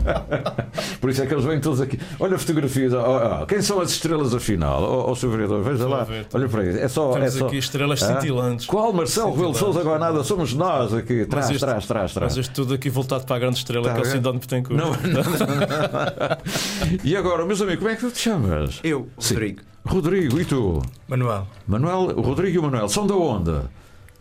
Por 1.00 1.10
isso 1.10 1.22
é 1.22 1.26
que 1.26 1.34
eles 1.34 1.44
vêm 1.44 1.60
todos 1.60 1.80
aqui. 1.80 1.98
Olha 2.18 2.36
fotografias. 2.38 2.92
ó, 2.92 3.42
ó, 3.42 3.46
quem 3.46 3.62
são 3.62 3.80
as 3.80 3.90
estrelas 3.90 4.34
afinal? 4.34 4.82
Ó, 4.82 5.10
ó, 5.10 5.14
seu 5.14 5.30
vereador, 5.30 5.62
veja 5.62 5.86
lá. 5.86 6.02
ver, 6.04 6.26
Olha 6.34 6.48
para 6.48 6.64
isso. 6.66 6.78
É 6.78 6.88
só, 6.88 7.12
Temos 7.12 7.36
é 7.36 7.38
só... 7.38 7.46
aqui 7.46 7.56
estrelas 7.58 8.02
Ah? 8.02 8.20
cintilantes. 8.20 8.66
Qual 8.66 8.92
Marcelo 8.92 9.30
Rebelo 9.32 9.52
de 9.52 9.58
Souza 9.58 9.80
agora 9.80 9.98
nada? 10.00 10.24
Somos 10.24 10.52
nós 10.54 10.92
aqui. 10.92 11.24
Trás, 11.26 11.50
isto- 11.50 11.60
trás, 11.64 11.86
trás, 11.86 12.12
trás. 12.12 12.36
Mas 12.36 12.44
isto 12.44 12.52
tudo 12.54 12.74
aqui 12.74 12.90
voltado 12.90 13.24
para 13.24 13.36
a 13.36 13.38
grande 13.38 13.58
estrela 13.58 13.84
Tá 13.84 13.94
que 13.94 14.00
é 14.00 14.02
o? 14.02 14.06
Cidade 14.06 14.38
de 14.38 14.46
Betancourt. 14.46 14.80
Não, 14.80 14.92
E 17.04 17.16
agora, 17.16 17.44
meus 17.46 17.60
amigos, 17.60 17.78
como 17.78 17.90
é 17.90 17.94
que 17.94 18.00
tu 18.00 18.10
te 18.10 18.18
chamas? 18.18 18.80
Eu, 18.82 19.08
Sim. 19.18 19.56
Rodrigo. 19.84 20.40
E 20.40 20.44
tu? 20.44 20.82
Manuel. 21.06 21.46
Manuel, 21.66 22.14
o 22.16 22.20
Rodrigo 22.22 22.56
e 22.56 22.58
o 22.58 22.62
Manuel 22.62 22.88
são 22.88 23.06
da 23.06 23.14
onde? 23.14 23.52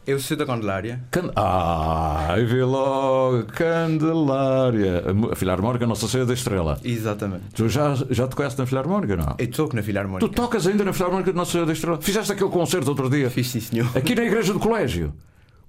Eu 0.05 0.19
sou 0.19 0.35
da 0.35 0.45
Candelária. 0.45 1.01
Can... 1.09 1.31
Ah, 1.33 2.35
vê 2.45 2.61
logo, 2.65 3.45
Candelária. 3.45 5.01
A 5.31 5.35
Filarmónica 5.35 5.87
Nossa 5.87 6.09
Senhora 6.09 6.27
da 6.27 6.33
Estrela. 6.33 6.77
Exatamente. 6.83 7.45
Tu 7.55 7.69
já, 7.69 7.95
já 8.09 8.27
tocaste 8.27 8.59
na 8.59 8.65
Filarmónica, 8.65 9.15
não? 9.15 9.35
Eu 9.39 9.47
toco 9.49 9.73
na 9.73 9.81
Tu 9.81 9.85
Filarmónica. 9.85 10.27
tocas 10.35 10.67
ainda 10.67 10.83
na 10.83 10.91
Filarmónica 10.91 11.31
Nossa 11.31 11.51
Senhora 11.51 11.67
da 11.67 11.73
Estrela? 11.73 12.01
Fizeste 12.01 12.33
aquele 12.33 12.49
concerto 12.49 12.89
outro 12.89 13.09
dia? 13.09 13.29
Fiz 13.29 13.47
sim, 13.49 13.61
senhor. 13.61 13.87
Aqui 13.95 14.13
na 14.13 14.23
igreja 14.23 14.51
do 14.51 14.59
colégio. 14.59 15.13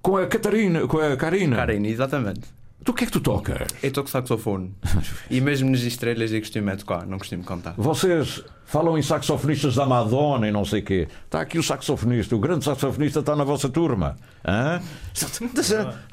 Com 0.01 0.17
a 0.17 0.27
Catarina, 0.27 0.85
com 0.85 0.97
a 0.99 1.15
Karina. 1.15 1.55
Karina, 1.55 1.87
exatamente. 1.87 2.41
Tu 2.85 2.91
o 2.91 2.93
que 2.93 3.03
é 3.03 3.07
que 3.07 3.13
tu 3.13 3.19
tocas? 3.19 3.67
Eu 3.81 3.91
toco 3.91 4.07
saxofone. 4.07 4.71
e 5.29 5.41
mesmo 5.41 5.71
nas 5.71 5.81
estrelas 5.81 6.31
eu 6.31 6.39
costumo 6.39 6.69
é 6.69 6.75
tocar, 6.75 7.07
não 7.07 7.17
costumo 7.17 7.43
cantar. 7.43 7.73
Vocês 7.75 8.43
falam 8.63 8.95
em 8.95 9.01
saxofonistas 9.01 9.73
da 9.73 9.87
Madonna 9.87 10.47
e 10.47 10.51
não 10.51 10.63
sei 10.63 10.83
quê. 10.83 11.07
Está 11.25 11.41
aqui 11.41 11.57
o 11.57 11.63
saxofonista, 11.63 12.35
o 12.35 12.39
grande 12.39 12.63
saxofonista 12.63 13.21
está 13.21 13.35
na 13.35 13.43
vossa 13.43 13.69
turma. 13.69 14.15
Hã? 14.47 14.79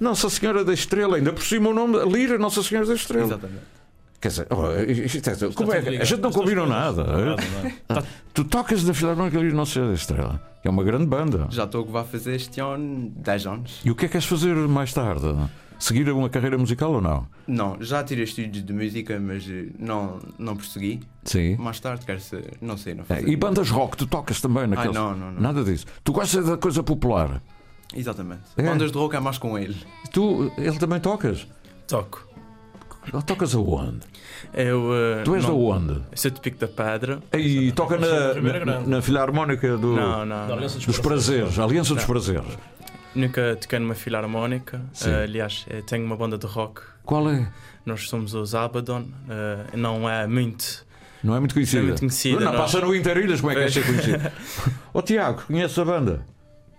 Nossa 0.00 0.30
Senhora 0.30 0.64
da 0.64 0.72
Estrela, 0.72 1.18
ainda 1.18 1.30
por 1.34 1.42
cima 1.42 1.68
o 1.68 1.74
nome, 1.74 1.98
Lira 2.10 2.38
Nossa 2.38 2.62
Senhora 2.62 2.86
da 2.86 2.94
Estrela. 2.94 3.26
Exatamente. 3.26 3.60
Quer 4.18 4.28
dizer, 4.28 4.46
oh, 4.50 4.80
isto 4.90 5.28
é- 5.28 5.52
como 5.52 5.74
é, 5.74 5.80
tudo 5.80 5.90
que- 5.90 5.96
a 6.00 6.04
gente 6.04 6.20
não 6.20 6.30
combinou 6.32 6.66
nada. 6.66 7.04
nada, 7.04 7.42
hã? 7.60 7.72
nada. 7.86 8.06
Tu 8.32 8.44
tocas 8.44 8.82
na 8.82 8.94
Filarmónica 8.94 9.36
Lira 9.38 9.54
Nossa 9.54 9.72
Senhora 9.74 9.90
da 9.90 9.96
Estrela, 9.98 10.42
que 10.62 10.68
é 10.68 10.70
uma 10.70 10.84
grande 10.84 11.04
banda. 11.04 11.48
Já 11.50 11.64
estou 11.64 11.84
que 11.84 11.92
vai 11.92 12.04
fazer 12.04 12.36
este 12.36 12.60
ano 12.60 13.12
10 13.16 13.46
anos. 13.46 13.80
E 13.84 13.90
o 13.90 13.94
que 13.94 14.06
é 14.06 14.08
que 14.08 14.12
queres 14.12 14.26
fazer 14.26 14.54
mais 14.54 14.90
tarde? 14.94 15.26
Seguir 15.82 16.08
uma 16.12 16.28
carreira 16.28 16.56
musical 16.56 16.92
ou 16.92 17.00
não? 17.00 17.26
Não, 17.44 17.76
já 17.80 18.04
tirei 18.04 18.22
estudos 18.22 18.64
de 18.64 18.72
música, 18.72 19.18
mas 19.18 19.44
eh, 19.50 19.66
não, 19.80 20.20
não 20.38 20.54
persegui. 20.56 21.00
Sim. 21.24 21.56
Mais 21.56 21.80
tarde 21.80 22.06
quero 22.06 22.20
ser, 22.20 22.56
não 22.60 22.76
sei, 22.76 22.94
não 22.94 23.04
É, 23.08 23.20
e 23.22 23.34
bandas 23.34 23.68
rock, 23.68 23.96
tu 23.96 24.06
tocas 24.06 24.40
também 24.40 24.68
naqueles... 24.68 24.94
não, 24.94 25.16
não, 25.16 25.32
não. 25.32 25.40
Nada 25.42 25.64
disso. 25.64 25.84
Tu 26.04 26.12
gostas 26.12 26.46
da 26.46 26.56
coisa 26.56 26.84
popular? 26.84 27.42
Exatamente. 27.92 28.42
É. 28.56 28.62
Bandas 28.62 28.92
de 28.92 28.96
rock 28.98 29.16
é 29.16 29.18
mais 29.20 29.38
com 29.38 29.58
ele. 29.58 29.76
Tu, 30.12 30.52
ele 30.56 30.78
também 30.78 31.00
tocas? 31.00 31.48
Toco. 31.88 32.28
Tocas 33.26 33.52
aonde? 33.52 34.06
Eu, 34.54 34.94
eh, 34.94 35.22
Tu 35.24 35.34
és 35.34 35.42
não- 35.42 35.50
da 35.50 35.56
onde? 35.56 35.92
Eu 35.94 36.04
sou 36.16 36.30
de 36.30 36.40
Pico 36.40 36.58
da 36.58 36.68
Pedra. 36.68 37.20
E 37.36 37.72
toca 37.72 37.98
na, 37.98 38.64
na, 38.64 38.80
na 38.82 39.02
filarmónica 39.02 39.76
do, 39.76 39.96
Não, 39.96 40.24
não. 40.24 40.52
Aliança 40.54 40.78
dos 40.78 41.00
prazeres, 41.00 41.58
Aliança 41.58 41.96
dos. 41.96 42.04
Prazeres. 42.04 42.56
Nunca 43.14 43.56
toquei 43.60 43.78
numa 43.78 43.94
filarmónica. 43.94 44.80
Eh, 45.04 45.24
aliás, 45.24 45.66
eu 45.68 45.82
tenho 45.82 46.04
uma 46.04 46.16
banda 46.16 46.38
de 46.38 46.46
rock. 46.46 46.80
Qual 47.04 47.28
é? 47.30 47.48
Nós 47.84 48.08
somos 48.08 48.32
os 48.34 48.54
Abaddon. 48.54 49.04
Eh, 49.28 49.76
não 49.76 50.08
é 50.08 50.26
muito. 50.26 50.86
Não 51.22 51.34
é 51.36 51.38
muito 51.38 51.54
conhecida. 51.54 51.80
Não 51.82 51.84
é 51.84 51.90
muito 51.90 52.00
conhecida, 52.00 52.40
Não, 52.44 52.52
não. 52.52 52.58
passa 52.60 52.80
no 52.80 52.94
Interilhas, 52.96 53.40
como 53.40 53.52
é 53.52 53.54
que 53.56 53.60
é 53.62 53.68
ser 53.70 53.84
conhecido? 53.86 54.32
Ó 54.94 55.00
Tiago, 55.02 55.42
conheces 55.46 55.78
a 55.78 55.84
banda? 55.84 56.26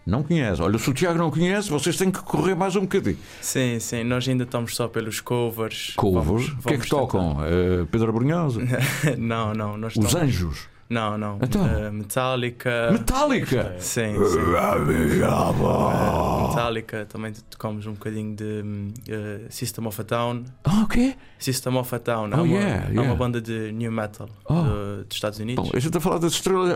Não 0.05 0.21
conhece. 0.21 0.61
Olha, 0.61 0.77
se 0.77 0.89
o 0.89 0.93
Tiago 0.93 1.17
não 1.17 1.31
conhece, 1.31 1.69
vocês 1.69 1.95
têm 1.95 2.11
que 2.11 2.19
correr 2.19 2.55
mais 2.55 2.75
um 2.75 2.81
bocadinho. 2.81 3.17
Sim, 3.39 3.79
sim. 3.79 4.03
Nós 4.03 4.27
ainda 4.27 4.43
estamos 4.43 4.75
só 4.75 4.87
pelos 4.89 5.21
covers. 5.21 5.93
Covers? 5.95 6.25
Vamos- 6.49 6.65
O 6.65 6.67
que 6.67 6.73
é 6.73 6.77
que 6.77 6.89
tocam? 6.89 7.37
Eh, 7.45 7.85
Pedro 7.89 8.11
Brunhosa? 8.11 8.59
não, 9.17 9.53
não. 9.53 9.75
Os 9.75 9.93
estamos- 9.95 10.15
Anjos? 10.15 10.67
Não, 10.89 11.17
não. 11.17 11.39
Então? 11.41 11.65
Eh, 11.67 11.89
Metallica. 11.91 12.89
Metallica? 12.91 13.75
Sim, 13.79 14.13
sim. 14.13 14.39
Eh, 14.39 16.47
Metallica. 16.49 17.05
Também 17.05 17.33
tocamos 17.49 17.87
um 17.87 17.93
bocadinho 17.93 18.35
de 18.35 18.63
eh, 19.09 19.39
System 19.49 19.87
of 19.87 19.99
a 19.99 20.03
Down. 20.03 20.43
Ah, 20.63 20.83
o 20.83 20.87
quê? 20.87 21.15
System 21.39 21.75
of 21.77 21.95
a 21.95 21.97
Down. 21.97 22.29
Oh, 22.31 22.35
é, 22.35 22.41
uma, 22.41 22.47
yeah, 22.47 22.85
é 22.85 22.89
yeah. 22.89 23.01
uma 23.01 23.15
banda 23.15 23.41
de 23.41 23.71
new 23.71 23.91
metal 23.91 24.29
Oh. 24.45 24.53
de- 24.61 25.03
dos 25.05 25.15
Estados 25.15 25.39
Unidos. 25.39 25.63
Bom, 25.63 25.71
a 25.75 25.79
gente 25.79 25.87
está 25.87 25.97
a 25.99 26.01
falar 26.01 26.19
das 26.19 26.33
estrelas. 26.33 26.73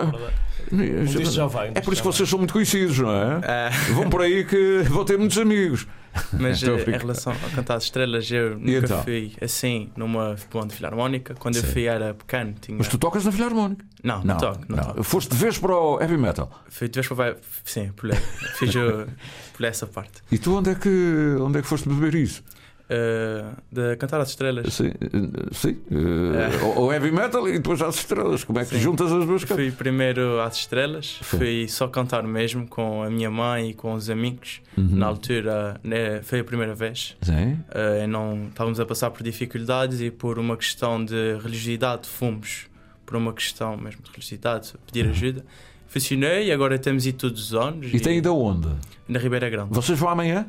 Um 0.71 1.03
disto 1.05 1.31
já 1.35 1.45
vai, 1.47 1.71
É 1.75 1.81
por 1.81 1.93
isso 1.93 2.01
que 2.01 2.07
vocês 2.07 2.27
são 2.27 2.39
muito 2.39 2.53
conhecidos, 2.53 2.97
não 2.99 3.11
é? 3.11 3.41
É. 3.43 3.69
Vão 3.93 4.09
por 4.09 4.21
aí 4.21 4.43
que 4.45 4.83
vão 4.89 5.05
ter 5.05 5.17
muitos 5.17 5.37
amigos. 5.37 5.85
Mas 6.39 6.61
eh, 6.63 6.67
em 6.67 6.97
relação 6.97 7.33
a 7.33 7.55
cantar 7.55 7.75
as 7.75 7.83
estrelas, 7.83 8.29
eu 8.31 8.57
nunca 8.57 8.71
então? 8.77 9.03
fui 9.03 9.33
assim 9.41 9.89
numa 9.95 10.35
banda 10.51 10.73
filarmónica. 10.73 11.35
Quando 11.35 11.55
eu 11.57 11.61
Sim. 11.61 11.71
fui 11.71 11.85
era 11.85 12.13
pequeno. 12.13 12.53
Tinha... 12.59 12.77
Mas 12.77 12.87
tu 12.87 12.97
tocas 12.97 13.25
na 13.25 13.31
Filarmónica? 13.31 13.85
Não, 14.03 14.23
não, 14.23 14.37
toco. 14.37 14.61
Não, 14.69 14.77
toco. 14.83 15.03
Foste 15.03 15.31
de 15.31 15.37
vez 15.37 15.57
para 15.57 15.75
o 15.75 15.99
heavy 15.99 16.17
metal. 16.17 16.49
Fui 16.69 16.87
de 16.87 16.95
vez 16.95 17.07
para 17.07 17.37
Sim, 17.63 17.91
pulei. 17.95 18.17
Fiz 18.57 18.73
o- 18.75 19.07
pulei 19.53 19.69
essa 19.69 19.87
parte. 19.87 20.21
E 20.31 20.37
tu 20.37 20.55
onde 20.57 20.71
é 20.71 20.75
que, 20.75 21.35
onde 21.41 21.59
é 21.59 21.61
que 21.61 21.67
foste 21.67 21.89
beber 21.89 22.15
isso? 22.15 22.43
Eh, 22.89 23.43
de 23.69 23.97
cantar 23.97 24.21
as 24.21 24.29
estrelas. 24.29 24.73
Sim, 24.73 24.87
eh, 25.01 25.49
sim. 25.51 25.77
eh, 25.91 26.63
o 26.63 26.85
o 26.85 26.93
heavy 26.93 27.11
metal 27.11 27.45
e 27.49 27.53
depois 27.53 27.81
às 27.81 27.95
estrelas. 27.95 28.45
Como 28.45 28.59
é 28.59 28.63
que 28.63 28.75
Sim. 28.75 28.79
juntas 28.79 29.11
as 29.11 29.25
duas 29.25 29.43
coisas? 29.43 29.55
Fui 29.65 29.71
primeiro 29.71 30.39
às 30.39 30.55
estrelas, 30.55 31.19
Sim. 31.21 31.37
fui 31.37 31.67
só 31.67 31.89
cantar 31.89 32.23
mesmo 32.23 32.65
com 32.65 33.03
a 33.03 33.09
minha 33.09 33.29
mãe 33.29 33.71
e 33.71 33.73
com 33.73 33.93
os 33.93 34.09
amigos. 34.09 34.61
Uhum. 34.77 34.87
Na 34.91 35.07
altura 35.07 35.81
né, 35.83 36.21
foi 36.21 36.39
a 36.39 36.43
primeira 36.45 36.73
vez. 36.73 37.17
Sim. 37.21 37.59
E 38.03 38.07
não 38.07 38.47
estávamos 38.47 38.79
a 38.79 38.85
passar 38.85 39.11
por 39.11 39.21
dificuldades 39.21 39.99
e 39.99 40.09
por 40.09 40.39
uma 40.39 40.55
questão 40.55 41.03
de 41.03 41.37
religiosidade 41.43 42.07
fomos 42.07 42.67
por 43.05 43.17
uma 43.17 43.33
questão 43.33 43.75
mesmo 43.75 44.01
de 44.01 44.11
religiosidade 44.11 44.73
pedir 44.85 45.09
ajuda. 45.09 45.43
Funcionei 45.87 46.47
e 46.47 46.51
agora 46.53 46.77
temos 46.79 47.05
ido 47.05 47.17
todos 47.17 47.47
os 47.47 47.53
anos. 47.53 47.87
Uhum. 47.87 47.97
E 47.97 47.99
tem 47.99 48.17
ido 48.17 48.29
aonde? 48.29 48.69
Na 49.07 49.19
Ribeira 49.19 49.49
Grande. 49.49 49.69
Vocês 49.73 49.99
vão 49.99 50.09
amanhã? 50.09 50.47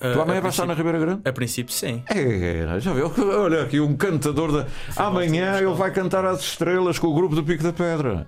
Tu 0.00 0.20
amanhã 0.20 0.38
a 0.38 0.42
vais 0.42 0.54
estar 0.54 0.66
na 0.66 0.74
Ribeira 0.74 0.98
Grande? 0.98 1.22
A 1.28 1.32
princípio, 1.32 1.72
sim. 1.74 2.02
É, 2.08 2.78
já 2.78 2.92
viu? 2.92 3.12
Olha 3.18 3.62
aqui 3.62 3.80
um 3.80 3.96
cantador 3.96 4.52
da. 4.52 4.66
Amanhã 4.96 5.56
ele 5.58 5.74
vai 5.74 5.90
cantar 5.92 6.24
às 6.24 6.40
estrelas 6.40 6.98
com 6.98 7.08
o 7.08 7.14
grupo 7.14 7.34
do 7.34 7.42
Pico 7.42 7.62
da 7.62 7.72
Pedra. 7.72 8.26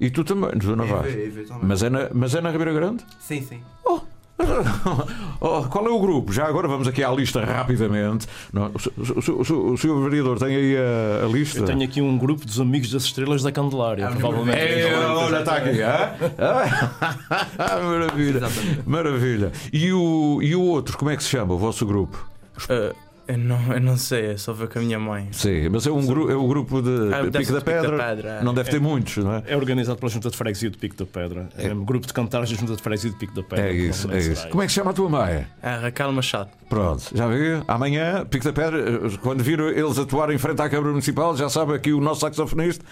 E 0.00 0.08
tu 0.08 0.24
também, 0.24 0.50
tu 0.58 0.74
não 0.74 0.84
É, 0.84 0.88
vais. 0.88 1.14
é, 1.14 1.24
eventualmente. 1.24 1.66
Mas 1.68 1.82
é 1.82 1.90
na, 1.90 2.08
mas 2.14 2.34
é 2.34 2.40
na 2.40 2.50
Ribeira 2.50 2.72
Grande? 2.72 3.04
Sim, 3.18 3.42
sim. 3.42 3.60
Oh, 3.84 4.00
qual 5.70 5.86
é 5.86 5.90
o 5.90 5.98
grupo? 6.00 6.32
Já 6.32 6.46
agora 6.46 6.66
vamos 6.68 6.86
aqui 6.88 7.02
à 7.04 7.10
lista 7.10 7.44
rapidamente. 7.44 8.26
Não, 8.52 8.70
o, 8.74 8.78
se- 8.78 8.92
o 8.98 9.22
se- 9.22 9.30
o 9.30 9.44
se- 9.44 9.52
o 9.52 9.76
senhor 9.76 10.02
vereador 10.08 10.38
tem 10.38 10.54
aí 10.54 10.76
a, 10.76 11.24
a 11.24 11.28
lista? 11.28 11.58
Eu 11.60 11.64
tenho 11.64 11.82
aqui 11.82 12.00
um 12.00 12.16
grupo 12.18 12.44
dos 12.46 12.60
amigos 12.60 12.90
das 12.90 13.04
estrelas 13.04 13.42
da 13.42 13.50
Candelária, 13.52 14.06
provavelmente. 14.08 14.58
É, 14.58 14.94
olha, 14.96 15.38
está 15.40 15.56
aqui. 15.56 15.82
hã? 15.82 16.10
Ah, 17.58 17.80
maravilha. 17.82 18.40
Maravilha. 18.86 19.52
E 19.72 19.92
o, 19.92 20.40
e 20.42 20.54
o 20.54 20.62
outro, 20.62 20.96
como 20.98 21.10
é 21.10 21.16
que 21.16 21.22
se 21.22 21.28
chama, 21.30 21.54
o 21.54 21.58
vosso 21.58 21.84
grupo? 21.86 22.26
Eh, 22.68 22.92
eu, 23.32 23.38
não, 23.38 23.72
eu 23.72 23.80
não 23.80 23.96
sei, 23.96 24.32
eu 24.32 24.38
só 24.38 24.52
vou 24.52 24.66
com 24.68 24.78
a 24.78 24.82
minha 24.82 24.98
mãe. 24.98 25.28
Sim, 25.32 25.68
mas 25.70 25.86
é, 25.86 25.90
um 25.90 26.04
gru, 26.06 26.30
é 26.30 26.34
o 26.36 26.46
grupo 26.48 26.80
de 26.82 26.90
Ah, 27.14 27.18
Pico 27.20 27.30
da 27.30 27.38
Pico 27.40 27.52
da 27.52 27.60
Pedra. 27.60 27.96
Pedra, 27.98 28.28
é. 28.40 28.42
Não 28.44 28.52
deve 28.54 28.70
ter 28.70 28.80
muitos, 28.80 29.16
não 29.24 29.34
é? 29.34 29.42
É 29.46 29.56
organizado 29.56 29.98
pela 29.98 30.10
Junta 30.10 30.30
de 30.30 30.36
Freguesia 30.36 30.70
do 30.70 30.78
Pico 30.78 30.96
da 30.96 31.06
Pedra. 31.06 31.48
É, 31.56 31.72
um 31.72 31.84
grupo 31.84 32.06
de 32.06 32.12
cantares 32.12 32.50
da 32.50 32.56
Junta 32.56 32.76
de 32.76 32.82
Freguesia 32.82 33.10
do 33.10 33.16
Pico 33.16 33.34
da 33.34 33.42
Pedra. 33.42 33.68
É 33.68 33.72
isso, 33.72 34.10
é 34.10 34.18
isso. 34.18 34.48
Como 34.48 34.62
é 34.62 34.66
que 34.66 34.72
se 34.72 34.76
chama 34.76 34.90
a 34.90 34.94
tua 34.94 35.08
mãe? 35.08 35.46
É 35.62 35.74
Raquel 35.76 36.12
Machado. 36.12 36.50
Pronto, 36.68 37.04
já 37.14 37.26
viu? 37.28 37.62
Amanhã, 37.66 38.24
Pico 38.26 38.44
da 38.44 38.52
Pedra, 38.52 39.10
quando 39.22 39.42
viram 39.42 39.68
eles 39.68 39.98
atuar 39.98 40.30
em 40.32 40.38
frente 40.38 40.60
à 40.62 40.68
Câmara 40.68 40.90
Municipal, 40.90 41.36
já 41.36 41.48
sabe 41.48 41.74
aqui 41.74 41.92
o 41.92 42.00
nosso 42.00 42.20
saxofonista. 42.20 42.84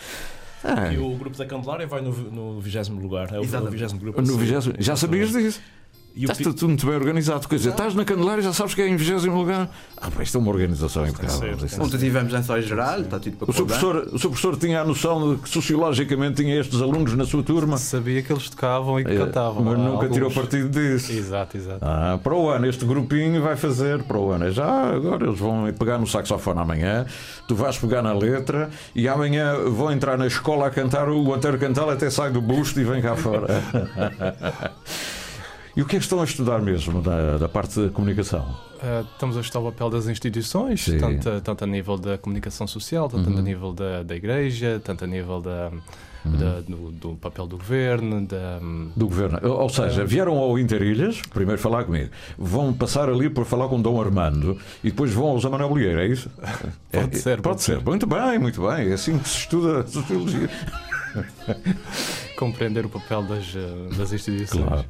Ah, 0.65 0.93
E 0.93 0.99
o 0.99 1.11
grupo 1.17 1.39
da 1.39 1.47
Candelária 1.47 1.87
vai 1.87 2.01
no, 2.01 2.11
no 2.13 2.61
20 2.61 2.89
lugar. 2.91 3.29
É 3.33 3.37
o, 3.39 3.41
o 3.41 3.45
Exatamente. 3.45 3.77
20 3.87 3.99
grupo. 4.01 4.21
no 4.23 4.37
vigésimo- 4.37 4.75
já 4.79 4.97
sabias 4.97 5.31
disso? 5.31 5.61
E 6.19 6.23
Estás 6.23 6.39
tudo, 6.39 6.53
tudo 6.55 6.69
muito 6.71 6.85
bem 6.85 6.97
organizado. 6.97 7.47
Quer 7.47 7.55
dizer, 7.55 7.71
estás 7.71 7.95
na 7.95 8.05
Candelária 8.05 8.43
já 8.43 8.53
sabes 8.53 8.75
que 8.75 8.83
é 8.83 8.89
em 8.89 8.97
20 8.97 9.27
lugar. 9.29 9.69
Ah, 9.97 10.11
pá, 10.11 10.21
isto 10.25 10.37
é 10.37 10.41
uma 10.41 10.51
organização 10.51 11.07
impecável. 11.07 11.39
certo, 11.39 11.65
Isto 11.65 11.81
é- 11.81 11.85
Ontem 11.85 11.99
tivemos 11.99 12.35
ensaio 12.35 12.63
geral, 12.65 13.01
está 13.03 13.21
tudo 13.21 13.37
para 13.37 13.51
O 13.51 13.53
seu, 13.55 13.65
professor, 13.65 13.97
o 14.13 14.19
seu 14.19 14.31
professor 14.31 14.57
tinha 14.57 14.81
a 14.81 14.85
noção 14.85 15.35
de 15.37 15.41
que 15.43 15.49
sociologicamente 15.49 16.43
tinha 16.43 16.59
estes 16.59 16.83
alunos 16.83 17.15
na 17.15 17.25
sua 17.25 17.45
turma, 17.45 17.77
Sabia 17.79 18.21
que 18.21 18.33
eles 18.33 18.51
tocavam 18.51 18.99
e 18.99 19.05
que 19.05 19.17
cantavam. 19.17 19.63
mas 19.63 19.79
nunca 19.79 19.91
alguns. 19.93 20.13
tirou 20.13 20.31
partido 20.33 20.69
disso. 20.69 21.13
Exato, 21.13 21.57
exato. 21.57 21.79
Ah, 21.83 22.19
para 22.21 22.35
o 22.35 22.51
ano, 22.51 22.67
este 22.67 22.85
grupinho 22.85 23.41
vai 23.41 23.55
fazer 23.55 24.03
para 24.03 24.19
o 24.19 24.33
ano. 24.33 24.47
É 24.47 24.51
Já 24.51 24.67
agora 24.93 25.25
eles 25.25 25.39
vão 25.39 25.73
pegar 25.79 25.99
no 25.99 26.07
saxofone 26.07 26.59
amanhã, 26.59 27.07
tu 27.47 27.55
vais 27.55 27.79
pegar 27.79 28.03
na 28.03 28.13
letra 28.13 28.71
e 28.93 29.07
amanhã 29.07 29.55
vão 29.71 29.93
entrar 29.93 30.19
na 30.19 30.27
escola 30.27 30.67
a 30.67 30.71
cantar 30.71 31.09
o 31.09 31.33
Antero 31.33 31.59
Cantal 31.59 31.89
até 31.91 32.11
sai 32.11 32.33
do 32.33 32.41
busto 32.43 32.81
e 32.81 32.83
vem 32.85 33.01
cá 33.01 33.15
fora. 33.15 33.47
e 35.79 35.83
o 35.83 35.87
que 35.87 35.95
é 35.95 35.99
que 36.01 36.05
estão 36.05 36.21
a 36.21 36.25
estudar 36.25 36.61
mesmo 36.61 37.01
da, 37.01 37.39
da 37.39 37.49
parte 37.49 37.79
da 37.81 37.89
comunicação? 37.91 38.41
Uh, 38.83 39.07
estamos 39.13 39.37
a 39.37 39.41
estudar 39.41 39.61
o 39.61 39.71
papel 39.73 39.91
das 39.91 40.09
instituições, 40.09 40.83
Sim. 40.85 40.99
tanto, 40.99 41.41
tanto 41.41 41.65
a 41.65 41.67
nível 41.67 41.97
da 41.97 42.19
comunicação 42.19 42.67
social, 42.67 43.09
tanto 43.09 43.31
Uhum. 43.31 43.39
a 43.39 43.43
nível 43.43 43.73
da, 43.73 44.03
da 44.03 44.15
igreja, 44.17 44.81
tanto 44.85 45.05
a 45.05 45.07
nível 45.07 45.41
da, 45.41 45.71
da- 46.25 46.61
do, 46.61 46.91
do 46.93 47.15
papel 47.17 47.47
do 47.47 47.57
governo, 47.57 48.25
da, 48.27 48.59
Do 48.97 49.07
governo. 49.07 49.39
Ou 49.49 49.69
seja, 49.69 50.05
vieram 50.05 50.37
ao 50.39 50.59
Interilhas, 50.59 51.23
primeiro 51.33 51.61
falar 51.61 51.85
comigo, 51.85 52.11
vão 52.37 52.73
passar 52.73 53.09
ali 53.09 53.31
por 53.31 53.45
falar 53.45 53.69
com 53.69 53.81
Dom 53.81 54.01
Armando 54.01 54.59
e 54.85 54.91
depois 54.91 55.13
vão 55.13 55.27
ao 55.29 55.41
Zé 55.41 55.49
Manuel 55.49 55.69
Bolieiro, 55.71 56.01
é 56.01 56.07
isso? 56.09 56.29
Pode 56.93 57.17
É- 57.17 57.19
ser, 57.21 57.31
Pode, 57.37 57.43
pode 57.43 57.63
ser. 57.63 57.77
ser. 57.79 57.85
Muito 57.85 58.07
bem, 58.07 58.39
muito 58.39 58.61
bem. 58.69 58.91
É 58.91 58.95
assim 58.95 59.19
que 59.19 59.29
se 59.29 59.39
estuda 59.39 59.87
sociologia. 59.87 60.49
compreender 62.39 62.87
o 62.87 62.89
papel 62.89 63.23
das, 63.25 63.55
uh, 63.55 63.97
das 63.97 64.13
instituições. 64.13 64.65
Claro. 64.65 64.85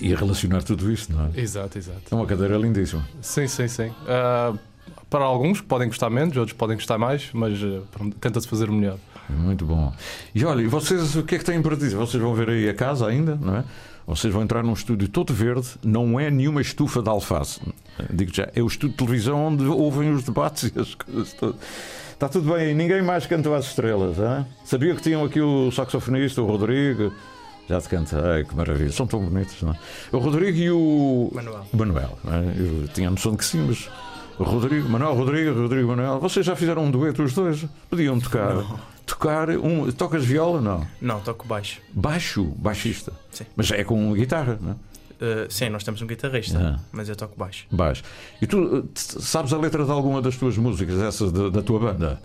E 0.00 0.14
relacionar 0.14 0.62
tudo 0.62 0.90
isto, 0.90 1.12
não 1.12 1.26
é? 1.26 1.40
Exato, 1.40 1.78
exato. 1.78 2.02
É 2.10 2.14
uma 2.14 2.26
cadeira 2.26 2.56
lindíssima. 2.56 3.06
Sim, 3.20 3.46
sim, 3.46 3.68
sim. 3.68 3.88
Uh, 3.88 4.58
para 5.08 5.24
alguns 5.24 5.60
podem 5.60 5.88
gostar 5.88 6.10
menos, 6.10 6.36
outros 6.36 6.56
podem 6.56 6.76
gostar 6.76 6.98
mais, 6.98 7.30
mas 7.32 7.62
uh, 7.62 7.82
tenta-se 8.20 8.46
fazer 8.48 8.68
o 8.68 8.72
melhor. 8.72 8.98
Muito 9.28 9.64
bom. 9.64 9.92
E 10.34 10.44
olha, 10.44 10.62
e 10.62 10.66
vocês 10.66 11.16
o 11.16 11.22
que 11.22 11.34
é 11.34 11.38
que 11.38 11.44
têm 11.44 11.60
para 11.60 11.76
dizer? 11.76 11.96
Vocês 11.96 12.22
vão 12.22 12.34
ver 12.34 12.50
aí 12.50 12.68
a 12.68 12.74
casa 12.74 13.06
ainda, 13.06 13.36
não 13.36 13.56
é? 13.56 13.64
Vocês 14.06 14.32
vão 14.32 14.42
entrar 14.42 14.62
num 14.62 14.72
estúdio 14.72 15.08
todo 15.08 15.34
verde, 15.34 15.66
não 15.84 16.18
é 16.20 16.30
nenhuma 16.30 16.60
estufa 16.60 17.02
de 17.02 17.08
alface. 17.08 17.60
Digo 18.08 18.32
já, 18.32 18.48
é 18.54 18.62
o 18.62 18.66
estúdio 18.66 18.90
de 18.90 18.96
televisão 18.98 19.46
onde 19.46 19.64
ouvem 19.64 20.12
os 20.12 20.22
debates 20.22 20.70
e 20.74 20.78
as 20.78 20.94
coisas 20.94 21.32
todas. 21.32 21.56
Está 22.12 22.28
tudo 22.28 22.54
bem, 22.54 22.72
ninguém 22.72 23.02
mais 23.02 23.26
cantou 23.26 23.52
às 23.54 23.66
estrelas, 23.66 24.16
hein? 24.18 24.46
Sabia 24.64 24.94
que 24.94 25.02
tinham 25.02 25.24
aqui 25.24 25.40
o 25.40 25.70
saxofonista, 25.72 26.40
o 26.40 26.46
Rodrigo. 26.46 27.12
Já 27.68 27.80
te 27.80 27.88
cantei, 27.88 28.44
que 28.44 28.54
maravilha. 28.54 28.92
São 28.92 29.06
tão 29.06 29.20
bonitos, 29.24 29.60
não 29.62 29.72
é? 29.72 29.76
O 30.12 30.18
Rodrigo 30.18 30.56
e 30.58 30.70
o 30.70 31.30
Manuel. 31.34 31.66
Manuel. 31.72 32.18
não 32.24 32.32
é? 32.34 32.44
Eu 32.56 32.88
tinha 32.94 33.08
a 33.08 33.10
noção 33.10 33.32
de 33.32 33.38
que 33.38 33.44
sim, 33.44 33.64
mas 33.66 33.88
Rodrigo, 34.38 34.88
Manuel 34.88 35.14
Rodrigo, 35.14 35.60
Rodrigo 35.62 35.88
Manuel, 35.88 36.20
vocês 36.20 36.44
já 36.46 36.54
fizeram 36.54 36.84
um 36.84 36.90
dueto 36.90 37.22
os 37.22 37.32
dois? 37.34 37.64
Podiam 37.90 38.20
tocar. 38.20 38.54
Tocar 39.04 39.50
um. 39.50 39.90
Tocas 39.92 40.24
viola? 40.24 40.60
Não. 40.60 40.86
Não, 41.00 41.20
toco 41.20 41.46
baixo. 41.46 41.80
Baixo, 41.92 42.44
baixista. 42.56 43.12
Sim. 43.30 43.44
Mas 43.56 43.70
é 43.70 43.82
com 43.84 44.12
guitarra, 44.14 44.58
não 44.60 44.72
é? 44.72 44.74
Uh, 45.18 45.46
sim, 45.50 45.70
nós 45.70 45.82
temos 45.82 46.02
um 46.02 46.06
guitarrista, 46.06 46.58
Ah. 46.76 46.80
mas 46.92 47.08
eu 47.08 47.16
toco 47.16 47.34
baixo. 47.38 47.64
Baixo. 47.70 48.02
E 48.42 48.46
tu 48.46 48.82
t- 48.82 49.22
sabes 49.22 49.50
a 49.54 49.56
letra 49.56 49.82
de 49.84 49.90
alguma 49.90 50.20
das 50.20 50.36
tuas 50.36 50.58
músicas, 50.58 50.98
essas 51.00 51.32
da, 51.32 51.48
da 51.48 51.62
tua 51.62 51.78
banda? 51.80 52.20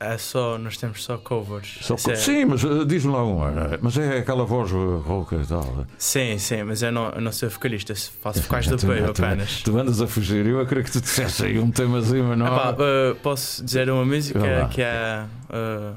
É 0.00 0.18
só, 0.18 0.56
nós 0.58 0.76
temos 0.76 1.02
só 1.04 1.16
covers. 1.18 1.78
Só 1.82 1.96
co- 1.96 2.10
é- 2.10 2.16
Sim, 2.16 2.44
mas 2.46 2.64
uh, 2.64 2.84
diz-me 2.84 3.12
lá 3.12 3.22
uma. 3.24 3.78
Mas 3.80 3.96
é 3.98 4.18
aquela 4.18 4.44
voz 4.44 4.72
uh, 4.72 4.98
rouca 4.98 5.36
e 5.36 5.46
tal. 5.46 5.86
sim, 5.98 6.38
sim, 6.38 6.62
mas 6.62 6.82
eu 6.82 6.90
não, 6.92 7.10
eu 7.10 7.20
não 7.20 7.32
sou 7.32 7.48
vocalista, 7.50 7.94
faço 7.94 8.40
vocais 8.46 8.70
apoio 8.72 9.12
tu- 9.12 9.24
apenas. 9.24 9.62
Tu 9.62 9.78
andas 9.78 10.00
a 10.00 10.06
fugir. 10.06 10.46
Eu 10.46 10.66
queria 10.66 10.82
que 10.84 10.90
tu 10.92 11.00
dissesse 11.00 11.44
aí 11.44 11.58
um 11.58 11.70
tema 11.70 11.98
assim, 11.98 12.22
mas 12.22 12.38
não. 12.38 12.46
Epá, 12.46 12.70
uh, 12.72 13.14
posso 13.16 13.64
dizer 13.64 13.90
uma 13.90 14.04
música 14.04 14.68
que 14.70 14.82
é. 14.82 15.24
uh, 15.50 15.94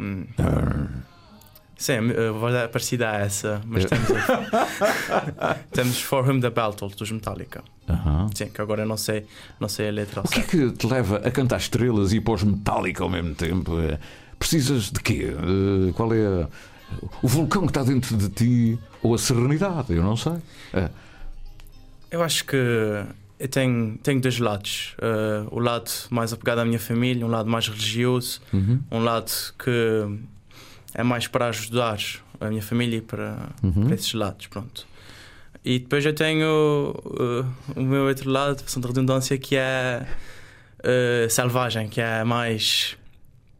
hum, 0.00 0.24
Sim, 1.76 1.92
a 1.92 2.50
é 2.64 2.68
parecida 2.68 3.10
a 3.10 3.14
essa, 3.16 3.60
mas 3.66 3.84
temos, 3.84 4.10
a- 5.40 5.54
temos 5.72 6.00
For 6.00 6.26
Whom 6.28 6.40
the 6.40 6.50
Tolls 6.50 6.96
dos 6.96 7.10
Metallica. 7.10 7.62
Sim, 8.34 8.46
que 8.48 8.60
agora 8.60 8.82
eu 8.82 8.86
não 8.86 8.96
sei, 8.96 9.26
não 9.60 9.68
sei 9.68 9.88
a 9.88 9.92
letra. 9.92 10.20
O 10.22 10.28
que 10.28 10.40
é 10.40 10.42
que 10.42 10.70
te 10.72 10.86
leva 10.86 11.16
a 11.18 11.30
cantar 11.30 11.58
estrelas 11.58 12.12
e 12.12 12.20
pós 12.20 12.42
metálica 12.42 13.02
ao 13.02 13.10
mesmo 13.10 13.34
tempo? 13.34 13.78
É, 13.80 13.98
Precisas 14.38 14.90
de 14.90 15.00
quê? 15.00 15.32
Eh, 15.32 15.92
Qual 15.94 16.12
é 16.12 16.46
o 17.22 17.28
vulcão 17.28 17.62
que 17.62 17.70
está 17.70 17.82
dentro 17.82 18.16
de 18.16 18.28
ti 18.28 18.78
ou 19.02 19.14
a 19.14 19.18
serenidade? 19.18 19.92
Eu 19.94 20.02
não 20.02 20.16
sei. 20.16 20.34
É. 20.72 20.88
Eu 22.10 22.22
acho 22.22 22.44
que 22.44 22.56
eu 22.56 23.48
tenho, 23.48 23.96
tenho 24.02 24.20
dois 24.20 24.38
lados. 24.38 24.94
Uh, 24.98 25.48
o 25.54 25.58
lado 25.60 25.90
mais 26.10 26.32
apegado 26.32 26.58
à 26.60 26.64
minha 26.64 26.78
família, 26.78 27.24
um 27.26 27.28
lado 27.30 27.48
mais 27.50 27.68
religioso, 27.68 28.40
Uhum. 28.52 28.80
um 28.90 28.98
lado 29.02 29.30
que 29.58 29.70
é 30.94 31.02
mais 31.02 31.26
para 31.26 31.48
ajudar 31.48 31.98
a 32.40 32.48
minha 32.48 32.62
família 32.62 33.02
para, 33.02 33.48
Uhum. 33.62 33.84
para 33.86 33.94
esses 33.94 34.12
lados. 34.14 34.46
Pronto. 34.46 34.86
E 35.64 35.78
depois 35.78 36.04
eu 36.04 36.14
tenho 36.14 36.94
uh, 37.04 37.46
o 37.80 37.82
meu 37.82 38.04
outro 38.04 38.30
lado, 38.30 38.62
passando 38.62 38.82
de 38.82 38.88
redundância, 38.88 39.36
que 39.38 39.56
é 39.56 40.06
uh, 40.80 41.30
selvagem, 41.30 41.88
que 41.88 42.00
é 42.00 42.22
mais. 42.22 42.96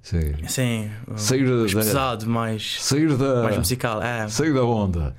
Sim. 0.02 0.34
Assim, 0.44 0.90
Sair 1.16 1.46
da- 1.46 1.52
mais 1.56 1.72
da- 1.72 1.80
pesado, 1.80 2.26
mais, 2.28 2.76
Sair 2.82 3.16
da. 3.16 3.42
mais 3.42 3.56
musical. 3.56 4.02
É. 4.02 4.28
Sair 4.28 4.52
da 4.52 4.62
onda. 4.64 5.16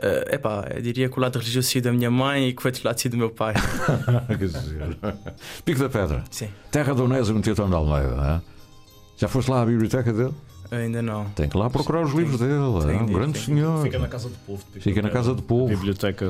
Uh, 0.00 0.32
epá, 0.32 0.64
eu 0.76 0.80
diria 0.80 1.08
que 1.08 1.18
o 1.18 1.20
lado 1.20 1.40
religioso 1.40 1.80
da 1.80 1.90
minha 1.90 2.08
mãe 2.08 2.50
e 2.50 2.52
que 2.52 2.62
o 2.62 2.66
outro 2.68 2.82
lado 2.86 3.08
do 3.08 3.16
meu 3.16 3.30
pai. 3.30 3.52
Pico 5.64 5.80
da 5.80 5.88
Pedra. 5.88 6.24
Sim. 6.30 6.48
Terra 6.70 6.94
do 6.94 7.04
Onésimo 7.04 7.40
Teatão 7.42 7.68
de 7.68 7.74
Almeida. 7.74 8.14
hã? 8.14 8.42
Já 9.16 9.26
foste 9.28 9.50
lá 9.50 9.62
à 9.62 9.66
biblioteca 9.66 10.12
dele? 10.12 10.32
Ainda 10.70 11.00
não. 11.02 11.24
Tem 11.30 11.48
que 11.48 11.56
lá 11.56 11.70
procurar 11.70 12.02
os 12.02 12.12
livros 12.12 12.38
dele. 12.40 12.86
tem 12.86 12.98
hã? 12.98 13.02
Um 13.02 13.06
grande 13.06 13.32
tem. 13.34 13.42
senhor. 13.42 13.82
Fica 13.82 13.98
na 13.98 14.08
Casa 14.08 14.28
do 14.28 14.36
Povo. 14.46 14.64
de 14.72 14.80
Fica 14.80 15.02
na 15.02 15.10
Casa 15.10 15.34
do 15.34 15.42
Povo. 15.42 15.68
Biblioteca 15.68 16.26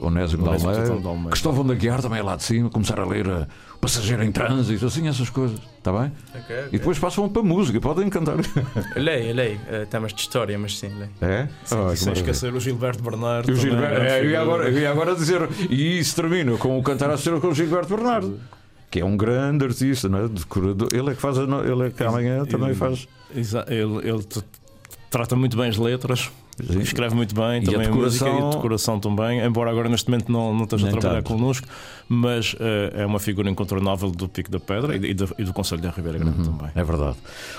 Onésimo 0.00 0.42
de 0.42 0.48
Almeida. 0.66 1.30
Cristóvão 1.30 1.64
da 1.66 1.74
Guiar 1.74 2.00
também 2.00 2.18
é 2.18 2.22
lá 2.22 2.36
de 2.36 2.42
cima. 2.42 2.70
Começar 2.70 2.98
a 2.98 3.04
ler 3.04 3.26
uh, 3.26 3.46
O 3.74 3.78
Passageiro 3.78 4.22
em 4.24 4.32
Trânsito, 4.32 4.86
assim, 4.86 5.08
essas 5.08 5.30
coisas. 5.30 5.58
Está 5.78 5.92
bem? 5.92 6.12
Ok, 6.34 6.56
E 6.72 6.78
depois 6.78 6.98
passam 6.98 7.28
para 7.28 7.42
música. 7.42 7.80
Podem 7.80 8.08
cantar. 8.08 8.36
Leio, 8.96 9.34
leio. 9.34 9.60
Uh, 9.70 9.86
temas 9.86 10.12
de 10.12 10.20
história, 10.20 10.58
mas 10.58 10.78
sim, 10.78 10.88
leio. 10.88 11.10
É? 11.20 11.48
Sim, 11.64 11.88
que 11.90 11.96
sem 11.96 12.12
esquecer 12.12 12.54
o 12.54 12.60
Gilberto 12.60 13.02
Bernardo. 13.02 13.50
E 13.50 13.54
o 13.54 13.56
Gilberto, 13.56 13.94
é 13.94 13.98
uma 13.98 14.08
é, 14.08 14.20
eu, 14.20 14.30
ia 14.30 14.40
agora, 14.40 14.68
eu 14.68 14.78
ia 14.78 14.90
agora 14.90 15.14
dizer, 15.14 15.48
e 15.70 15.98
isso 15.98 16.16
termina 16.16 16.56
com 16.56 16.78
o 16.78 16.82
cantar 16.82 17.10
a 17.10 17.16
ser 17.16 17.38
com 17.40 17.48
o 17.48 17.54
Gilberto 17.54 17.94
Bernardo, 17.94 18.40
que 18.90 19.00
é 19.00 19.04
um 19.04 19.16
grande 19.16 19.64
artista, 19.64 20.08
não 20.08 20.20
é? 20.20 20.28
Decorador. 20.28 20.88
Ele 20.92 21.10
é 21.10 21.14
que 21.14 21.20
faz, 21.20 21.36
ele 21.38 21.86
é 21.86 21.90
que 21.90 22.02
amanhã 22.02 22.44
também 22.44 22.74
faz. 22.74 23.08
Ele, 23.34 24.08
ele 24.08 24.26
trata 25.10 25.36
muito 25.36 25.56
bem 25.56 25.68
as 25.68 25.76
letras. 25.76 26.30
Escreve 26.82 27.14
muito 27.14 27.34
bem, 27.34 27.62
E 27.62 27.68
a 27.68 27.72
também 27.72 27.88
a, 27.88 27.90
música 27.90 28.24
e 28.24 28.28
decoração- 28.30 28.48
a 28.48 28.54
decoração 28.56 29.00
também, 29.00 29.40
embora 29.44 29.70
agora 29.70 29.88
neste 29.88 30.10
momento 30.10 30.30
não, 30.32 30.54
não 30.54 30.64
esteja 30.64 30.86
a 30.86 30.90
Nem 30.90 30.98
trabalhar 31.00 31.22
tanto. 31.22 31.32
connosco, 31.36 31.66
mas 32.08 32.54
eh, 32.60 32.92
é 33.02 33.06
uma 33.06 33.18
figura 33.18 33.50
incontornável 33.50 34.10
do 34.10 34.28
Pico 34.28 34.50
da 34.50 34.60
Pedra 34.60 34.96
e, 34.96 35.10
e 35.10 35.14
do, 35.14 35.28
e 35.38 35.44
do 35.44 35.52
Conselho 35.52 35.82
da 35.82 35.90
Ribeira 35.90 36.18
Grande 36.18 36.44
também. 36.44 36.70
É 36.74 36.84
verdade. 36.84 37.16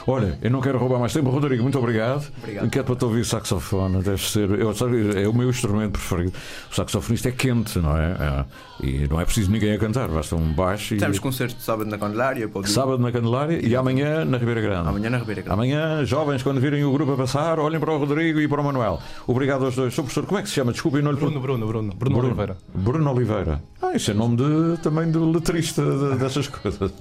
Olha, 0.07 0.37
eu 0.41 0.49
não 0.49 0.61
quero 0.61 0.77
roubar 0.79 0.99
mais 0.99 1.11
tempo. 1.13 1.29
Rodrigo, 1.29 1.61
muito 1.63 1.77
obrigado. 1.77 2.25
Obrigado. 2.41 2.69
Quero 2.69 2.85
para 2.85 2.95
te 2.95 3.05
ouvir 3.05 3.25
saxofone. 3.25 4.01
Deve 4.01 4.21
ser. 4.21 4.49
Eu, 4.51 4.73
sabe, 4.73 5.21
é 5.21 5.27
o 5.27 5.33
meu 5.33 5.49
instrumento 5.49 5.91
preferido. 5.93 6.33
O 6.71 6.75
saxofonista 6.75 7.27
é 7.29 7.31
quente, 7.33 7.77
não 7.79 7.97
é? 7.97 8.11
É. 8.11 8.45
E 8.87 9.07
não 9.09 9.19
é 9.19 9.25
preciso 9.25 9.51
ninguém 9.51 9.73
a 9.73 9.77
cantar, 9.79 10.07
basta 10.07 10.35
um 10.35 10.53
baixo 10.53 10.93
e. 10.95 10.97
Temos 10.97 11.19
concerto 11.19 11.55
de 11.55 11.63
sábado 11.63 11.89
na 11.89 11.97
Candelária. 11.97 12.47
pode. 12.47 12.69
Sábado 12.69 12.99
na 12.99 13.11
Candelária 13.11 13.59
e 13.65 13.75
amanhã 13.75 14.23
na 14.23 14.37
Ribeira 14.37 14.61
Grande. 14.61 14.87
Amanhã 14.89 15.09
na 15.09 15.17
Ribeira 15.17 15.41
Grande. 15.41 15.53
Amanhã, 15.53 16.05
jovens, 16.05 16.41
quando 16.43 16.61
virem 16.61 16.83
o 16.85 16.91
grupo 16.93 17.11
a 17.13 17.17
passar, 17.17 17.59
olhem 17.59 17.79
para 17.79 17.91
o 17.91 17.97
Rodrigo 17.97 18.39
e 18.39 18.47
para 18.47 18.61
o 18.61 18.63
Manuel. 18.63 18.86
Obrigado 19.25 19.65
aos 19.65 19.75
dois. 19.75 19.93
Sou 19.93 20.03
professor, 20.03 20.25
como 20.25 20.39
é 20.39 20.43
que 20.43 20.49
se 20.49 20.55
chama? 20.55 20.71
Desculpe, 20.71 21.01
não 21.01 21.11
lhe 21.11 21.17
Bruno, 21.17 21.39
Bruno, 21.39 21.65
Bruno. 21.67 21.93
Bruno, 21.95 22.17
Oliveira. 22.19 22.57
Bruno 22.73 23.11
Oliveira. 23.13 23.61
Ah, 23.81 23.95
isso 23.95 24.11
é 24.11 24.13
nome 24.13 24.37
de, 24.37 24.81
também 24.81 25.11
de 25.11 25.17
letrista 25.17 25.81
de- 25.83 26.17
dessas 26.17 26.47
coisas. 26.49 26.91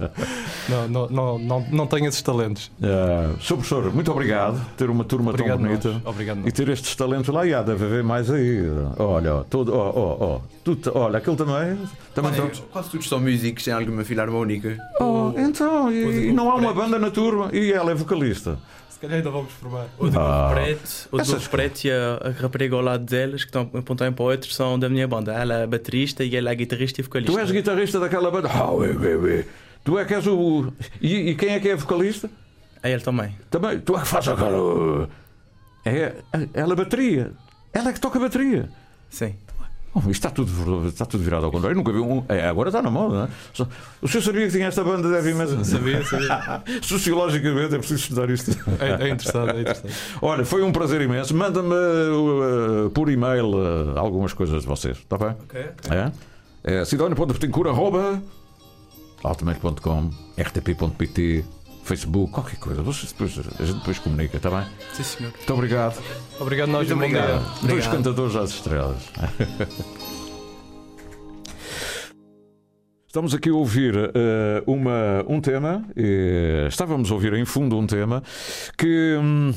Não, 0.69 0.87
não, 0.87 1.09
não, 1.09 1.39
não, 1.39 1.65
não 1.71 1.87
tenho 1.87 2.07
esses 2.07 2.21
talentos. 2.21 2.71
Ah, 2.81 3.33
Sr. 3.39 3.53
professor, 3.55 3.93
muito 3.93 4.11
obrigado 4.11 4.59
por 4.59 4.73
ter 4.75 4.89
uma 4.89 5.03
turma 5.03 5.31
Obrigado 5.31 5.57
tão 5.59 5.67
bonita 5.67 5.89
nós. 5.93 6.01
Obrigado 6.05 6.37
nós. 6.37 6.47
e 6.47 6.51
ter 6.51 6.69
estes 6.69 6.95
talentos 6.95 7.33
lá. 7.33 7.45
E 7.45 7.53
há, 7.53 7.61
deve 7.61 7.85
haver 7.85 8.03
mais 8.03 8.29
aí. 8.29 8.61
Olha, 8.99 9.43
todo, 9.49 9.73
ó, 9.73 9.91
ó, 9.95 10.17
ó, 10.35 10.39
tu 10.63 10.77
olha, 10.93 11.17
aquele 11.17 11.35
também. 11.35 11.77
também 12.13 12.31
Quase, 12.33 12.61
tá- 12.61 12.67
quase 12.71 12.89
todos 12.89 13.07
são 13.09 13.19
músicos, 13.19 13.63
tem 13.63 13.73
alguma 13.73 14.03
filarmónica. 14.03 14.77
Oh, 14.99 15.31
então, 15.37 15.91
e, 15.91 16.27
e 16.29 16.31
não 16.33 16.49
há 16.51 16.55
uma 16.55 16.73
banda 16.73 16.99
na 16.99 17.09
turma 17.11 17.49
e 17.53 17.71
ela 17.71 17.91
é 17.91 17.95
vocalista. 17.95 18.57
Se 18.97 19.01
calhar 19.01 19.17
ainda 19.17 19.29
vamos 19.29 19.51
formar. 19.53 19.85
O 19.99 20.09
de 20.09 20.17
Ah. 20.17 20.49
Preto, 20.51 21.07
o 21.11 21.17
Grupo 21.17 21.49
Preto 21.51 21.85
e 21.85 21.91
a, 21.91 22.19
a 22.19 22.29
rapariga 22.41 22.75
ao 22.75 22.81
lado 22.81 23.03
deles, 23.05 23.43
que 23.43 23.49
estão 23.49 23.69
a 23.71 23.77
apontar 23.77 24.09
um 24.09 24.13
para 24.13 24.23
o 24.23 24.27
outro, 24.29 24.51
são 24.51 24.79
da 24.79 24.89
minha 24.89 25.07
banda. 25.07 25.33
Ela 25.33 25.53
é 25.59 25.67
baterista 25.67 26.23
e 26.23 26.35
ele 26.35 26.49
é 26.49 26.55
guitarrista 26.55 26.99
e 26.99 27.03
vocalista. 27.03 27.31
Tu 27.31 27.37
és 27.39 27.51
guitarrista 27.51 27.99
daquela 27.99 28.31
banda. 28.31 28.49
Ah, 28.51 28.71
ué, 28.71 28.87
ué, 28.87 29.15
ué. 29.17 29.45
Tu 29.83 29.99
é 29.99 30.03
que 30.05 30.15
és 30.15 30.25
o. 30.25 30.73
E, 30.99 31.29
e 31.29 31.35
quem 31.35 31.49
é 31.49 31.59
que 31.59 31.69
é 31.69 31.75
vocalista? 31.75 32.27
É 32.81 32.91
ele 32.91 33.01
também. 33.01 33.35
Também. 33.51 33.79
Tu 33.81 33.95
é 33.95 33.99
que 34.01 34.07
fazes 34.07 34.29
aquela. 34.29 35.07
É, 35.85 36.15
ela 36.55 36.73
é 36.73 36.75
bateria. 36.75 37.31
Ela 37.71 37.91
é 37.91 37.93
que 37.93 37.99
toca 37.99 38.19
bateria. 38.19 38.67
Sim. 39.11 39.35
Oh, 39.97 39.99
isto 40.01 40.11
está 40.11 40.29
tudo, 40.29 40.87
está 40.87 41.05
tudo 41.05 41.23
virado 41.23 41.45
ao 41.45 41.51
contrário. 41.51 41.73
Eu 41.73 41.77
nunca 41.77 41.91
vi 41.91 41.97
um. 41.97 42.23
É, 42.29 42.47
agora 42.47 42.69
está 42.69 42.83
na 42.83 42.91
moda, 42.91 43.15
não 43.15 43.23
é? 43.23 43.67
O 43.99 44.07
senhor 44.07 44.21
sabia 44.21 44.45
que 44.45 44.51
tinha 44.51 44.67
esta 44.67 44.83
banda 44.83 45.07
de 45.07 45.15
heavy 45.15 45.33
metal? 45.33 45.65
Sabia, 45.65 46.05
sabia. 46.05 46.63
Sociologicamente 46.83 47.73
é 47.73 47.77
preciso 47.79 48.01
estudar 48.01 48.29
isto. 48.29 48.51
É, 48.79 49.07
é 49.07 49.09
interessante, 49.09 49.55
é 49.55 49.61
interessante. 49.61 49.93
Olha, 50.21 50.45
foi 50.45 50.61
um 50.61 50.71
prazer 50.71 51.01
imenso. 51.01 51.35
Manda-me 51.35 51.73
uh, 51.73 52.91
por 52.91 53.09
e-mail 53.09 53.55
uh, 53.55 53.97
algumas 53.97 54.33
coisas 54.33 54.61
de 54.61 54.67
vocês, 54.67 54.97
está 54.97 55.17
bem? 55.17 55.29
Ok. 55.29 55.61
É? 55.89 56.11
É 56.63 56.83
arroba 57.67 58.21
altamente.com, 59.23 60.11
rtp.pt, 60.37 61.45
Facebook, 61.87 62.33
qualquer 62.33 62.57
coisa. 62.57 62.81
Vocês 62.83 63.13
depois, 63.13 63.39
a 63.59 63.63
gente 63.63 63.77
depois 63.79 63.97
comunica, 63.99 64.35
está 64.37 64.49
bem? 64.49 64.65
Sim, 64.93 65.03
senhor. 65.03 65.31
Muito 65.33 65.53
obrigado. 65.53 66.03
Obrigado, 66.39 66.67
nós. 66.69 66.89
Muito 66.89 67.07
dia. 67.07 67.19
obrigado. 67.23 67.43
Dois 67.61 67.63
Obrigado. 67.63 67.91
cantadores 67.91 68.35
às 68.35 68.49
estrelas. 68.49 68.97
Estamos 73.07 73.33
aqui 73.33 73.49
a 73.49 73.53
ouvir 73.53 73.95
eh, 73.95 74.63
uma, 74.67 75.23
um 75.27 75.39
tema, 75.39 75.83
eh, 75.95 76.65
estávamos 76.67 77.09
a 77.09 77.13
ouvir 77.13 77.33
em 77.33 77.45
fundo 77.45 77.77
um 77.77 77.87
tema 77.87 78.21
que. 78.77 79.17
hum, 79.19 79.53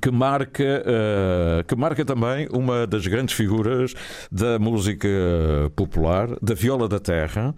que 0.00 0.10
marca, 0.10 0.64
eh, 0.64 1.64
que 1.66 1.74
marca 1.74 2.04
também 2.04 2.46
uma 2.52 2.86
das 2.86 3.06
grandes 3.06 3.34
figuras 3.34 3.94
da 4.30 4.58
música 4.58 5.08
popular, 5.74 6.28
da 6.42 6.54
viola 6.54 6.88
da 6.88 7.00
terra, 7.00 7.54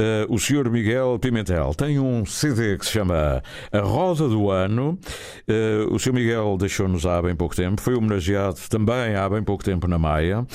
eh, 0.00 0.26
o 0.28 0.38
Sr. 0.38 0.70
Miguel 0.70 1.18
Pimentel. 1.18 1.74
Tem 1.74 1.98
um 1.98 2.24
CD 2.24 2.78
que 2.78 2.86
se 2.86 2.92
chama 2.92 3.42
A 3.70 3.80
Roda 3.80 4.28
do 4.28 4.50
Ano. 4.50 4.98
Eh, 5.46 5.86
o 5.90 5.98
Sr. 5.98 6.12
Miguel 6.12 6.56
deixou-nos 6.58 7.04
há 7.04 7.20
bem 7.20 7.36
pouco 7.36 7.54
tempo, 7.54 7.80
foi 7.80 7.94
homenageado 7.94 8.56
também 8.68 9.14
há 9.14 9.28
bem 9.28 9.42
pouco 9.42 9.62
tempo 9.62 9.86
na 9.86 9.98
Maia 9.98 10.46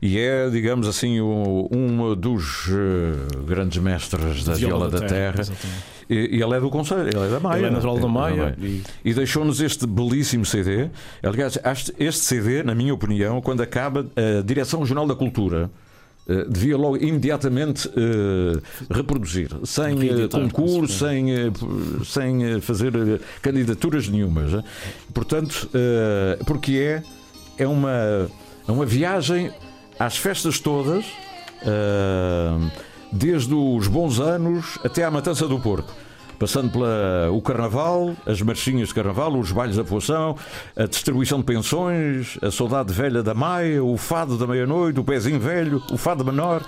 e 0.00 0.18
é, 0.18 0.48
digamos 0.50 0.86
assim, 0.86 1.20
um 1.20 2.14
dos 2.14 2.68
grandes 3.46 3.78
mestres 3.78 4.44
da 4.44 4.54
viola, 4.54 4.88
da, 4.88 5.00
terra. 5.00 5.40
exatamente. 5.40 5.95
E, 6.08 6.36
e 6.36 6.42
ele 6.42 6.54
é 6.54 6.60
do 6.60 6.70
Conselho, 6.70 7.08
ele 7.08 7.26
é 7.26 7.28
da 7.28 7.40
Maia. 7.40 7.58
Ele 7.58 7.66
é 7.66 7.70
natural 7.70 7.98
da 7.98 8.06
Maia 8.08 8.56
E, 8.60 8.82
e- 9.04 9.14
deixou-nos 9.14 9.60
este 9.60 9.86
belíssimo 9.86 10.44
CD. 10.46 10.88
Aliás, 11.22 11.58
este 11.98 12.20
CD, 12.24 12.62
na 12.62 12.74
minha 12.74 12.94
opinião, 12.94 13.40
quando 13.40 13.60
acaba, 13.62 14.06
a 14.16 14.42
Direção-Geral 14.42 15.06
da 15.06 15.14
Cultura. 15.14 15.70
eh, 16.28 16.44
devia 16.48 16.76
logo 16.76 16.96
imediatamente 16.96 17.88
eh, 17.88 18.60
reproduzir, 18.90 19.48
sem 19.64 19.96
Reeditar, 19.96 20.40
concurso, 20.40 20.98
sem, 21.06 21.26
sem 22.04 22.60
fazer 22.60 22.92
candidaturas 23.40 24.08
nenhumas. 24.08 24.52
eh. 24.54 24.62
Portanto, 25.14 25.68
porque 26.44 26.72
é, 26.78 27.02
é, 27.58 27.66
uma, 27.68 28.28
é 28.68 28.72
uma 28.72 28.84
viagem 28.84 29.52
às 30.00 30.16
festas 30.16 30.58
todas, 30.58 31.04
desde 33.12 33.54
os 33.54 33.88
bons 33.88 34.20
anos 34.20 34.78
até 34.84 35.04
à 35.04 35.10
matança 35.10 35.46
do 35.46 35.58
porco. 35.58 35.92
Passando 36.38 36.70
pela 36.70 37.30
o 37.32 37.40
carnaval, 37.40 38.14
as 38.26 38.42
marchinhas 38.42 38.88
de 38.88 38.94
carnaval, 38.94 39.34
os 39.38 39.50
bailes 39.52 39.76
da 39.76 39.84
poção, 39.84 40.36
a 40.76 40.84
distribuição 40.84 41.38
de 41.38 41.44
pensões, 41.44 42.38
a 42.42 42.50
saudade 42.50 42.92
velha 42.92 43.22
da 43.22 43.32
maia, 43.32 43.82
o 43.82 43.96
fado 43.96 44.36
da 44.36 44.46
meia-noite, 44.46 45.00
o 45.00 45.04
pezinho 45.04 45.40
velho, 45.40 45.82
o 45.90 45.96
fado 45.96 46.22
menor, 46.22 46.62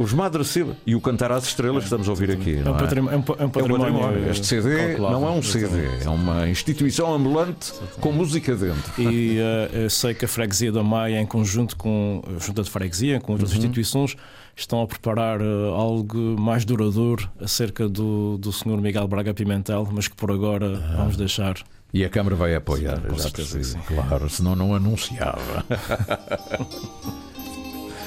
Os 0.00 0.12
Madre 0.12 0.44
Silva 0.44 0.76
e 0.86 0.94
o 0.94 1.00
Cantar 1.00 1.32
às 1.32 1.42
Estrelas 1.48 1.78
que 1.80 1.86
estamos 1.86 2.06
a 2.06 2.10
ouvir 2.12 2.30
aqui. 2.30 2.62
É 2.64 2.70
um 2.70 2.74
património- 2.76 3.24
é 3.36 3.44
um 3.44 4.26
é 4.28 4.30
Este 4.30 4.46
CD 4.46 4.96
não 4.96 5.26
é 5.26 5.30
um 5.32 5.42
CD, 5.42 5.88
é 6.04 6.08
uma 6.08 6.48
instituição 6.48 7.12
ambulante 7.12 7.72
com 8.00 8.12
música 8.12 8.54
dentro. 8.54 8.92
E 8.96 9.38
eu 9.72 9.90
sei 9.90 10.14
que 10.14 10.24
a 10.24 10.28
Freguesia 10.28 10.70
da 10.70 10.84
Maia, 10.84 11.20
em 11.20 11.26
conjunto 11.26 11.74
com 11.74 12.22
a 12.28 12.38
Junta 12.38 12.62
de 12.62 12.70
Freguesia, 12.70 13.18
com 13.20 13.32
outras 13.32 13.50
Uhum. 13.50 13.56
instituições, 13.58 14.16
estão 14.54 14.80
a 14.82 14.86
preparar 14.86 15.40
eh, 15.40 15.44
algo 15.74 16.16
mais 16.40 16.64
duradouro 16.64 17.28
acerca 17.40 17.88
do, 17.88 18.38
do 18.38 18.52
Sr. 18.52 18.80
Miguel 18.80 19.08
Braga 19.08 19.34
Pimentel, 19.34 19.88
mas 19.92 20.06
que 20.06 20.14
por 20.14 20.30
agora 20.30 20.80
Ah. 20.92 20.96
vamos 20.98 21.16
deixar. 21.16 21.56
E 21.92 22.04
a 22.04 22.08
Câmara 22.08 22.36
vai 22.36 22.54
apoiar, 22.54 23.00
Com 23.00 23.16
já 23.16 23.22
certeza 23.24 23.60
sim. 23.64 23.78
claro, 23.84 24.28
senão 24.30 24.54
não 24.54 24.74
anunciava. 24.76 25.64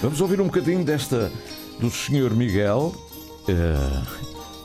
Vamos 0.02 0.20
ouvir 0.20 0.42
um 0.42 0.46
bocadinho 0.46 0.84
desta 0.84 1.32
do 1.82 1.90
Sr. 1.90 2.32
Miguel, 2.36 2.94
eh, 3.48 4.02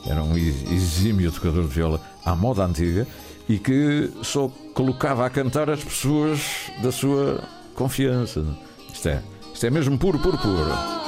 era 0.09 0.23
um 0.23 0.37
ex- 0.37 0.63
exímio 0.71 1.31
tocador 1.31 1.63
de 1.63 1.73
viola 1.73 1.99
à 2.23 2.35
moda 2.35 2.63
antiga 2.63 3.05
e 3.49 3.57
que 3.57 4.11
só 4.23 4.49
colocava 4.73 5.25
a 5.25 5.29
cantar 5.29 5.69
as 5.69 5.83
pessoas 5.83 6.39
da 6.81 6.91
sua 6.91 7.43
confiança. 7.75 8.45
Isto 8.93 9.09
é, 9.09 9.21
isto 9.53 9.65
é 9.65 9.69
mesmo 9.69 9.97
puro, 9.97 10.19
puro, 10.19 10.37
puro. 10.37 11.06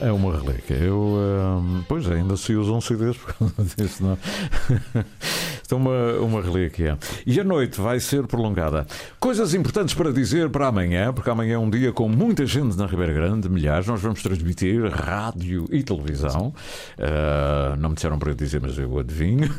É 0.00 0.12
uma 0.12 0.36
relíquia. 0.36 0.74
Eu, 0.74 0.98
hum, 1.00 1.82
pois 1.88 2.10
ainda 2.10 2.36
se 2.36 2.54
usam 2.54 2.80
CDs 2.80 3.16
por 3.16 3.34
causa 3.34 3.54
disso, 3.76 4.02
não? 4.02 4.18
É 5.70 5.74
uma, 5.74 6.12
uma 6.20 6.42
relíquia. 6.42 6.98
E 7.26 7.40
a 7.40 7.44
noite 7.44 7.80
vai 7.80 7.98
ser 7.98 8.26
prolongada. 8.26 8.86
Coisas 9.18 9.54
importantes 9.54 9.94
para 9.94 10.12
dizer 10.12 10.50
para 10.50 10.68
amanhã, 10.68 11.12
porque 11.12 11.30
amanhã 11.30 11.54
é 11.54 11.58
um 11.58 11.70
dia 11.70 11.92
com 11.92 12.08
muita 12.08 12.46
gente 12.46 12.76
na 12.76 12.86
Ribeira 12.86 13.12
Grande, 13.12 13.48
milhares. 13.48 13.86
Nós 13.86 14.00
vamos 14.00 14.22
transmitir 14.22 14.84
rádio 14.90 15.66
e 15.70 15.82
televisão. 15.82 16.54
Ah, 16.98 17.74
não 17.78 17.90
me 17.90 17.94
disseram 17.94 18.18
para 18.18 18.30
eu 18.30 18.34
dizer, 18.34 18.60
mas 18.60 18.76
eu 18.78 18.98
adivinho. 18.98 19.52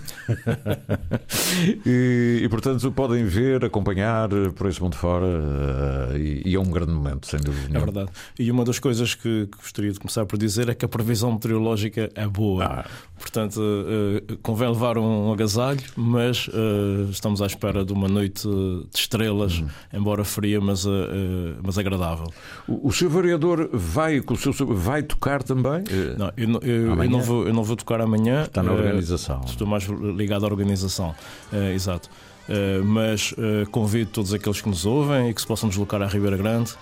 e, 1.86 2.42
e, 2.44 2.50
portanto 2.50 2.92
podem 2.92 3.26
ver, 3.26 3.66
acompanhar 3.66 4.30
por 4.56 4.68
esse 4.68 4.82
mundo 4.82 4.96
fora. 4.96 5.26
ah, 5.26 6.18
e, 6.18 6.44
e 6.46 6.56
é 6.56 6.60
um 6.60 6.70
grande 6.70 6.92
momento, 6.92 7.28
sem 7.28 7.40
dúvida. 7.40 7.66
É 7.66 7.70
nenhuma. 7.74 7.92
verdade. 7.92 8.12
E 8.40 8.52
uma 8.52 8.64
das 8.64 8.80
coisas 8.80 9.16
que, 9.16 9.48
que 9.48 9.58
gostaria 9.58 9.92
de 9.92 10.00
começar 10.00 10.26
por 10.26 10.38
dizer 10.38 10.70
é 10.70 10.76
que 10.76 10.86
a 10.86 10.88
previsão 10.88 11.32
meteorológica 11.34 12.10
é 12.16 12.28
boa. 12.28 12.66
Ah. 12.66 12.86
Portanto, 13.18 13.62
eh, 13.62 14.36
convém 14.42 14.68
levar 14.68 14.98
um 14.98 15.32
agasalho, 15.32 15.82
mas 15.96 16.50
eh, 16.54 17.08
estamos 17.10 17.42
à 17.42 17.46
espera 17.46 17.86
de 17.86 17.94
uma 17.94 18.08
noite 18.08 18.48
de 18.48 18.86
estrelas, 19.00 19.60
Uhum. 19.60 19.68
embora 19.94 20.24
fria, 20.24 20.60
mas, 20.60 20.86
eh, 20.86 20.90
mas 21.64 21.78
agradável. 21.78 22.28
O, 22.68 22.90
o 22.90 22.92
seu 22.92 23.10
vereador 23.10 23.70
vai, 23.72 24.20
com 24.22 24.34
o 24.34 24.38
seu, 24.38 24.52
vai 24.54 25.02
tocar 25.04 25.42
também? 25.44 25.84
Não, 26.18 26.32
eu, 26.36 26.48
não- 26.48 26.60
eu- 26.62 27.04
eu 27.04 27.10
não 27.10 27.22
vou, 27.22 27.48
eu 27.48 27.54
não 27.54 27.64
vou 27.64 27.76
tocar 27.76 28.02
amanhã. 28.02 28.44
Está 28.44 28.62
na 28.62 28.72
organização. 28.74 29.42
Estou 29.46 29.66
mais 29.68 29.84
ligado 29.86 30.44
à 30.46 30.48
organização. 30.50 31.16
Exato. 31.74 32.10
Mas 32.84 33.34
convido 33.72 34.12
todos 34.12 34.34
aqueles 34.34 34.62
que 34.62 34.70
nos 34.70 34.86
ouvem 34.86 35.30
e 35.30 35.34
que 35.34 35.42
se 35.42 35.48
possam 35.48 35.68
deslocar 35.70 36.02
à 36.02 36.08
Ribeira 36.08 36.38
Grande, 36.38 36.74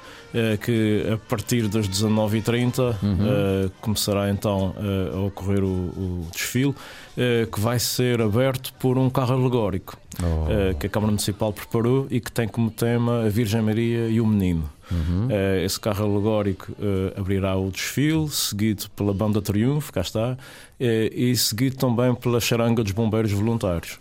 que 0.61 1.05
a 1.13 1.17
partir 1.29 1.67
das 1.67 1.87
19h30 1.87 2.95
Uhum. 3.03 3.17
eh, 3.21 3.69
começará 3.81 4.29
então 4.29 4.73
eh, 4.77 5.15
a 5.15 5.19
ocorrer 5.21 5.63
o, 5.63 5.67
o 5.67 6.27
desfile, 6.31 6.73
eh, 7.17 7.47
que 7.51 7.59
vai 7.59 7.77
ser 7.79 8.21
aberto 8.21 8.73
por 8.79 8.97
um 8.97 9.09
carro 9.09 9.33
alegórico 9.35 9.97
Oh. 10.21 10.45
eh, 10.47 10.75
que 10.79 10.85
a 10.85 10.89
Câmara 10.91 11.09
Municipal 11.11 11.51
preparou 11.51 12.05
e 12.11 12.19
que 12.19 12.31
tem 12.31 12.47
como 12.47 12.69
tema 12.69 13.25
a 13.25 13.29
Virgem 13.29 13.63
Maria 13.63 14.07
e 14.09 14.21
o 14.21 14.27
Menino. 14.27 14.69
Uhum. 14.91 15.27
Eh, 15.27 15.63
esse 15.65 15.79
carro 15.79 16.05
alegórico 16.05 16.71
eh, 16.79 17.19
abrirá 17.19 17.57
o 17.57 17.71
desfile, 17.71 18.29
seguido 18.29 18.83
pela 18.95 19.11
Banda 19.11 19.41
Triunfo, 19.41 19.91
cá 19.91 20.01
está, 20.01 20.37
eh, 20.79 21.09
e 21.11 21.35
seguido 21.35 21.77
também 21.77 22.13
pela 22.13 22.39
charanga 22.39 22.83
dos 22.83 22.91
bombeiros 22.91 23.31
voluntários. 23.31 23.97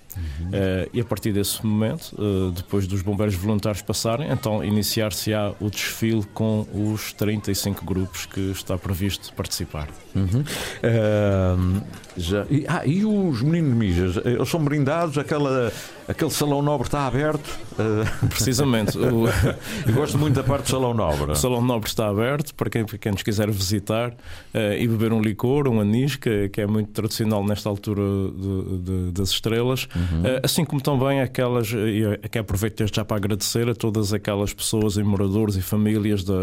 Eh, 0.52 0.90
e 0.92 1.00
a 1.00 1.04
partir 1.06 1.32
desse 1.32 1.64
momento, 1.64 2.14
eh, 2.18 2.52
depois 2.56 2.86
dos 2.86 3.00
bombeiros 3.00 3.34
voluntários 3.34 3.80
passarem, 3.80 4.30
então 4.30 4.62
iniciar-se-á 4.62 5.52
o 5.58 5.70
desfile 5.70 6.21
com 6.34 6.66
os 6.72 7.12
35 7.12 7.84
grupos 7.84 8.26
que 8.26 8.50
está 8.50 8.76
previsto 8.78 9.32
participar. 9.34 9.88
Uhum. 10.14 10.44
Ahm, 10.82 11.80
já, 12.16 12.46
e, 12.50 12.64
ah, 12.68 12.82
e 12.86 13.04
os 13.04 13.42
meninos 13.42 13.76
mijas? 13.76 14.16
Eles 14.24 14.48
são 14.48 14.62
brindados? 14.62 15.18
Aquela, 15.18 15.72
aquele 16.12 16.30
salão 16.30 16.62
nobre 16.62 16.86
está 16.86 17.06
aberto? 17.06 17.58
Ah, 17.78 18.26
Precisamente. 18.28 18.96
o- 18.98 19.26
eu 19.86 19.94
gosto 19.94 20.16
muito 20.18 20.34
da 20.34 20.42
parte 20.44 20.64
do 20.64 20.70
salão 20.70 20.94
nobre. 20.94 21.32
O 21.32 21.34
Salão 21.34 21.60
Nobre 21.62 21.88
está 21.88 22.08
aberto 22.08 22.54
para 22.54 22.70
quem, 22.70 22.84
quem 22.84 23.12
nos 23.12 23.22
quiser 23.22 23.50
visitar 23.50 24.14
eh, 24.54 24.78
e 24.82 24.86
beber 24.88 25.12
um 25.12 25.20
licor, 25.20 25.66
um 25.68 25.80
anis, 25.80 26.16
que, 26.16 26.48
que 26.50 26.60
é 26.60 26.66
muito 26.66 26.90
tradicional 26.90 27.44
nesta 27.44 27.68
altura 27.68 28.02
de- 28.02 28.78
de- 28.78 29.10
das 29.12 29.30
estrelas. 29.30 29.88
Eh, 30.24 30.40
assim 30.44 30.64
como 30.64 30.80
também 30.80 31.20
aquelas, 31.20 31.68
e 31.72 32.04
aqui 32.22 32.38
aproveito 32.38 32.76
desde 32.78 32.96
já 32.96 33.04
para 33.04 33.16
agradecer 33.16 33.68
a 33.68 33.74
todas 33.74 34.12
aquelas 34.12 34.52
pessoas 34.52 34.96
e 34.96 35.02
moradores 35.02 35.56
e 35.56 35.62
famílias 35.62 36.22
da, 36.24 36.34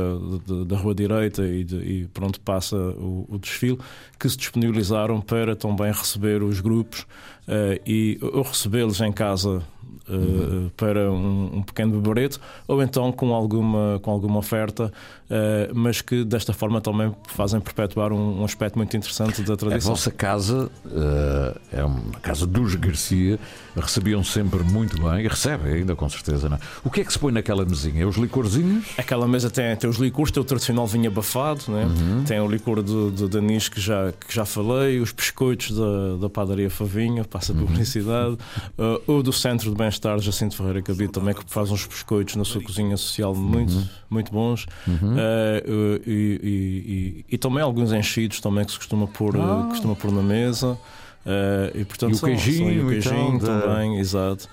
de- 0.45 0.65
da 0.65 0.77
Rua 0.77 0.95
Direita 0.95 1.45
e, 1.45 1.63
de, 1.63 1.75
e 1.75 2.07
por 2.13 2.23
onde 2.23 2.39
passa 2.39 2.75
o, 2.75 3.25
o 3.29 3.37
desfile, 3.37 3.77
que 4.19 4.27
se 4.29 4.35
disponibilizaram 4.37 5.21
para 5.21 5.55
também 5.55 5.91
receber 5.91 6.41
os 6.43 6.59
grupos 6.59 7.05
eh, 7.38 7.38
e 7.85 8.17
ou 8.21 8.43
recebê-los 8.43 9.01
em 9.01 9.11
casa 9.11 9.63
eh, 10.09 10.69
para 10.75 11.11
um, 11.11 11.57
um 11.57 11.61
pequeno 11.61 11.99
beberete 11.99 12.39
ou 12.67 12.81
então 12.81 13.11
com 13.11 13.33
alguma, 13.33 13.99
com 14.01 14.11
alguma 14.11 14.39
oferta, 14.39 14.91
eh, 15.29 15.69
mas 15.73 16.01
que 16.01 16.23
desta 16.23 16.53
forma 16.53 16.81
também 16.81 17.13
fazem 17.27 17.59
perpetuar 17.59 18.11
um, 18.11 18.41
um 18.41 18.45
aspecto 18.45 18.77
muito 18.77 18.95
interessante 18.97 19.41
da 19.43 19.53
A 19.53 19.57
tradição. 19.57 19.91
vossa 19.91 20.11
casa 20.11 20.69
eh, 20.91 21.57
é 21.73 21.83
uma 21.83 22.19
casa 22.21 22.47
dos 22.47 22.75
Garcia, 22.75 23.39
recebiam 23.75 24.23
sempre 24.23 24.63
muito 24.63 25.01
bem, 25.01 25.25
e 25.25 25.27
recebem 25.27 25.73
ainda 25.73 25.95
com 25.95 26.09
certeza. 26.09 26.49
Não? 26.49 26.57
é? 26.57 26.59
O 26.83 26.89
que 26.89 27.01
é 27.01 27.03
que 27.03 27.13
se 27.13 27.19
põe 27.19 27.31
naquela 27.31 27.63
mesinha? 27.63 28.07
Os 28.07 28.15
licorzinhos? 28.15 28.85
Aquela 28.97 29.27
mesa 29.27 29.49
tem, 29.49 29.75
tem 29.75 29.89
os 29.89 29.97
licores, 29.97 30.31
tem 30.31 30.41
o 30.41 30.45
tradicional 30.45 30.87
vinho 30.87 31.09
abafado, 31.09 31.63
né? 31.67 31.87
tem 32.25 32.39
o 32.39 32.47
licor 32.47 32.81
de, 32.81 33.11
de, 33.11 33.27
de 33.27 33.37
anis 33.37 33.69
que 33.69 33.79
já, 33.79 34.11
que 34.11 34.33
já 34.33 34.45
falei, 34.45 34.99
os 34.99 35.11
biscoitos 35.11 35.71
da, 35.71 36.17
da 36.21 36.29
padaria 36.29 36.69
Favinha, 36.69 37.23
passa 37.23 37.51
a 37.51 37.55
publicidade, 37.55 38.37
uh, 38.77 39.11
o 39.11 39.21
do 39.21 39.31
Centro 39.33 39.71
de 39.71 39.77
Bem-Estar 39.79 40.19
Jacinto 40.19 40.55
Ferreira 40.55 40.81
Cabide 40.81 41.11
também, 41.11 41.33
que 41.33 41.43
faz 41.47 41.71
uns 41.71 41.85
biscoitos 41.87 42.35
na 42.35 42.43
sua 42.45 42.61
cozinha 42.61 42.95
social 42.97 43.33
muito, 43.33 43.73
muito 44.09 44.31
bons, 44.31 44.65
Uhum. 44.87 45.13
Uh, 45.15 46.01
e, 46.05 46.39
e, 46.43 47.25
e, 47.29 47.35
e 47.35 47.37
também 47.37 47.63
alguns 47.63 47.91
enchidos 47.91 48.39
também 48.39 48.65
que 48.65 48.71
se 48.71 48.77
costuma 48.77 49.07
pôr, 49.07 49.35
uh, 49.35 49.41
Ah. 49.41 49.67
costuma 49.69 49.95
pôr 49.95 50.11
na 50.11 50.21
mesa. 50.21 50.77
Uh, 51.25 51.77
e, 51.77 51.83
portanto, 51.85 52.11
E 52.11 52.15
o 52.15 52.17
são- 52.17 52.29
são- 52.29 52.37
queijinho 52.43 52.71
e 52.71 52.79
o 52.81 52.89
queijinho 52.89 53.39
da- 53.39 53.61
também, 53.61 53.97
exato. 53.99 54.47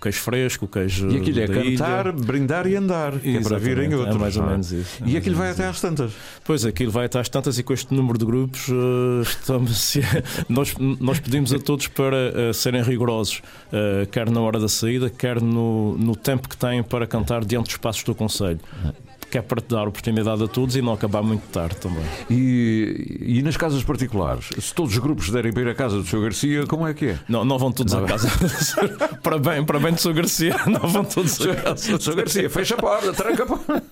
Queijo 0.00 0.18
fresco, 0.20 0.64
o 0.64 0.68
queijo 0.68 1.08
E 1.10 1.16
aquilo 1.16 1.40
é 1.40 1.46
cantar, 1.46 2.06
ilha. 2.06 2.12
brindar 2.12 2.66
e 2.66 2.76
andar, 2.76 3.18
que 3.18 3.36
é 3.36 3.40
para 3.40 3.58
virem 3.58 3.94
outros. 3.94 4.16
É 4.16 4.18
mais 4.18 4.36
ou 4.36 4.44
é? 4.44 4.46
menos 4.46 4.72
isso. 4.72 5.04
é 5.04 5.08
E 5.08 5.16
aquilo 5.16 5.36
vai 5.36 5.50
até 5.50 5.66
às 5.66 5.80
tantas. 5.80 6.12
Pois, 6.44 6.64
aquilo 6.64 6.90
vai 6.90 7.06
até 7.06 7.18
às 7.18 7.28
tantas 7.28 7.58
e 7.58 7.62
com 7.62 7.72
este 7.72 7.92
número 7.94 8.18
de 8.18 8.24
grupos 8.24 8.68
eh, 8.68 9.22
estamos, 9.22 9.96
nós, 10.48 10.74
nós 10.78 11.20
pedimos 11.20 11.52
a 11.52 11.58
todos 11.58 11.86
para 11.86 12.16
eh, 12.16 12.52
serem 12.52 12.82
rigorosos, 12.82 13.42
eh, 13.72 14.06
quer 14.10 14.30
na 14.30 14.40
hora 14.40 14.58
da 14.58 14.68
saída, 14.68 15.10
quer 15.10 15.40
no, 15.40 15.96
no 15.96 16.16
tempo 16.16 16.48
que 16.48 16.56
têm 16.56 16.82
para 16.82 17.06
cantar 17.06 17.44
diante 17.44 17.66
dos 17.66 17.76
passos 17.76 18.02
do 18.04 18.14
Conselho. 18.14 18.60
Que 19.30 19.38
é 19.38 19.42
para 19.42 19.60
te 19.60 19.68
dar 19.68 19.86
oportunidade 19.86 20.42
a 20.42 20.48
todos 20.48 20.74
e 20.74 20.82
não 20.82 20.92
acabar 20.92 21.22
muito 21.22 21.42
tarde 21.52 21.76
também. 21.76 22.02
E, 22.28 23.18
e 23.38 23.42
nas 23.42 23.56
casas 23.56 23.82
particulares, 23.84 24.48
se 24.58 24.74
todos 24.74 24.92
os 24.92 24.98
grupos 24.98 25.30
derem 25.30 25.52
para 25.52 25.62
ir 25.62 25.68
à 25.68 25.74
casa 25.74 25.96
do 25.98 26.04
Sr. 26.04 26.20
Garcia, 26.22 26.66
como 26.66 26.86
é 26.86 26.92
que 26.94 27.06
é? 27.06 27.18
Não, 27.28 27.44
não 27.44 27.56
vão 27.58 27.70
todos 27.70 27.92
Não. 27.92 28.04
a 28.04 28.08
casa. 28.08 28.28
para 29.22 29.38
bem, 29.38 29.64
para 29.64 29.78
bem 29.78 29.92
do 29.92 30.00
Sr. 30.00 30.12
Garcia, 30.14 30.56
não 30.66 30.80
vão 30.88 31.04
todos 31.04 31.40
a 31.42 31.54
casa. 31.54 31.98
Sr. 31.98 32.14
Garcia, 32.16 32.50
fecha 32.50 32.74
a 32.74 32.78
porta, 32.78 33.12
tranca 33.12 33.44
a 33.44 33.46
porta. 33.46 33.82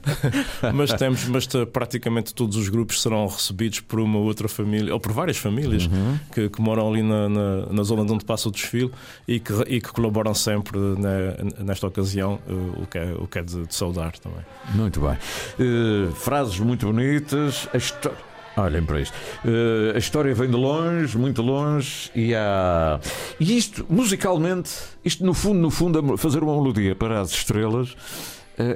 mas 0.74 0.92
temos, 0.94 1.24
mas 1.28 1.46
t- 1.46 1.66
praticamente 1.66 2.34
todos 2.34 2.56
os 2.56 2.68
grupos 2.68 3.02
serão 3.02 3.26
recebidos 3.26 3.80
por 3.80 4.00
uma 4.00 4.18
outra 4.18 4.48
família, 4.48 4.92
ou 4.92 5.00
por 5.00 5.12
várias 5.12 5.36
famílias 5.36 5.86
Uhum. 5.86 6.18
que, 6.32 6.48
que 6.48 6.60
moram 6.60 6.88
ali 6.90 7.02
na, 7.02 7.28
na, 7.28 7.66
na 7.70 7.82
zona 7.82 8.04
de 8.04 8.12
onde 8.12 8.24
passa 8.24 8.48
o 8.48 8.52
desfile 8.52 8.90
e 9.26 9.38
que, 9.40 9.52
e 9.66 9.80
que 9.80 9.90
colaboram 9.92 10.32
sempre 10.34 10.78
ne- 10.78 11.52
nesta 11.64 11.86
ocasião, 11.86 12.38
eh, 12.48 12.82
o 12.82 12.86
que 12.86 12.98
é, 12.98 13.14
o 13.18 13.26
que 13.26 13.38
é 13.38 13.42
de, 13.42 13.66
de 13.66 13.74
saudar 13.74 14.12
também. 14.18 14.40
Muito 14.78 15.00
bem. 15.00 15.18
Eh, 15.58 16.08
frases 16.14 16.58
muito 16.60 16.86
bonitas. 16.86 17.68
A 17.74 17.76
histó- 17.76 18.12
Olhem 18.56 18.82
para 18.84 19.00
isto. 19.00 19.14
Eh, 19.44 19.92
a 19.94 19.98
história 19.98 20.34
vem 20.34 20.48
de 20.50 20.56
longe, 20.56 21.16
muito 21.16 21.42
longe, 21.42 22.10
e 22.14 22.34
há. 22.34 22.98
E 23.38 23.56
isto, 23.56 23.86
musicalmente, 23.88 24.70
isto 25.04 25.24
no 25.24 25.32
fundo, 25.34 25.60
no 25.60 25.70
fundo, 25.70 26.14
a 26.14 26.18
fazer 26.18 26.42
uma 26.42 26.54
melodia 26.56 26.94
para 26.94 27.20
as 27.20 27.30
estrelas 27.30 27.96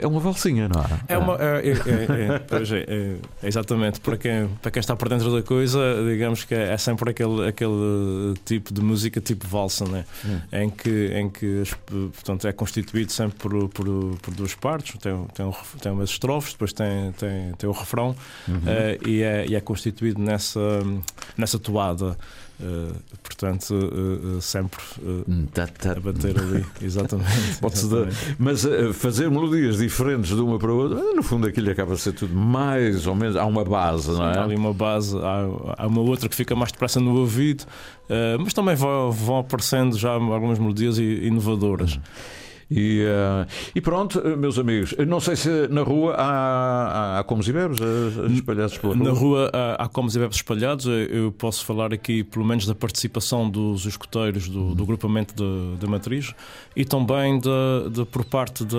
é 0.01 0.07
uma 0.07 0.21
valsinha, 0.21 0.69
não 0.69 0.81
é? 0.81 1.01
É 1.09 1.19
uma. 1.19 1.37
É, 1.37 1.45
é, 1.45 1.71
é, 1.71 1.75
é, 2.53 2.81
é, 2.81 3.17
é, 3.43 3.47
exatamente. 3.47 4.01
Para 4.01 4.17
quem, 4.17 4.49
para 4.61 4.71
quem 4.71 4.81
está 4.81 4.95
por 4.95 5.09
dentro 5.09 5.33
da 5.35 5.43
coisa, 5.43 5.81
digamos 6.09 6.45
que 6.45 6.55
é, 6.55 6.77
sempre 6.77 7.11
aquele, 7.11 7.49
aquele 7.49 8.35
tipo 8.45 8.73
de 8.73 8.81
música 8.81 9.21
tipo 9.21 9.47
valsa, 9.47 9.85
né? 9.87 10.05
em 10.53 10.71
que, 10.71 11.07
em 11.15 11.29
que 11.29 11.63
portanto, 11.87 12.47
é 12.47 12.53
constituído 12.53 13.11
sempre 13.13 13.39
por, 13.39 13.69
por, 13.69 13.87
por 14.21 14.35
duas 14.35 14.55
partes. 14.55 14.99
Tem, 14.99 15.27
tem, 15.35 15.53
tem 15.81 15.93
umas 15.93 16.11
estrofes, 16.11 16.53
depois 16.53 16.73
tem, 16.73 17.13
tem, 17.13 17.53
tem 17.59 17.69
o 17.69 17.73
refrão 17.73 18.15
Uhum. 18.49 18.61
eh, 18.67 18.99
e, 19.07 19.23
é, 19.23 19.47
e 19.47 19.55
é 19.55 19.61
constituído 19.61 20.21
nessa, 20.21 20.61
nessa 21.37 21.59
toada. 21.59 22.17
Eh, 22.61 22.93
portanto, 23.23 23.75
eh, 23.75 24.37
eh, 24.37 24.41
sempre 24.41 24.81
eh, 25.03 25.25
a 25.97 26.01
bater 26.01 26.39
ali. 26.39 26.65
Exatamente. 26.81 27.59
Mas 28.39 28.67
fazer 28.95 29.31
melodias 29.31 29.79
diferentes 29.79 30.35
de 30.35 30.41
uma 30.41 30.59
para 30.59 30.71
a 30.71 30.75
outra, 30.75 31.15
no 31.15 31.23
fundo 31.23 31.47
aquilo 31.47 31.71
acaba 31.71 31.95
a 31.95 31.97
ser 31.97 32.13
tudo 32.13 32.35
mais 32.35 33.07
ou 33.07 33.15
menos. 33.15 33.37
Há 33.37 33.45
uma 33.47 33.65
base, 33.65 34.11
não 34.11 34.23
Há 34.23 34.33
é? 34.33 34.39
ali 34.39 34.55
uma 34.57 34.73
base, 34.73 35.17
há, 35.19 35.47
há 35.79 35.87
uma 35.87 36.01
outra 36.01 36.29
que 36.29 36.37
fica 36.37 36.55
mais 36.55 36.73
depressa 36.73 37.01
no 37.01 37.17
ouvido, 37.19 37.65
mas 38.41 38.53
também 38.53 38.75
vão, 38.75 39.11
vão 39.11 39.39
aparecendo 39.39 39.97
já 39.97 40.13
algumas 40.13 40.59
melodias 40.59 40.99
inovadoras. 40.99 41.99
E, 42.75 43.03
eh, 43.05 43.47
e 43.75 43.81
pronto, 43.81 44.21
eh, 44.25 44.35
meus 44.37 44.59
amigos, 44.59 44.95
eu 44.97 45.07
não 45.07 45.21
sei 45.21 45.37
se 45.37 45.69
na 45.69 45.83
rua 45.83 46.15
há, 46.17 46.23
há, 47.17 47.19
há 47.19 47.25
comos 47.25 47.47
e 47.49 47.53
bebes 47.53 47.79
eh, 47.81 48.33
espalhados 48.33 48.79
pela 48.79 48.95
Na 48.95 49.11
rua 49.11 49.51
há, 49.53 49.85
há 49.85 49.89
comos 49.89 50.17
e 50.17 50.19
bebes 50.19 50.37
espalhados. 50.37 50.87
Eu- 50.87 51.33
posso 51.33 51.65
falar 51.65 51.93
aqui, 51.93 52.23
pelo 52.23 52.45
menos, 52.45 52.67
da 52.67 52.75
participação 52.75 53.49
dos 53.51 53.85
escuteiros 53.87 54.49
do, 54.49 54.75
do 54.75 54.85
grupamento 54.87 55.35
da- 55.79 55.87
Matriz 55.93 56.33
e 56.75 56.85
também 56.85 57.39
da, 57.41 57.89
da- 57.91 58.07
por 58.07 58.25
parte 58.25 58.65
da, 58.65 58.77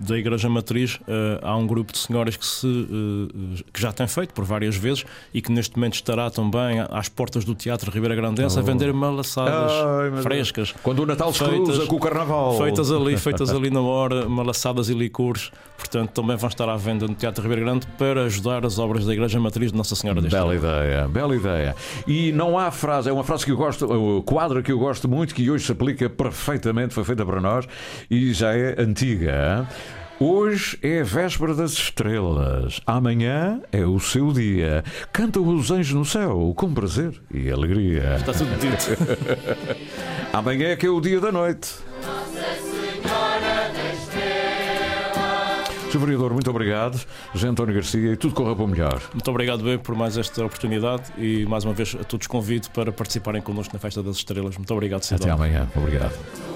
da 0.00 0.18
Igreja 0.18 0.48
Matriz. 0.50 0.98
eh, 1.08 1.40
há 1.42 1.56
um 1.56 1.66
grupo 1.66 1.92
de 1.92 1.98
senhoras 1.98 2.36
que, 2.36 2.44
se, 2.44 2.66
eh, 2.66 3.62
que 3.72 3.80
já 3.80 3.92
tem 3.92 4.06
feito 4.06 4.34
por 4.34 4.44
várias 4.44 4.76
vezes 4.76 5.04
e 5.32 5.40
que 5.40 5.50
neste 5.52 5.76
momento 5.76 5.94
estará 5.94 6.28
também 6.30 6.80
às 6.90 7.08
portas 7.08 7.44
do 7.44 7.54
Teatro 7.54 7.90
Ribeira 7.90 8.14
Grandense 8.14 8.58
a 8.58 8.62
Oh. 8.62 8.64
vender 8.64 8.92
malaçadas 8.92 9.72
Ai, 9.72 10.22
frescas. 10.22 10.74
Quando 10.82 11.00
o 11.02 11.06
Natal 11.06 11.32
se 11.32 11.42
cruza 11.44 11.86
com 11.86 11.96
o 11.96 12.00
Carnaval. 12.00 12.58
Feitas 12.58 12.90
ali, 12.90 13.05
feitas 13.16 13.50
ali 13.50 13.68
na 13.68 13.80
hora, 13.80 14.28
malaçadas 14.28 14.88
e 14.88 14.94
licores. 14.94 15.50
Portanto, 15.76 16.10
também 16.10 16.36
vão 16.36 16.48
estar 16.48 16.68
à 16.68 16.76
venda 16.76 17.06
no 17.06 17.14
Teatro 17.14 17.42
Ribeira 17.42 17.62
Grande 17.62 17.86
para 17.98 18.24
ajudar 18.24 18.64
as 18.64 18.78
obras 18.78 19.04
da 19.04 19.12
Igreja 19.12 19.38
Matriz 19.38 19.70
de 19.70 19.76
Nossa 19.76 19.94
Senhora 19.94 20.20
deste 20.20 20.34
Bela 20.34 20.54
ideia, 20.54 21.06
bela 21.06 21.36
ideia. 21.36 21.76
E 22.06 22.32
não 22.32 22.58
há 22.58 22.70
frase, 22.70 23.10
é 23.10 23.12
uma 23.12 23.24
frase 23.24 23.44
que 23.44 23.52
eu 23.52 23.56
gosto, 23.56 23.84
o 23.84 24.22
quadro 24.22 24.62
que 24.62 24.72
eu 24.72 24.78
gosto 24.78 25.08
muito, 25.08 25.34
que 25.34 25.50
hoje 25.50 25.66
se 25.66 25.72
aplica 25.72 26.08
perfeitamente, 26.08 26.94
foi 26.94 27.04
feita 27.04 27.24
para 27.26 27.40
nós 27.40 27.68
e 28.10 28.32
já 28.32 28.54
é 28.56 28.80
antiga. 28.80 29.68
Hoje 30.18 30.78
é 30.82 31.00
a 31.02 31.04
véspera 31.04 31.54
das 31.54 31.72
estrelas, 31.72 32.80
amanhã 32.86 33.60
é 33.70 33.84
o 33.84 34.00
seu 34.00 34.32
dia. 34.32 34.82
Cantam 35.12 35.46
os 35.46 35.70
anjos 35.70 35.92
no 35.92 36.06
céu 36.06 36.54
com 36.56 36.72
prazer 36.72 37.20
e 37.30 37.50
alegria. 37.50 38.16
Está 38.16 38.32
tudo 38.32 38.58
dito. 38.58 38.96
amanhã 40.32 40.68
é 40.68 40.76
que 40.76 40.86
é 40.86 40.88
o 40.88 41.02
dia 41.02 41.20
da 41.20 41.30
noite. 41.30 41.68
Sr. 45.96 45.98
Vereador, 45.98 46.32
muito 46.32 46.50
obrigado. 46.50 47.00
José 47.34 47.48
António 47.48 47.74
Garcia 47.74 48.12
e 48.12 48.16
tudo 48.16 48.34
corra 48.34 48.54
para 48.54 48.64
o 48.64 48.68
melhor. 48.68 49.00
Muito 49.12 49.30
obrigado, 49.30 49.64
bem, 49.64 49.78
por 49.78 49.94
mais 49.94 50.16
esta 50.18 50.44
oportunidade 50.44 51.04
e 51.16 51.46
mais 51.46 51.64
uma 51.64 51.72
vez 51.72 51.96
a 51.98 52.04
todos 52.04 52.26
convido 52.26 52.68
para 52.70 52.92
participarem 52.92 53.40
connosco 53.40 53.72
na 53.72 53.80
Festa 53.80 54.02
das 54.02 54.16
Estrelas. 54.16 54.56
Muito 54.56 54.72
obrigado, 54.72 54.98
Até 54.98 55.16
cidadão. 55.16 55.34
amanhã. 55.34 55.66
Obrigado. 55.74 56.55